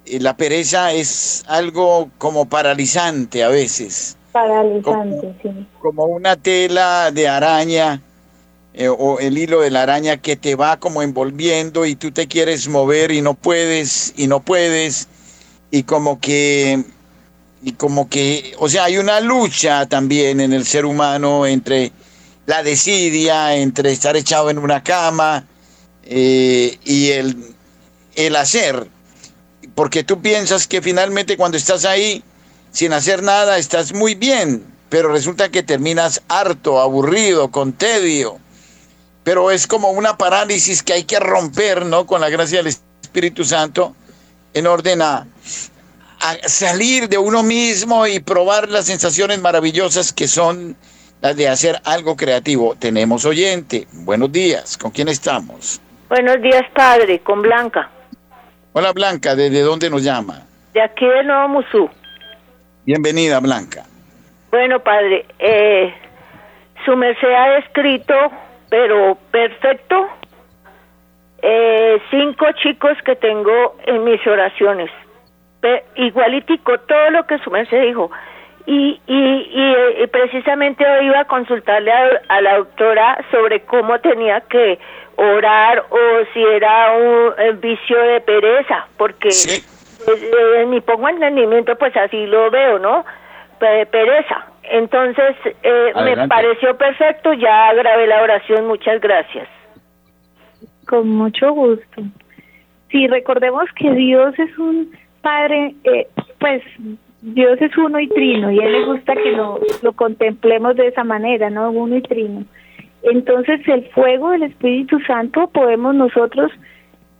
eh, 0.05 0.19
la 0.19 0.37
pereza 0.37 0.93
es 0.93 1.45
algo 1.47 2.11
como 2.19 2.49
paralizante 2.49 3.45
a 3.45 3.51
veces. 3.51 4.17
Paralizante, 4.33 5.33
sí. 5.43 5.51
Como 5.81 6.07
una 6.07 6.35
tela 6.35 7.13
de 7.13 7.29
araña 7.29 8.03
eh, 8.81 8.89
o 8.89 9.19
el 9.19 9.37
hilo 9.37 9.61
de 9.61 9.73
la 9.73 9.83
araña 9.83 10.19
que 10.19 10.37
te 10.37 10.55
va 10.55 10.79
como 10.79 11.03
envolviendo 11.03 11.85
y 11.85 11.97
tú 11.97 12.13
te 12.13 12.29
quieres 12.29 12.69
mover 12.69 13.11
y 13.11 13.23
no 13.23 13.35
puedes 13.35 14.15
y 14.17 14.29
no 14.29 14.39
puedes 14.39 15.09
y 15.73 15.83
como 15.83 16.21
que 16.21 16.85
y 17.61 17.73
como 17.73 18.09
que, 18.09 18.55
o 18.61 18.69
sea, 18.69 18.85
hay 18.85 18.99
una 18.99 19.19
lucha 19.19 19.87
también 19.87 20.41
en 20.41 20.53
el 20.53 20.65
ser 20.65 20.87
humano 20.87 21.45
entre 21.45 21.91
la 22.47 22.63
desidia, 22.63 23.57
entre 23.57 23.91
estar 23.91 24.17
echado 24.17 24.49
en 24.49 24.59
una 24.59 24.85
cama 24.85 25.45
eh, 26.05 26.79
y 26.85 27.11
el 27.11 27.37
el 28.15 28.37
hacer, 28.37 28.87
porque 29.75 30.05
tú 30.05 30.23
piensas 30.23 30.69
que 30.69 30.83
finalmente 30.83 31.37
cuando 31.37 31.57
estás 31.57 31.85
ahí 31.85 32.23
sin 32.71 32.93
hacer 32.93 33.25
nada 33.25 33.59
estás 33.59 33.93
muy 33.93 34.15
bien, 34.15 34.63
pero 34.89 35.11
resulta 35.11 35.49
que 35.49 35.65
terminas 35.65 36.23
harto, 36.29 36.81
aburrido, 36.81 37.51
con 37.51 37.73
tedio. 37.73 38.39
Pero 39.25 39.51
es 39.51 39.67
como 39.67 39.91
una 39.91 40.17
parálisis 40.17 40.83
que 40.83 40.95
hay 40.95 41.05
que 41.05 41.21
romper, 41.21 41.85
¿no? 41.85 42.07
Con 42.07 42.21
la 42.21 42.31
gracia 42.31 42.59
del 42.59 42.69
Espíritu 42.69 43.45
Santo 43.45 43.95
en 44.55 44.67
orden 44.67 45.03
a, 45.03 45.27
a 46.21 46.49
salir 46.49 47.09
de 47.09 47.19
uno 47.19 47.43
mismo 47.43 48.07
y 48.07 48.21
probar 48.21 48.69
las 48.69 48.87
sensaciones 48.87 49.41
maravillosas 49.41 50.13
que 50.13 50.29
son 50.29 50.77
las 51.21 51.37
de 51.37 51.49
hacer 51.49 51.81
algo 51.85 52.17
creativo. 52.17 52.77
Tenemos 52.79 53.25
oyente. 53.25 53.87
Buenos 53.93 54.33
días. 54.33 54.77
¿Con 54.79 54.91
quién 54.91 55.09
estamos? 55.09 55.81
Buenos 56.09 56.41
días, 56.41 56.63
padre. 56.75 57.21
Con 57.21 57.43
Blanca. 57.43 57.91
Hola, 58.73 58.93
Blanca. 58.93 59.35
¿Desde 59.35 59.61
dónde 59.61 59.91
nos 59.91 60.03
llama? 60.03 60.43
De 60.73 60.81
aquí 60.81 61.07
de 61.07 61.25
Nuevo 61.25 61.49
Musú. 61.49 61.91
Bienvenida, 62.85 63.41
Blanca. 63.41 63.85
Bueno, 64.51 64.81
padre, 64.81 65.27
eh, 65.39 65.93
su 66.85 66.97
merced 66.97 67.29
ha 67.29 67.51
descrito, 67.57 68.15
pero 68.69 69.17
perfecto, 69.31 70.09
eh, 71.43 72.01
cinco 72.11 72.47
chicos 72.63 72.97
que 73.05 73.17
tengo 73.17 73.77
en 73.87 74.05
mis 74.05 74.25
oraciones. 74.27 74.91
igualitico 75.97 76.79
todo 76.81 77.11
lo 77.11 77.27
que 77.27 77.39
su 77.39 77.51
merced 77.51 77.83
dijo. 77.83 78.11
Y, 78.67 79.01
y, 79.07 80.07
precisamente 80.09 80.87
hoy 80.87 81.07
iba 81.07 81.21
a 81.21 81.25
consultarle 81.25 81.91
a, 82.29 82.41
la 82.43 82.59
doctora 82.59 83.25
sobre 83.31 83.61
cómo 83.61 83.99
tenía 84.01 84.43
que 84.43 84.79
orar 85.17 85.87
o 85.89 85.99
si 86.35 86.43
era 86.43 86.93
un 86.93 87.61
vicio 87.61 87.99
de 87.99 88.21
pereza, 88.21 88.87
porque 88.99 89.31
en 90.59 90.71
mi 90.71 90.83
pongo 90.83 91.09
entendimiento 91.09 91.77
pues 91.77 91.97
así 91.97 92.27
lo 92.27 92.51
veo, 92.51 92.79
¿no? 92.79 93.05
pereza. 93.59 94.47
Entonces, 94.71 95.37
eh, 95.63 95.93
me 95.95 96.29
pareció 96.29 96.77
perfecto, 96.77 97.33
ya 97.33 97.73
grabé 97.75 98.07
la 98.07 98.23
oración, 98.23 98.67
muchas 98.67 99.01
gracias. 99.01 99.49
Con 100.87 101.09
mucho 101.09 101.53
gusto. 101.53 102.03
Sí, 102.91 103.07
recordemos 103.07 103.65
que 103.77 103.91
Dios 103.93 104.39
es 104.39 104.57
un 104.59 104.91
Padre, 105.21 105.75
eh, 105.85 106.07
pues 106.39 106.63
Dios 107.21 107.61
es 107.61 107.77
uno 107.77 107.99
y 107.99 108.09
trino, 108.09 108.51
y 108.51 108.61
a 108.61 108.65
Él 108.65 108.73
le 108.73 108.85
gusta 108.85 109.15
que 109.15 109.33
lo, 109.33 109.61
lo 109.83 109.93
contemplemos 109.93 110.77
de 110.77 110.87
esa 110.87 111.05
manera, 111.05 111.51
¿no? 111.51 111.71
Uno 111.71 111.97
y 111.97 112.03
trino. 112.03 112.45
Entonces, 113.03 113.61
el 113.67 113.85
fuego 113.91 114.31
del 114.31 114.45
Espíritu 114.45 115.01
Santo 115.01 115.49
podemos 115.49 115.95
nosotros 115.95 116.51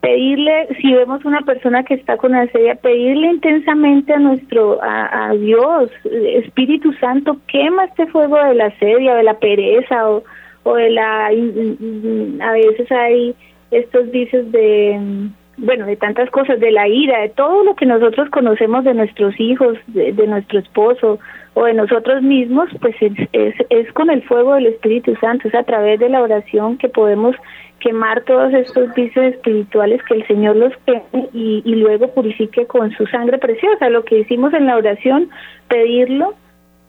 pedirle, 0.01 0.69
si 0.81 0.93
vemos 0.93 1.25
una 1.25 1.41
persona 1.41 1.83
que 1.83 1.95
está 1.95 2.17
con 2.17 2.35
asedia, 2.35 2.77
pedirle 2.77 3.29
intensamente 3.29 4.13
a 4.13 4.19
nuestro, 4.19 4.79
a, 4.83 5.33
Dios, 5.35 5.91
Espíritu 6.05 6.93
Santo, 6.95 7.37
quema 7.49 7.87
este 7.87 8.07
fuego 8.07 8.37
de 8.37 8.55
la 8.55 8.67
asedia, 8.67 9.15
de 9.15 9.23
la 9.25 9.39
pereza 9.39 10.09
o, 10.09 10.23
o 10.63 10.75
de 10.75 10.91
la, 10.91 11.27
a 11.27 12.53
veces 12.53 12.93
hay 12.93 13.35
estos 13.71 14.11
vicios 14.11 14.51
de, 14.53 15.29
bueno, 15.59 15.87
de 15.87 15.97
tantas 15.97 16.31
cosas, 16.31 16.61
de 16.61 16.71
la 16.71 16.89
ira, 16.89 17.21
de 17.21 17.29
todo 17.31 17.65
lo 17.65 17.75
que 17.75 17.85
nosotros 17.85 18.31
conocemos 18.31 18.85
de 18.85 18.95
nuestros 18.95 19.39
hijos, 19.39 19.77
de, 19.89 20.13
nuestro 20.27 20.61
esposo 20.61 21.19
o 21.55 21.65
de 21.65 21.75
nosotros 21.75 22.23
mismos, 22.23 22.69
pues 22.81 22.95
es, 23.01 23.13
es, 23.33 23.55
es 23.69 23.93
con 23.93 24.09
el 24.11 24.23
fuego 24.23 24.55
del 24.55 24.67
Espíritu 24.67 25.17
Santo, 25.17 25.49
es 25.49 25.55
a 25.55 25.65
través 25.65 25.99
de 25.99 26.09
la 26.09 26.23
oración 26.23 26.79
que 26.79 26.89
podemos 26.89 27.35
quemar 27.81 28.23
todos 28.23 28.55
estos 28.55 28.95
vicios 28.95 29.27
espirituales 29.27 30.03
que 30.05 30.15
el 30.15 30.27
Señor 30.27 30.57
los 30.57 30.73
queme 30.87 31.29
y, 31.33 31.63
y 31.65 31.75
luego 31.75 32.13
purifique 32.13 32.67
con 32.67 32.93
su 32.93 33.07
sangre 33.07 33.39
preciosa. 33.39 33.91
Lo 33.91 34.05
que 34.05 34.21
hicimos 34.21 34.55
en 34.55 34.67
la 34.67 34.77
oración, 34.77 35.29
pedirlo 35.69 36.35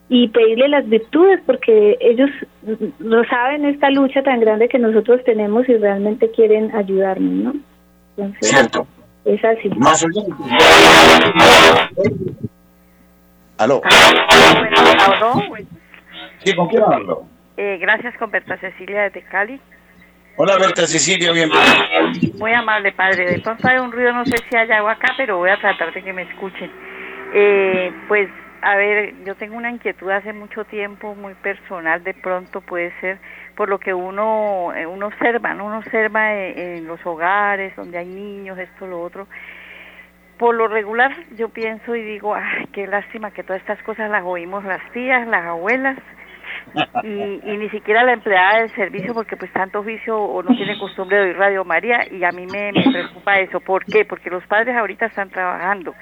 y 0.10 0.28
pedirle 0.30 0.68
las 0.68 0.88
virtudes 0.88 1.40
porque 1.46 1.98
ellos 2.02 2.30
no 3.00 3.24
saben 3.26 3.66
esta 3.66 3.90
lucha 3.90 4.24
tan 4.24 4.40
grande 4.40 4.68
que 4.68 4.80
nosotros 4.80 5.24
tenemos 5.24 5.68
y 5.70 5.78
realmente 5.78 6.32
quieren 6.32 6.76
ayudarnos, 6.76 7.32
¿no? 7.32 7.54
Entonces, 8.20 8.50
Cierto. 8.50 8.88
Es 9.26 9.44
así. 9.46 9.70
Más 9.78 10.06
¿Aló? 13.58 13.82
Sí, 16.44 16.56
¿con 16.56 16.68
quién 16.68 16.84
hablo? 16.84 17.26
Eh, 17.58 17.78
gracias, 17.80 18.16
con 18.18 18.32
Berta 18.32 18.58
Cecilia 18.58 19.10
de 19.10 19.22
Cali. 19.24 19.60
Hola 20.38 20.58
Berta 20.58 20.88
Cecilia, 20.88 21.34
bienvenida. 21.34 21.90
Muy 22.38 22.54
amable 22.54 22.94
padre, 22.94 23.30
de 23.30 23.40
pronto 23.40 23.68
hay 23.68 23.78
un 23.78 23.92
ruido, 23.92 24.14
no 24.14 24.26
sé 24.26 24.38
si 24.50 24.56
hay 24.56 24.72
agua 24.72 24.94
acá, 24.94 25.14
pero 25.18 25.38
voy 25.38 25.50
a 25.50 25.60
tratar 25.60 25.94
de 25.94 26.02
que 26.02 26.14
me 26.14 26.22
escuchen. 26.22 26.72
Eh, 27.34 27.92
pues 28.08 28.30
a 28.62 28.76
ver, 28.76 29.14
yo 29.26 29.36
tengo 29.36 29.58
una 29.58 29.72
inquietud 29.72 30.10
hace 30.10 30.34
mucho 30.34 30.64
tiempo, 30.66 31.16
muy 31.16 31.34
personal, 31.36 32.04
de 32.04 32.14
pronto 32.14 32.62
puede 32.62 32.94
ser 33.02 33.20
por 33.60 33.68
lo 33.68 33.78
que 33.78 33.93
uno, 33.93 34.74
eh, 34.74 34.86
uno 34.86 35.07
observa, 35.07 35.53
¿no? 35.53 35.66
uno 35.66 35.80
observa 35.80 36.34
eh, 36.34 36.78
en, 36.78 36.88
los 36.88 37.05
hogares 37.05 37.76
donde 37.76 37.97
hay 37.97 38.07
niños, 38.07 38.57
esto, 38.57 38.88
lo 38.88 39.01
otro. 39.01 39.28
Por 40.38 40.55
lo 40.55 40.70
regular 40.70 41.14
yo 41.36 41.49
pienso 41.49 41.93
y 41.93 42.01
digo, 42.01 42.34
ay, 42.34 42.68
qué 42.72 42.88
lástima 42.88 43.32
que 43.32 43.43
todas 43.43 43.60
estas 43.60 43.84
cosas 43.84 44.10
las 44.10 44.24
oímos 44.24 44.64
las 44.64 44.80
tías, 44.93 45.28
las 45.28 45.43
abuelas, 45.45 45.97
y, 47.03 47.41
y, 47.51 47.57
ni 47.57 47.70
siquiera 47.70 48.03
la 48.03 48.14
empleada 48.14 48.60
del 48.60 48.70
servicio 48.76 49.14
porque 49.14 49.36
pues 49.36 49.51
tanto 49.51 49.80
oficio 49.80 50.18
o 50.18 50.41
no 50.41 50.55
tiene 50.55 50.80
costumbre 50.80 51.18
de 51.18 51.24
oír 51.24 51.38
Radio 51.38 51.66
María 51.66 52.07
y 52.10 52.24
a 52.24 52.32
mí 52.32 52.45
me, 52.45 52.72
me 52.72 52.89
preocupa 52.89 53.41
eso. 53.41 53.60
¿Por 53.60 53.84
qué? 53.84 54.05
Porque 54.05 54.30
los 54.30 54.45
padres 54.45 54.74
ahorita 54.78 55.07
están 55.07 55.32
trabajando, 55.32 55.95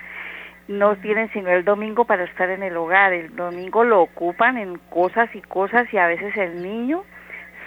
no 0.68 0.96
tienen 0.98 1.32
sino 1.34 1.50
el 1.50 1.66
domingo 1.66 2.06
para 2.06 2.26
estar 2.26 2.52
en 2.52 2.62
el 2.62 2.78
hogar, 2.78 3.14
el 3.14 3.36
domingo 3.36 3.84
lo 3.84 4.04
ocupan 4.04 4.60
en 4.60 4.78
cosas 4.92 5.34
y 5.34 5.42
cosas 5.42 5.92
y 5.92 5.98
a 5.98 6.06
veces 6.06 6.38
el 6.38 6.62
niño 6.62 7.04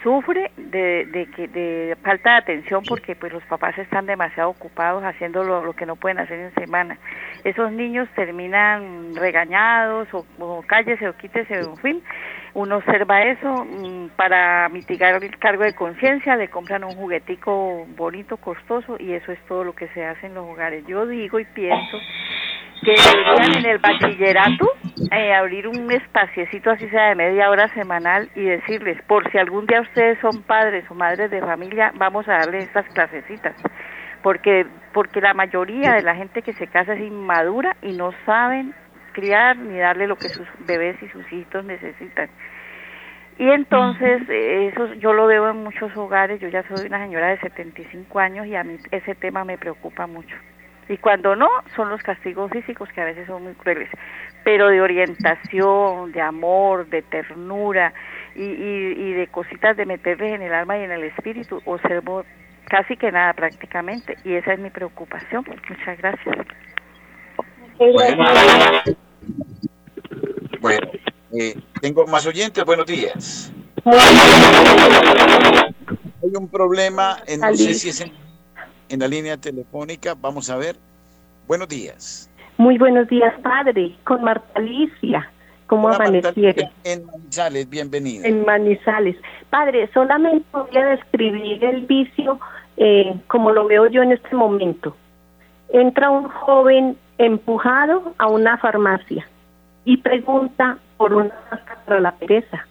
sufre 0.02 0.50
de, 0.56 1.06
de, 1.06 1.48
de 1.48 1.96
falta 2.02 2.32
de 2.32 2.36
atención 2.38 2.82
porque 2.88 3.14
pues 3.16 3.32
los 3.32 3.42
papás 3.44 3.76
están 3.78 4.06
demasiado 4.06 4.50
ocupados 4.50 5.04
haciendo 5.04 5.44
lo, 5.44 5.72
que 5.72 5.86
no 5.86 5.96
pueden 5.96 6.18
hacer 6.18 6.38
en 6.38 6.54
semana. 6.54 6.98
Esos 7.44 7.72
niños 7.72 8.08
terminan 8.14 9.14
regañados 9.14 10.08
o, 10.12 10.24
o 10.38 10.62
cállese 10.62 11.08
o 11.08 11.16
quítese, 11.16 11.54
en 11.60 11.76
fin. 11.78 12.02
Uno 12.52 12.78
observa 12.78 13.22
eso 13.22 13.64
mm, 13.64 14.08
para 14.16 14.68
mitigar 14.70 15.22
el 15.22 15.38
cargo 15.38 15.62
de 15.62 15.74
conciencia, 15.74 16.36
le 16.36 16.48
compran 16.48 16.82
un 16.82 16.94
juguetico 16.94 17.86
bonito, 17.96 18.36
costoso 18.38 18.96
y 18.98 19.12
eso 19.12 19.30
es 19.32 19.38
todo 19.46 19.62
lo 19.62 19.74
que 19.74 19.88
se 19.88 20.04
hace 20.04 20.26
en 20.26 20.34
los 20.34 20.46
hogares. 20.46 20.84
Yo 20.86 21.06
digo 21.06 21.38
y 21.38 21.44
pienso 21.44 21.98
que 22.82 22.92
deberían 22.92 23.58
en 23.58 23.66
el 23.66 23.78
bachillerato 23.78 24.72
eh, 25.10 25.34
abrir 25.34 25.68
un 25.68 25.90
espaciecito 25.90 26.70
así 26.70 26.88
sea 26.88 27.08
de 27.08 27.14
media 27.14 27.50
hora 27.50 27.68
semanal 27.74 28.30
y 28.34 28.42
decirles, 28.44 29.00
por 29.06 29.30
si 29.30 29.38
algún 29.38 29.66
día 29.66 29.80
ustedes 29.80 30.18
son 30.20 30.42
padres 30.42 30.84
o 30.90 30.94
madres 30.94 31.30
de 31.30 31.40
familia, 31.40 31.92
vamos 31.96 32.28
a 32.28 32.32
darles 32.32 32.64
estas 32.64 32.86
clasecitas. 32.88 33.54
Porque, 34.22 34.66
porque 34.92 35.20
la 35.20 35.34
mayoría 35.34 35.94
de 35.94 36.02
la 36.02 36.14
gente 36.14 36.42
que 36.42 36.52
se 36.52 36.66
casa 36.66 36.94
es 36.94 37.00
inmadura 37.00 37.76
y 37.82 37.92
no 37.92 38.12
saben 38.26 38.74
criar 39.12 39.56
ni 39.56 39.78
darle 39.78 40.06
lo 40.06 40.16
que 40.16 40.28
sus 40.28 40.46
bebés 40.66 41.02
y 41.02 41.08
sus 41.08 41.32
hijos 41.32 41.64
necesitan. 41.64 42.28
Y 43.38 43.48
entonces, 43.48 44.28
eh, 44.28 44.70
eso 44.70 44.92
yo 44.94 45.14
lo 45.14 45.26
veo 45.26 45.48
en 45.48 45.64
muchos 45.64 45.96
hogares, 45.96 46.40
yo 46.40 46.48
ya 46.48 46.62
soy 46.64 46.86
una 46.86 47.02
señora 47.02 47.28
de 47.28 47.40
75 47.40 48.18
años 48.18 48.46
y 48.46 48.54
a 48.54 48.62
mí 48.62 48.76
ese 48.90 49.14
tema 49.14 49.44
me 49.44 49.56
preocupa 49.56 50.06
mucho. 50.06 50.36
Y 50.90 50.98
cuando 50.98 51.36
no, 51.36 51.48
son 51.76 51.88
los 51.88 52.02
castigos 52.02 52.50
físicos 52.50 52.88
que 52.92 53.00
a 53.00 53.04
veces 53.04 53.24
son 53.28 53.44
muy 53.44 53.52
crueles, 53.52 53.88
pero 54.42 54.66
de 54.66 54.80
orientación, 54.80 56.10
de 56.10 56.20
amor, 56.20 56.88
de 56.88 57.02
ternura 57.02 57.94
y, 58.34 58.42
y, 58.42 59.12
de 59.12 59.28
cositas 59.28 59.76
de 59.76 59.86
meterles 59.86 60.34
en 60.34 60.42
el 60.42 60.52
alma 60.52 60.76
y 60.78 60.82
en 60.82 60.90
el 60.90 61.04
espíritu, 61.04 61.62
observo 61.64 62.24
casi 62.64 62.96
que 62.96 63.12
nada 63.12 63.32
prácticamente 63.34 64.16
y 64.24 64.34
esa 64.34 64.54
es 64.54 64.58
mi 64.58 64.70
preocupación. 64.70 65.44
Muchas 65.68 65.96
gracias. 65.98 66.36
Bueno, 70.60 70.90
eh, 71.38 71.54
tengo 71.80 72.04
más 72.08 72.26
oyentes, 72.26 72.64
buenos 72.64 72.86
días. 72.86 73.52
Hay 76.20 76.32
un 76.36 76.48
problema, 76.48 77.18
en, 77.28 77.38
no 77.42 77.54
sé 77.54 77.74
si 77.74 77.90
es 77.90 78.00
en 78.00 78.29
en 78.90 79.00
la 79.00 79.08
línea 79.08 79.36
telefónica. 79.36 80.14
Vamos 80.20 80.50
a 80.50 80.56
ver. 80.56 80.76
Buenos 81.46 81.68
días. 81.68 82.28
Muy 82.58 82.76
buenos 82.76 83.08
días, 83.08 83.32
padre. 83.42 83.96
Con 84.04 84.22
Marta 84.22 84.46
Alicia. 84.54 85.30
¿Cómo 85.66 85.88
amanecieron? 85.88 86.68
En 86.84 87.06
Manizales, 87.06 87.70
bienvenida. 87.70 88.26
En 88.26 88.44
Manizales. 88.44 89.16
Padre, 89.50 89.88
solamente 89.94 90.44
voy 90.52 90.76
a 90.76 90.86
describir 90.86 91.64
el 91.64 91.86
vicio 91.86 92.40
eh, 92.76 93.14
como 93.28 93.52
lo 93.52 93.66
veo 93.66 93.86
yo 93.86 94.02
en 94.02 94.12
este 94.12 94.34
momento. 94.34 94.96
Entra 95.72 96.10
un 96.10 96.28
joven 96.28 96.96
empujado 97.18 98.14
a 98.18 98.26
una 98.26 98.58
farmacia 98.58 99.28
y 99.84 99.96
pregunta 99.98 100.78
por 100.96 101.14
una 101.14 101.32
máscara 101.50 101.80
para 101.86 102.00
la 102.00 102.12
pereza. 102.16 102.66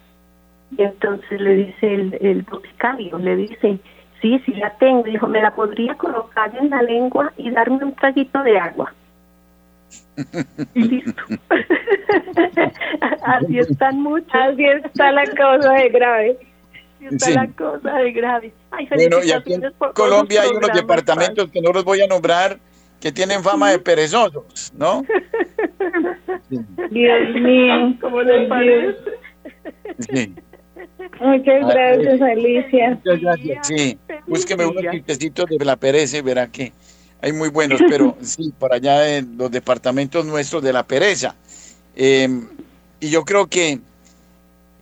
Y 0.77 0.83
entonces 0.83 1.39
le 1.39 1.55
dice 1.55 1.93
el, 1.93 2.17
el 2.19 2.41
boticario, 2.43 3.17
le 3.17 3.35
dice, 3.37 3.79
Sí, 4.21 4.41
sí 4.45 4.53
la 4.53 4.71
tengo. 4.77 5.03
Dijo, 5.03 5.27
¿me 5.27 5.41
la 5.41 5.51
podría 5.55 5.95
colocar 5.95 6.51
en 6.59 6.69
la 6.69 6.81
lengua 6.81 7.31
y 7.37 7.49
darme 7.51 7.83
un 7.83 7.93
traguito 7.95 8.41
de 8.43 8.57
agua? 8.57 8.93
y 10.73 10.81
listo. 10.83 11.23
Así 13.23 13.59
están 13.59 14.01
muchos. 14.01 14.33
Así 14.33 14.65
está 14.65 15.11
la 15.11 15.25
cosa 15.25 15.73
de 15.73 15.89
grave. 15.89 16.37
está 17.01 17.25
Sí. 17.25 17.33
la 17.33 17.47
cosa 17.47 17.93
de 17.97 18.11
grave. 18.11 18.53
Ay, 18.71 18.87
Bueno, 18.93 19.17
y 19.23 19.31
aquí 19.31 19.53
en 19.53 19.61
felicitaciones 19.61 19.73
por 19.73 19.93
todos 19.93 20.09
Colombia 20.09 20.41
hay 20.41 20.49
unos 20.49 20.73
departamentos 20.73 21.49
que 21.51 21.61
no 21.61 21.71
los 21.71 21.83
voy 21.85 22.01
a 22.01 22.07
nombrar 22.07 22.59
que 22.99 23.11
tienen 23.13 23.41
fama 23.41 23.71
de 23.71 23.79
perezosos, 23.79 24.73
¿no? 24.77 25.03
Dios 26.91 27.29
mío. 27.35 27.95
¿Cómo 28.01 28.21
les 28.21 28.47
parece? 28.49 28.97
Sí. 29.99 30.35
Muchas 31.21 31.67
gracias, 31.67 32.21
Alicia. 32.21 32.89
Muchas 32.91 33.21
gracias. 33.21 33.67
Sí, 33.67 33.97
búsqueme 34.29 34.65
unos 34.65 34.83
de 34.83 35.65
la 35.65 35.75
pereza 35.75 36.17
y 36.17 36.21
verá 36.21 36.47
que 36.47 36.71
hay 37.21 37.33
muy 37.33 37.49
buenos, 37.49 37.81
pero 37.89 38.17
sí, 38.21 38.53
por 38.57 38.73
allá 38.73 39.17
en 39.17 39.37
los 39.37 39.51
departamentos 39.51 40.25
nuestros 40.25 40.63
de 40.63 40.73
la 40.73 40.83
pereza. 40.83 41.35
Eh, 41.95 42.29
y 42.99 43.09
yo 43.09 43.25
creo 43.25 43.47
que, 43.47 43.79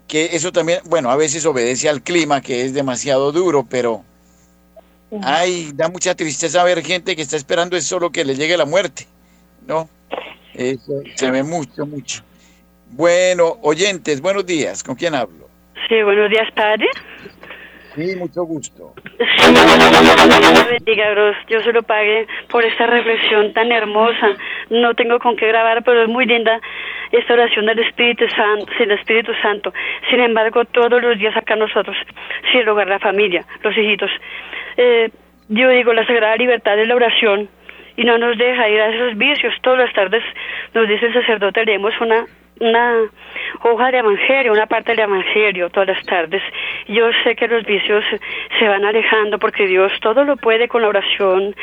que 0.08 0.30
eso 0.34 0.52
también, 0.52 0.80
bueno, 0.86 1.10
a 1.10 1.16
veces 1.16 1.46
obedece 1.46 1.90
al 1.90 2.02
clima, 2.02 2.42
que 2.42 2.64
es 2.64 2.74
demasiado 2.74 3.32
duro, 3.32 3.66
pero 3.70 4.04
Sí. 5.10 5.16
ay, 5.24 5.72
da 5.74 5.88
mucha 5.88 6.16
tristeza 6.16 6.62
ver 6.66 6.84
gente 6.84 7.16
que 7.16 7.22
está 7.22 7.38
esperando 7.38 7.78
es 7.78 7.86
solo 7.86 8.12
que 8.12 8.26
le 8.26 8.36
llegue 8.36 8.58
la 8.58 8.66
muerte, 8.66 9.08
¿no? 9.66 9.88
Eso 10.54 11.02
se 11.16 11.32
ve 11.32 11.44
mucho, 11.44 11.86
mucho. 11.86 12.24
Bueno, 12.92 13.58
oyentes, 13.62 14.20
buenos 14.20 14.46
días. 14.46 14.84
¿Con 14.84 14.96
quién 14.96 15.16
hablo? 15.16 15.48
Sí, 15.88 16.04
buenos 16.04 16.30
días, 16.30 16.52
padre. 16.54 16.88
Sí, 17.98 18.16
mucho 18.16 18.44
gusto. 18.44 18.94
Dios 19.18 20.70
bendiga, 20.70 21.10
Gros. 21.10 21.36
Yo 21.50 21.62
se 21.62 21.74
lo 21.74 21.82
pague 21.82 22.28
por 22.48 22.64
esta 22.64 22.86
reflexión 22.86 23.54
tan 23.54 23.72
hermosa. 23.72 24.34
No 24.70 24.94
tengo 24.94 25.18
con 25.18 25.36
qué 25.36 25.48
grabar, 25.48 25.84
pero 25.84 26.04
es 26.04 26.08
muy 26.08 26.28
linda 26.28 26.62
esta 27.12 27.34
oración 27.34 27.66
del 27.66 27.80
Espíritu 27.80 28.26
Santo, 28.30 28.72
sin 28.78 28.92
Espíritu 28.92 29.32
Santo. 29.42 29.74
Sin 30.12 30.20
embargo, 30.20 30.64
todos 30.66 31.02
los 31.02 31.18
días 31.18 31.36
acá 31.36 31.56
nosotros, 31.56 31.98
sin 32.52 32.66
la 32.66 33.00
familia, 33.00 33.44
los 33.64 33.76
hijitos. 33.76 34.12
Eh, 34.78 35.10
yo 35.50 35.68
digo, 35.70 35.92
la 35.92 36.06
sagrada 36.06 36.36
libertad 36.36 36.78
es 36.78 36.88
la 36.88 36.96
oración 36.96 37.50
y 37.96 38.04
no 38.04 38.20
nos 38.20 38.38
deja 38.38 38.70
ir 38.70 38.80
a 38.80 38.90
esos 38.94 39.18
vicios. 39.18 39.56
Todas 39.64 39.80
las 39.80 39.94
tardes 39.94 40.24
nos 40.76 40.88
dice 40.88 41.08
el 41.08 41.14
sacerdote, 41.14 41.66
leemos 41.66 42.00
una 42.00 42.26
una 42.60 43.10
hoja 43.64 43.92
de 43.92 44.00
evangelio, 44.00 44.52
una 44.52 44.66
parte 44.66 44.92
del 44.92 45.00
evangelio 45.02 45.70
todas 45.70 45.90
las 45.90 46.06
tardes. 46.06 46.42
Yo 46.88 47.10
sé 47.24 47.36
que 47.36 47.48
los 47.48 47.66
vicios 47.66 48.04
se 48.60 48.68
van 48.68 48.86
alejando 48.86 49.40
porque 49.40 49.68
Dios 49.68 49.92
todo 50.02 50.24
lo 50.24 50.38
puede 50.38 50.68
con 50.68 50.82
la 50.82 50.90
oración, 50.90 51.56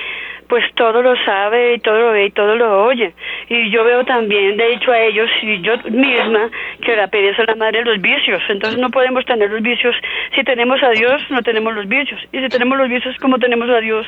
pues 0.48 0.64
todo 0.74 1.02
lo 1.02 1.14
sabe 1.24 1.74
y 1.74 1.78
todo 1.78 1.98
lo 1.98 2.12
ve 2.12 2.26
y 2.26 2.30
todo 2.30 2.56
lo 2.56 2.84
oye. 2.84 3.14
Y 3.48 3.70
yo 3.70 3.84
veo 3.84 4.04
también, 4.04 4.56
de 4.56 4.74
hecho 4.74 4.92
a 4.92 5.00
ellos 5.00 5.30
y 5.42 5.60
yo 5.62 5.76
misma, 5.90 6.50
que 6.80 6.96
la 6.96 7.08
pereza 7.08 7.42
es 7.42 7.48
la 7.48 7.54
madre 7.56 7.78
de 7.80 7.84
los 7.84 8.00
vicios. 8.00 8.42
Entonces 8.48 8.78
no 8.78 8.90
podemos 8.90 9.24
tener 9.24 9.50
los 9.50 9.62
vicios. 9.62 9.94
Si 10.34 10.44
tenemos 10.44 10.82
a 10.82 10.90
Dios, 10.90 11.22
no 11.30 11.42
tenemos 11.42 11.74
los 11.74 11.88
vicios. 11.88 12.20
Y 12.32 12.40
si 12.40 12.48
tenemos 12.48 12.78
los 12.78 12.88
vicios, 12.88 13.16
como 13.18 13.38
tenemos 13.38 13.68
a 13.70 13.80
Dios? 13.80 14.06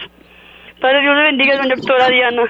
Padre 0.80 1.00
Dios 1.00 1.16
le 1.16 1.22
bendiga, 1.22 1.62
doctora 1.62 2.08
Diana. 2.08 2.42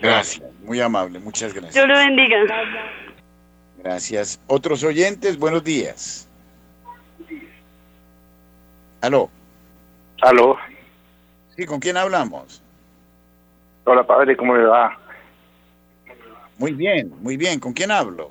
Gracias, 0.00 0.42
muy 0.64 0.80
amable, 0.80 1.18
muchas 1.18 1.52
gracias. 1.52 1.74
Dios 1.74 1.86
le 1.86 1.94
bendiga. 1.94 2.36
Gracias. 3.82 4.40
Otros 4.46 4.82
oyentes, 4.82 5.38
buenos 5.38 5.62
días. 5.62 6.28
Aló. 9.02 9.28
Aló. 10.22 10.56
Sí, 11.54 11.66
¿con 11.66 11.80
quién 11.80 11.96
hablamos? 11.96 12.62
Hola, 13.84 14.06
padre, 14.06 14.36
¿cómo 14.36 14.56
le 14.56 14.64
va? 14.64 14.98
Muy 16.56 16.72
bien, 16.72 17.12
muy 17.20 17.36
bien. 17.36 17.60
¿Con 17.60 17.74
quién 17.74 17.90
hablo? 17.90 18.30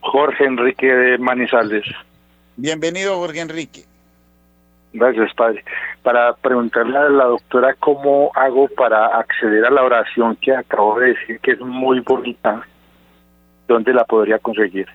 Jorge 0.00 0.44
Enrique 0.44 0.86
de 0.86 1.18
Manizales. 1.18 1.84
Bienvenido, 2.56 3.16
Jorge 3.16 3.40
Enrique. 3.40 3.84
Gracias, 4.92 5.32
padre. 5.34 5.64
Para 6.02 6.32
preguntarle 6.34 6.96
a 6.96 7.10
la 7.10 7.24
doctora 7.24 7.74
cómo 7.78 8.30
hago 8.34 8.68
para 8.68 9.18
acceder 9.18 9.66
a 9.66 9.70
la 9.70 9.82
oración 9.82 10.36
que 10.36 10.54
acabo 10.54 10.98
de 10.98 11.08
decir, 11.08 11.40
que 11.40 11.52
es 11.52 11.60
muy 11.60 12.00
bonita, 12.00 12.66
¿dónde 13.68 13.92
la 13.92 14.04
podría 14.04 14.38
conseguir? 14.38 14.88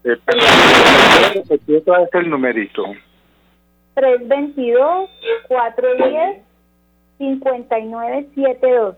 Eh, 0.05 0.17
perdón, 0.25 0.47
otra 1.77 1.99
vez 1.99 2.09
el 2.13 2.29
numerito. 2.29 2.85
322-410-5972. 7.19 8.95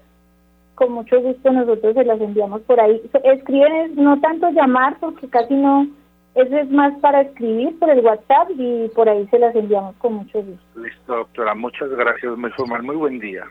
Con 0.75 0.91
mucho 0.93 1.19
gusto 1.21 1.51
nosotros 1.51 1.93
se 1.93 2.05
las 2.05 2.21
enviamos 2.21 2.61
por 2.61 2.79
ahí. 2.79 3.01
Escriben, 3.23 3.73
es 3.73 3.91
no 3.95 4.19
tanto 4.21 4.49
llamar 4.51 4.97
porque 4.99 5.27
casi 5.29 5.53
no, 5.53 5.87
eso 6.35 6.57
es 6.57 6.69
más 6.69 6.97
para 6.99 7.21
escribir 7.21 7.77
por 7.77 7.89
el 7.89 7.99
WhatsApp 7.99 8.49
y 8.57 8.87
por 8.95 9.09
ahí 9.09 9.27
se 9.27 9.37
las 9.37 9.53
enviamos 9.55 9.95
con 9.97 10.13
mucho 10.13 10.41
gusto. 10.41 10.79
Listo, 10.79 11.15
doctora. 11.15 11.53
Muchas 11.55 11.89
gracias. 11.89 12.37
Muy 12.37 12.51
formal. 12.51 12.83
Muy 12.83 12.95
buen 12.95 13.19
día. 13.19 13.43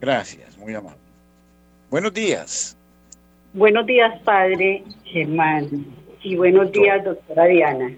Gracias, 0.00 0.56
muy 0.58 0.74
amable. 0.74 0.98
Buenos 1.90 2.12
días. 2.12 2.76
Buenos 3.52 3.86
días, 3.86 4.20
padre 4.22 4.82
Germán. 5.04 5.68
Y 6.22 6.36
buenos 6.36 6.72
días, 6.72 7.04
doctora 7.04 7.44
Diana. 7.44 7.92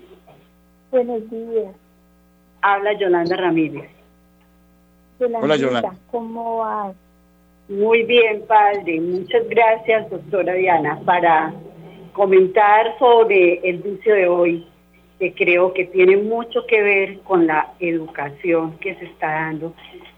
Buenos 0.90 1.30
días. 1.30 1.85
Habla 2.68 2.94
Yolanda 2.94 3.36
Ramírez. 3.36 3.88
Hola, 5.20 5.54
Yolanda. 5.54 5.94
¿Cómo 6.10 6.58
vas? 6.58 6.96
Muy 7.68 8.02
bien, 8.02 8.42
padre. 8.48 9.00
Muchas 9.00 9.48
gracias, 9.48 10.10
doctora 10.10 10.54
Diana, 10.54 10.98
para 11.04 11.54
comentar 12.12 12.98
sobre 12.98 13.60
el 13.62 13.76
vicio 13.76 14.12
de 14.16 14.26
hoy, 14.26 14.66
que 15.20 15.32
creo 15.32 15.72
que 15.74 15.84
tiene 15.84 16.16
mucho 16.16 16.66
que 16.66 16.82
ver 16.82 17.20
con 17.20 17.46
la 17.46 17.72
educación 17.78 18.76
que 18.78 18.96
se 18.96 19.04
está 19.04 19.28
dando, 19.28 19.72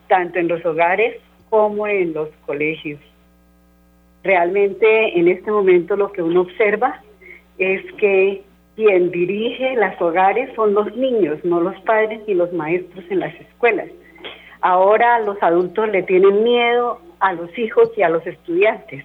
tanto 0.07 0.38
en 0.38 0.49
los 0.49 0.64
hogares 0.64 1.20
como 1.51 1.86
en 1.86 2.14
los 2.14 2.30
colegios. 2.46 2.99
Realmente 4.24 5.18
en 5.18 5.28
este 5.28 5.51
momento 5.51 5.96
lo 5.96 6.12
que 6.12 6.22
uno 6.22 6.40
observa 6.40 7.03
es 7.59 7.82
que 7.99 8.42
quien 8.79 9.11
dirige 9.11 9.74
los 9.74 10.01
hogares 10.01 10.55
son 10.55 10.72
los 10.72 10.95
niños, 10.95 11.45
no 11.45 11.61
los 11.61 11.74
padres 11.81 12.20
ni 12.29 12.35
los 12.35 12.53
maestros 12.53 13.05
en 13.11 13.18
las 13.18 13.35
escuelas. 13.35 13.89
Ahora 14.61 15.18
los 15.18 15.37
adultos 15.43 15.89
le 15.89 16.05
tienen 16.05 16.45
miedo 16.45 17.01
a 17.18 17.33
los 17.33 17.59
hijos 17.59 17.91
y 17.97 18.03
a 18.03 18.09
los 18.09 18.24
estudiantes. 18.24 19.05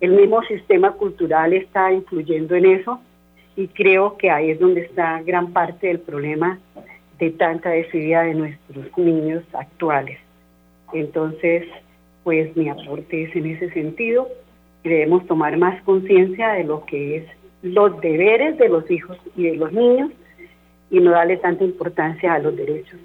El 0.00 0.12
mismo 0.12 0.40
sistema 0.44 0.92
cultural 0.92 1.52
está 1.52 1.92
influyendo 1.92 2.54
en 2.54 2.66
eso 2.66 3.00
y 3.56 3.66
creo 3.66 4.16
que 4.16 4.30
ahí 4.30 4.52
es 4.52 4.60
donde 4.60 4.82
está 4.82 5.20
gran 5.22 5.52
parte 5.52 5.88
del 5.88 5.98
problema 5.98 6.60
de 7.18 7.32
tanta 7.32 7.70
desidia 7.70 8.20
de 8.20 8.34
nuestros 8.34 8.96
niños 8.96 9.42
actuales. 9.52 10.20
Entonces, 10.92 11.66
pues 12.22 12.56
mi 12.56 12.68
aporte 12.68 13.24
es 13.24 13.34
en 13.34 13.46
ese 13.46 13.68
sentido. 13.72 14.28
Debemos 14.84 15.26
tomar 15.26 15.56
más 15.56 15.82
conciencia 15.82 16.50
de 16.50 16.62
lo 16.62 16.86
que 16.86 17.16
es 17.16 17.39
los 17.62 18.00
deberes 18.00 18.58
de 18.58 18.68
los 18.68 18.90
hijos 18.90 19.18
y 19.36 19.44
de 19.44 19.56
los 19.56 19.72
niños 19.72 20.10
y 20.90 21.00
no 21.00 21.12
darle 21.12 21.36
tanta 21.36 21.64
importancia 21.64 22.34
a 22.34 22.38
los 22.38 22.56
derechos, 22.56 22.98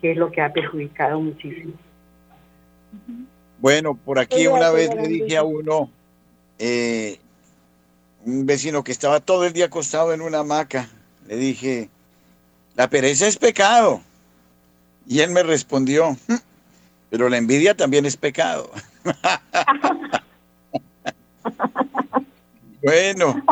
que 0.00 0.12
es 0.12 0.16
lo 0.16 0.30
que 0.30 0.40
ha 0.40 0.52
perjudicado 0.52 1.20
muchísimo. 1.20 1.72
Bueno, 3.58 3.94
por 3.94 4.18
aquí 4.18 4.40
Sí, 4.40 4.46
una 4.46 4.70
vez 4.70 4.94
le 4.94 5.08
dije 5.08 5.36
a 5.36 5.42
uno, 5.42 5.90
eh, 6.58 7.18
un 8.24 8.46
vecino 8.46 8.84
que 8.84 8.92
estaba 8.92 9.20
todo 9.20 9.44
el 9.44 9.52
día 9.52 9.66
acostado 9.66 10.12
en 10.12 10.20
una 10.20 10.40
hamaca, 10.40 10.88
le 11.26 11.36
dije, 11.36 11.88
la 12.76 12.88
pereza 12.88 13.26
es 13.26 13.36
pecado. 13.36 14.00
Y 15.06 15.20
él 15.20 15.30
me 15.30 15.42
respondió, 15.42 16.12
"Mm, 16.28 16.34
pero 17.10 17.28
la 17.28 17.36
envidia 17.36 17.74
también 17.74 18.06
es 18.06 18.16
pecado. 18.16 18.70
bueno, 22.82 23.42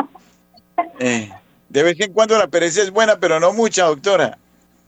eh, 0.99 1.29
de 1.69 1.83
vez 1.83 1.99
en 1.99 2.13
cuando 2.13 2.37
la 2.37 2.47
pereza 2.47 2.81
es 2.81 2.91
buena, 2.91 3.17
pero 3.19 3.39
no 3.39 3.53
mucha, 3.53 3.85
doctora. 3.85 4.37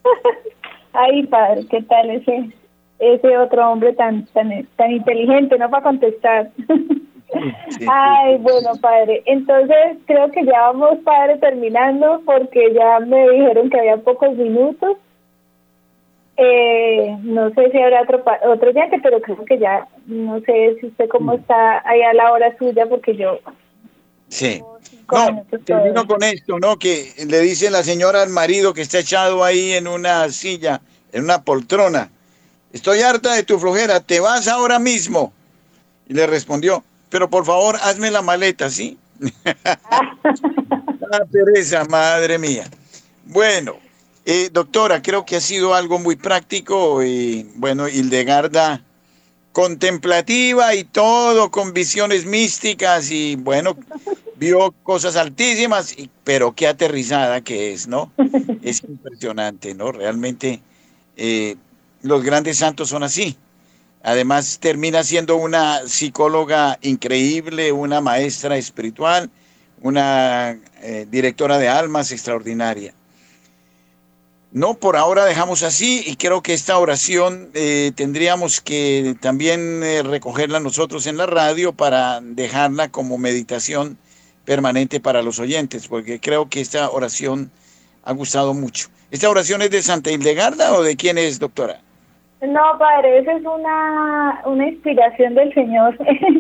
Ay, 0.94 1.26
padre, 1.28 1.66
¿qué 1.70 1.82
tal 1.84 2.10
ese 2.10 2.50
ese 3.00 3.38
otro 3.38 3.70
hombre 3.70 3.94
tan 3.94 4.26
tan 4.28 4.66
tan 4.78 4.92
inteligente, 4.92 5.58
no 5.58 5.70
para 5.70 5.84
contestar? 5.84 6.52
Sí, 7.70 7.86
Ay, 7.90 8.38
bueno, 8.38 8.70
padre. 8.80 9.24
Entonces, 9.26 9.98
creo 10.06 10.32
que 10.32 10.46
ya 10.46 10.62
vamos, 10.62 11.00
padre, 11.04 11.38
terminando 11.38 12.22
porque 12.26 12.74
ya 12.74 13.00
me 13.00 13.30
dijeron 13.30 13.70
que 13.70 13.80
había 13.80 13.98
pocos 13.98 14.36
minutos. 14.38 14.98
Eh, 16.38 17.18
no 17.24 17.50
sé 17.52 17.72
si 17.72 17.80
habrá 17.80 18.04
otro 18.04 18.24
otro 18.48 18.70
oyente, 18.70 19.00
pero 19.02 19.22
creo 19.22 19.44
que 19.46 19.58
ya, 19.58 19.88
no 20.06 20.40
sé 20.42 20.78
si 20.80 20.88
usted 20.88 21.10
cómo 21.10 21.34
está 21.34 21.82
ahí 21.88 22.02
a 22.02 22.14
la 22.14 22.32
hora 22.32 22.56
suya, 22.58 22.86
porque 22.86 23.16
yo 23.16 23.40
Sí. 24.30 24.62
No, 25.12 25.46
termino 25.66 26.08
con 26.08 26.24
esto, 26.24 26.60
¿no? 26.60 26.80
Que 26.80 27.14
le 27.28 27.40
dice 27.42 27.70
la 27.70 27.84
señora 27.84 28.24
al 28.24 28.30
marido 28.30 28.74
que 28.74 28.82
está 28.82 29.00
echado 29.00 29.44
ahí 29.44 29.74
en 29.74 29.88
una 29.88 30.30
silla, 30.32 30.82
en 31.12 31.26
una 31.26 31.44
poltrona. 31.44 32.10
Estoy 32.74 33.02
harta 33.02 33.34
de 33.34 33.44
tu 33.44 33.60
flojera, 33.60 34.00
te 34.00 34.20
vas 34.20 34.48
ahora 34.48 34.80
mismo. 34.80 35.32
Y 36.08 36.14
le 36.14 36.28
respondió, 36.28 36.84
pero 37.10 37.30
por 37.30 37.46
favor, 37.46 37.78
hazme 37.82 38.12
la 38.12 38.22
maleta, 38.22 38.70
¿sí? 38.70 38.98
ah, 39.46 41.26
pereza, 41.32 41.86
madre 41.86 42.38
mía. 42.38 42.70
Bueno, 43.26 43.78
eh, 44.26 44.50
doctora, 44.52 45.02
creo 45.02 45.26
que 45.26 45.36
ha 45.36 45.42
sido 45.42 45.74
algo 45.76 46.00
muy 46.00 46.16
práctico 46.16 47.04
y 47.04 47.50
bueno, 47.56 47.88
Hildegarda 47.88 48.84
contemplativa 49.56 50.76
y 50.76 50.84
todo 50.84 51.50
con 51.50 51.72
visiones 51.72 52.26
místicas 52.26 53.10
y 53.10 53.38
bueno, 53.38 53.78
vio 54.36 54.74
cosas 54.84 55.16
altísimas, 55.16 55.96
pero 56.26 56.54
qué 56.54 56.68
aterrizada 56.68 57.40
que 57.40 57.72
es, 57.72 57.88
¿no? 57.88 58.12
Es 58.62 58.84
impresionante, 58.84 59.74
¿no? 59.74 59.94
Realmente 59.94 60.60
eh, 61.16 61.56
los 62.02 62.22
grandes 62.22 62.58
santos 62.58 62.90
son 62.90 63.04
así. 63.04 63.38
Además, 64.04 64.60
termina 64.60 65.06
siendo 65.06 65.38
una 65.38 65.88
psicóloga 65.88 66.78
increíble, 66.82 67.72
una 67.72 68.02
maestra 68.02 68.58
espiritual, 68.58 69.30
una 69.82 70.60
eh, 70.82 71.08
directora 71.10 71.58
de 71.60 71.70
almas 71.70 72.12
extraordinaria. 72.12 72.94
No, 74.56 74.76
por 74.76 74.96
ahora 74.96 75.26
dejamos 75.26 75.64
así 75.64 76.02
y 76.08 76.16
creo 76.16 76.42
que 76.42 76.54
esta 76.54 76.78
oración 76.78 77.50
eh, 77.56 77.92
tendríamos 77.94 78.62
que 78.62 79.14
también 79.20 79.84
eh, 79.84 80.02
recogerla 80.02 80.62
nosotros 80.62 81.08
en 81.08 81.18
la 81.18 81.26
radio 81.26 81.74
para 81.74 82.22
dejarla 82.22 82.88
como 82.88 83.18
meditación 83.18 83.98
permanente 84.46 85.02
para 85.02 85.22
los 85.22 85.42
oyentes, 85.42 85.90
porque 85.90 86.22
creo 86.22 86.48
que 86.48 86.62
esta 86.62 86.90
oración 86.90 87.52
ha 88.06 88.14
gustado 88.14 88.54
mucho. 88.54 88.88
¿Esta 89.12 89.30
oración 89.30 89.62
es 89.62 89.72
de 89.72 89.82
Santa 89.82 90.10
Hildegarda 90.10 90.74
o 90.74 90.84
de 90.84 90.96
quién 90.96 91.18
es, 91.18 91.38
doctora? 91.38 91.82
No, 92.42 92.78
padre, 92.80 93.20
esa 93.20 93.34
es 93.34 93.44
una, 93.44 94.42
una 94.46 94.70
inspiración 94.70 95.36
del 95.36 95.54
Señor 95.54 95.98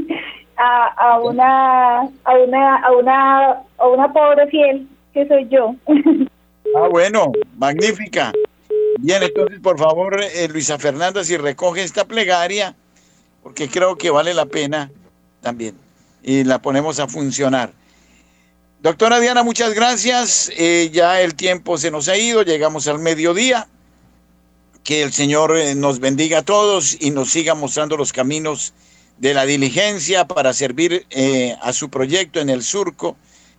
a, 0.55 0.87
a, 0.95 1.19
una, 1.19 1.99
a, 1.99 2.33
una, 2.47 2.77
a, 2.77 2.91
una, 2.93 3.51
a 3.77 3.87
una 3.87 4.13
pobre 4.13 4.47
fiel 4.47 4.87
que 5.13 5.27
soy 5.27 5.49
yo. 5.49 5.75
ah, 6.75 6.87
bueno, 6.89 7.31
magnífica. 7.57 8.33
Bien, 8.99 9.21
entonces, 9.23 9.59
por 9.59 9.77
favor, 9.77 10.21
eh, 10.21 10.47
Luisa 10.47 10.77
Fernanda, 10.77 11.23
si 11.23 11.37
recoge 11.37 11.83
esta 11.83 12.05
plegaria, 12.05 12.75
porque 13.43 13.69
creo 13.69 13.97
que 13.97 14.09
vale 14.09 14.33
la 14.33 14.45
pena 14.45 14.91
también, 15.41 15.75
y 16.23 16.43
la 16.43 16.61
ponemos 16.61 16.99
a 16.99 17.07
funcionar. 17.07 17.73
Doctora 18.81 19.19
Diana, 19.19 19.43
muchas 19.43 19.73
gracias. 19.73 20.51
Eh, 20.57 20.89
ya 20.93 21.21
el 21.21 21.35
tiempo 21.35 21.77
se 21.77 21.91
nos 21.91 22.07
ha 22.07 22.17
ido, 22.17 22.43
llegamos 22.43 22.87
al 22.87 22.99
mediodía 22.99 23.67
que 24.83 25.01
el 25.01 25.11
Señor 25.11 25.57
eh, 25.57 25.73
nos 25.73 25.99
bendiga 25.99 26.39
a 26.39 26.43
todos 26.43 26.95
y 26.99 27.09
nos 27.09 27.31
siga 27.31 27.55
mostrando 27.55 27.97
los 27.97 28.13
caminos 28.13 28.73
de 29.17 29.33
la 29.33 29.45
diligencia 29.45 30.27
para 30.27 30.53
servir 30.53 31.07
a 31.61 31.71
su 31.71 31.89
proyecto 31.89 32.41
en 32.41 32.49
el 32.49 32.61
surco 32.61 33.15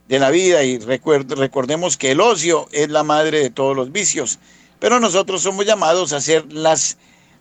de 0.09 0.19
la 0.19 0.31
vida 0.31 0.63
y 0.63 0.79
recordemos 0.79 1.97
que 1.97 2.13
el 2.13 2.21
ocio 2.21 2.69
es 2.73 2.89
la 2.89 3.03
madre 3.03 3.41
de 3.41 3.51
todos 3.51 3.77
los 3.77 3.93
vicios, 3.93 4.39
pero 4.79 5.01
nosotros 5.01 5.43
somos 5.43 5.67
llamados 5.67 6.13
a 6.13 6.21
ser 6.21 6.53
las 6.53 6.97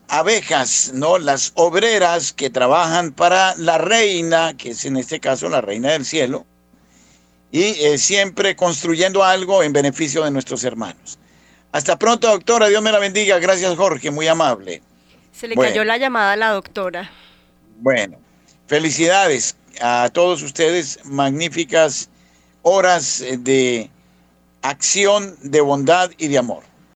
abejas, 0.07 0.91
¿no? 0.93 1.17
Las 1.17 1.51
obreras 1.55 2.33
que 2.33 2.49
trabajan 2.49 3.11
para 3.11 3.55
la 3.57 3.77
reina, 3.77 4.55
que 4.57 4.71
es 4.71 4.85
en 4.85 4.97
este 4.97 5.19
caso 5.19 5.49
la 5.49 5.61
reina 5.61 5.91
del 5.91 6.05
cielo, 6.05 6.45
y 7.51 7.63
eh, 7.85 7.97
siempre 7.97 8.55
construyendo 8.55 9.23
algo 9.23 9.63
en 9.63 9.73
beneficio 9.73 10.23
de 10.23 10.31
nuestros 10.31 10.63
hermanos. 10.63 11.17
Hasta 11.71 11.97
pronto, 11.99 12.29
doctora. 12.29 12.67
Dios 12.67 12.81
me 12.81 12.91
la 12.91 12.99
bendiga. 12.99 13.37
Gracias, 13.39 13.75
Jorge. 13.75 14.09
Muy 14.09 14.27
amable. 14.27 14.81
Se 15.31 15.47
le 15.47 15.55
cayó 15.55 15.83
la 15.83 15.97
llamada 15.97 16.31
a 16.31 16.35
la 16.37 16.49
doctora. 16.51 17.11
Bueno, 17.79 18.17
felicidades 18.67 19.57
a 19.81 20.09
todos 20.13 20.41
ustedes. 20.41 20.99
Magníficas 21.03 22.09
horas 22.67 23.23
de 23.39 23.91
acción, 24.63 25.35
de 25.43 25.61
bondad 25.61 26.09
y 26.17 26.27
de 26.29 26.39
amor. 26.39 26.63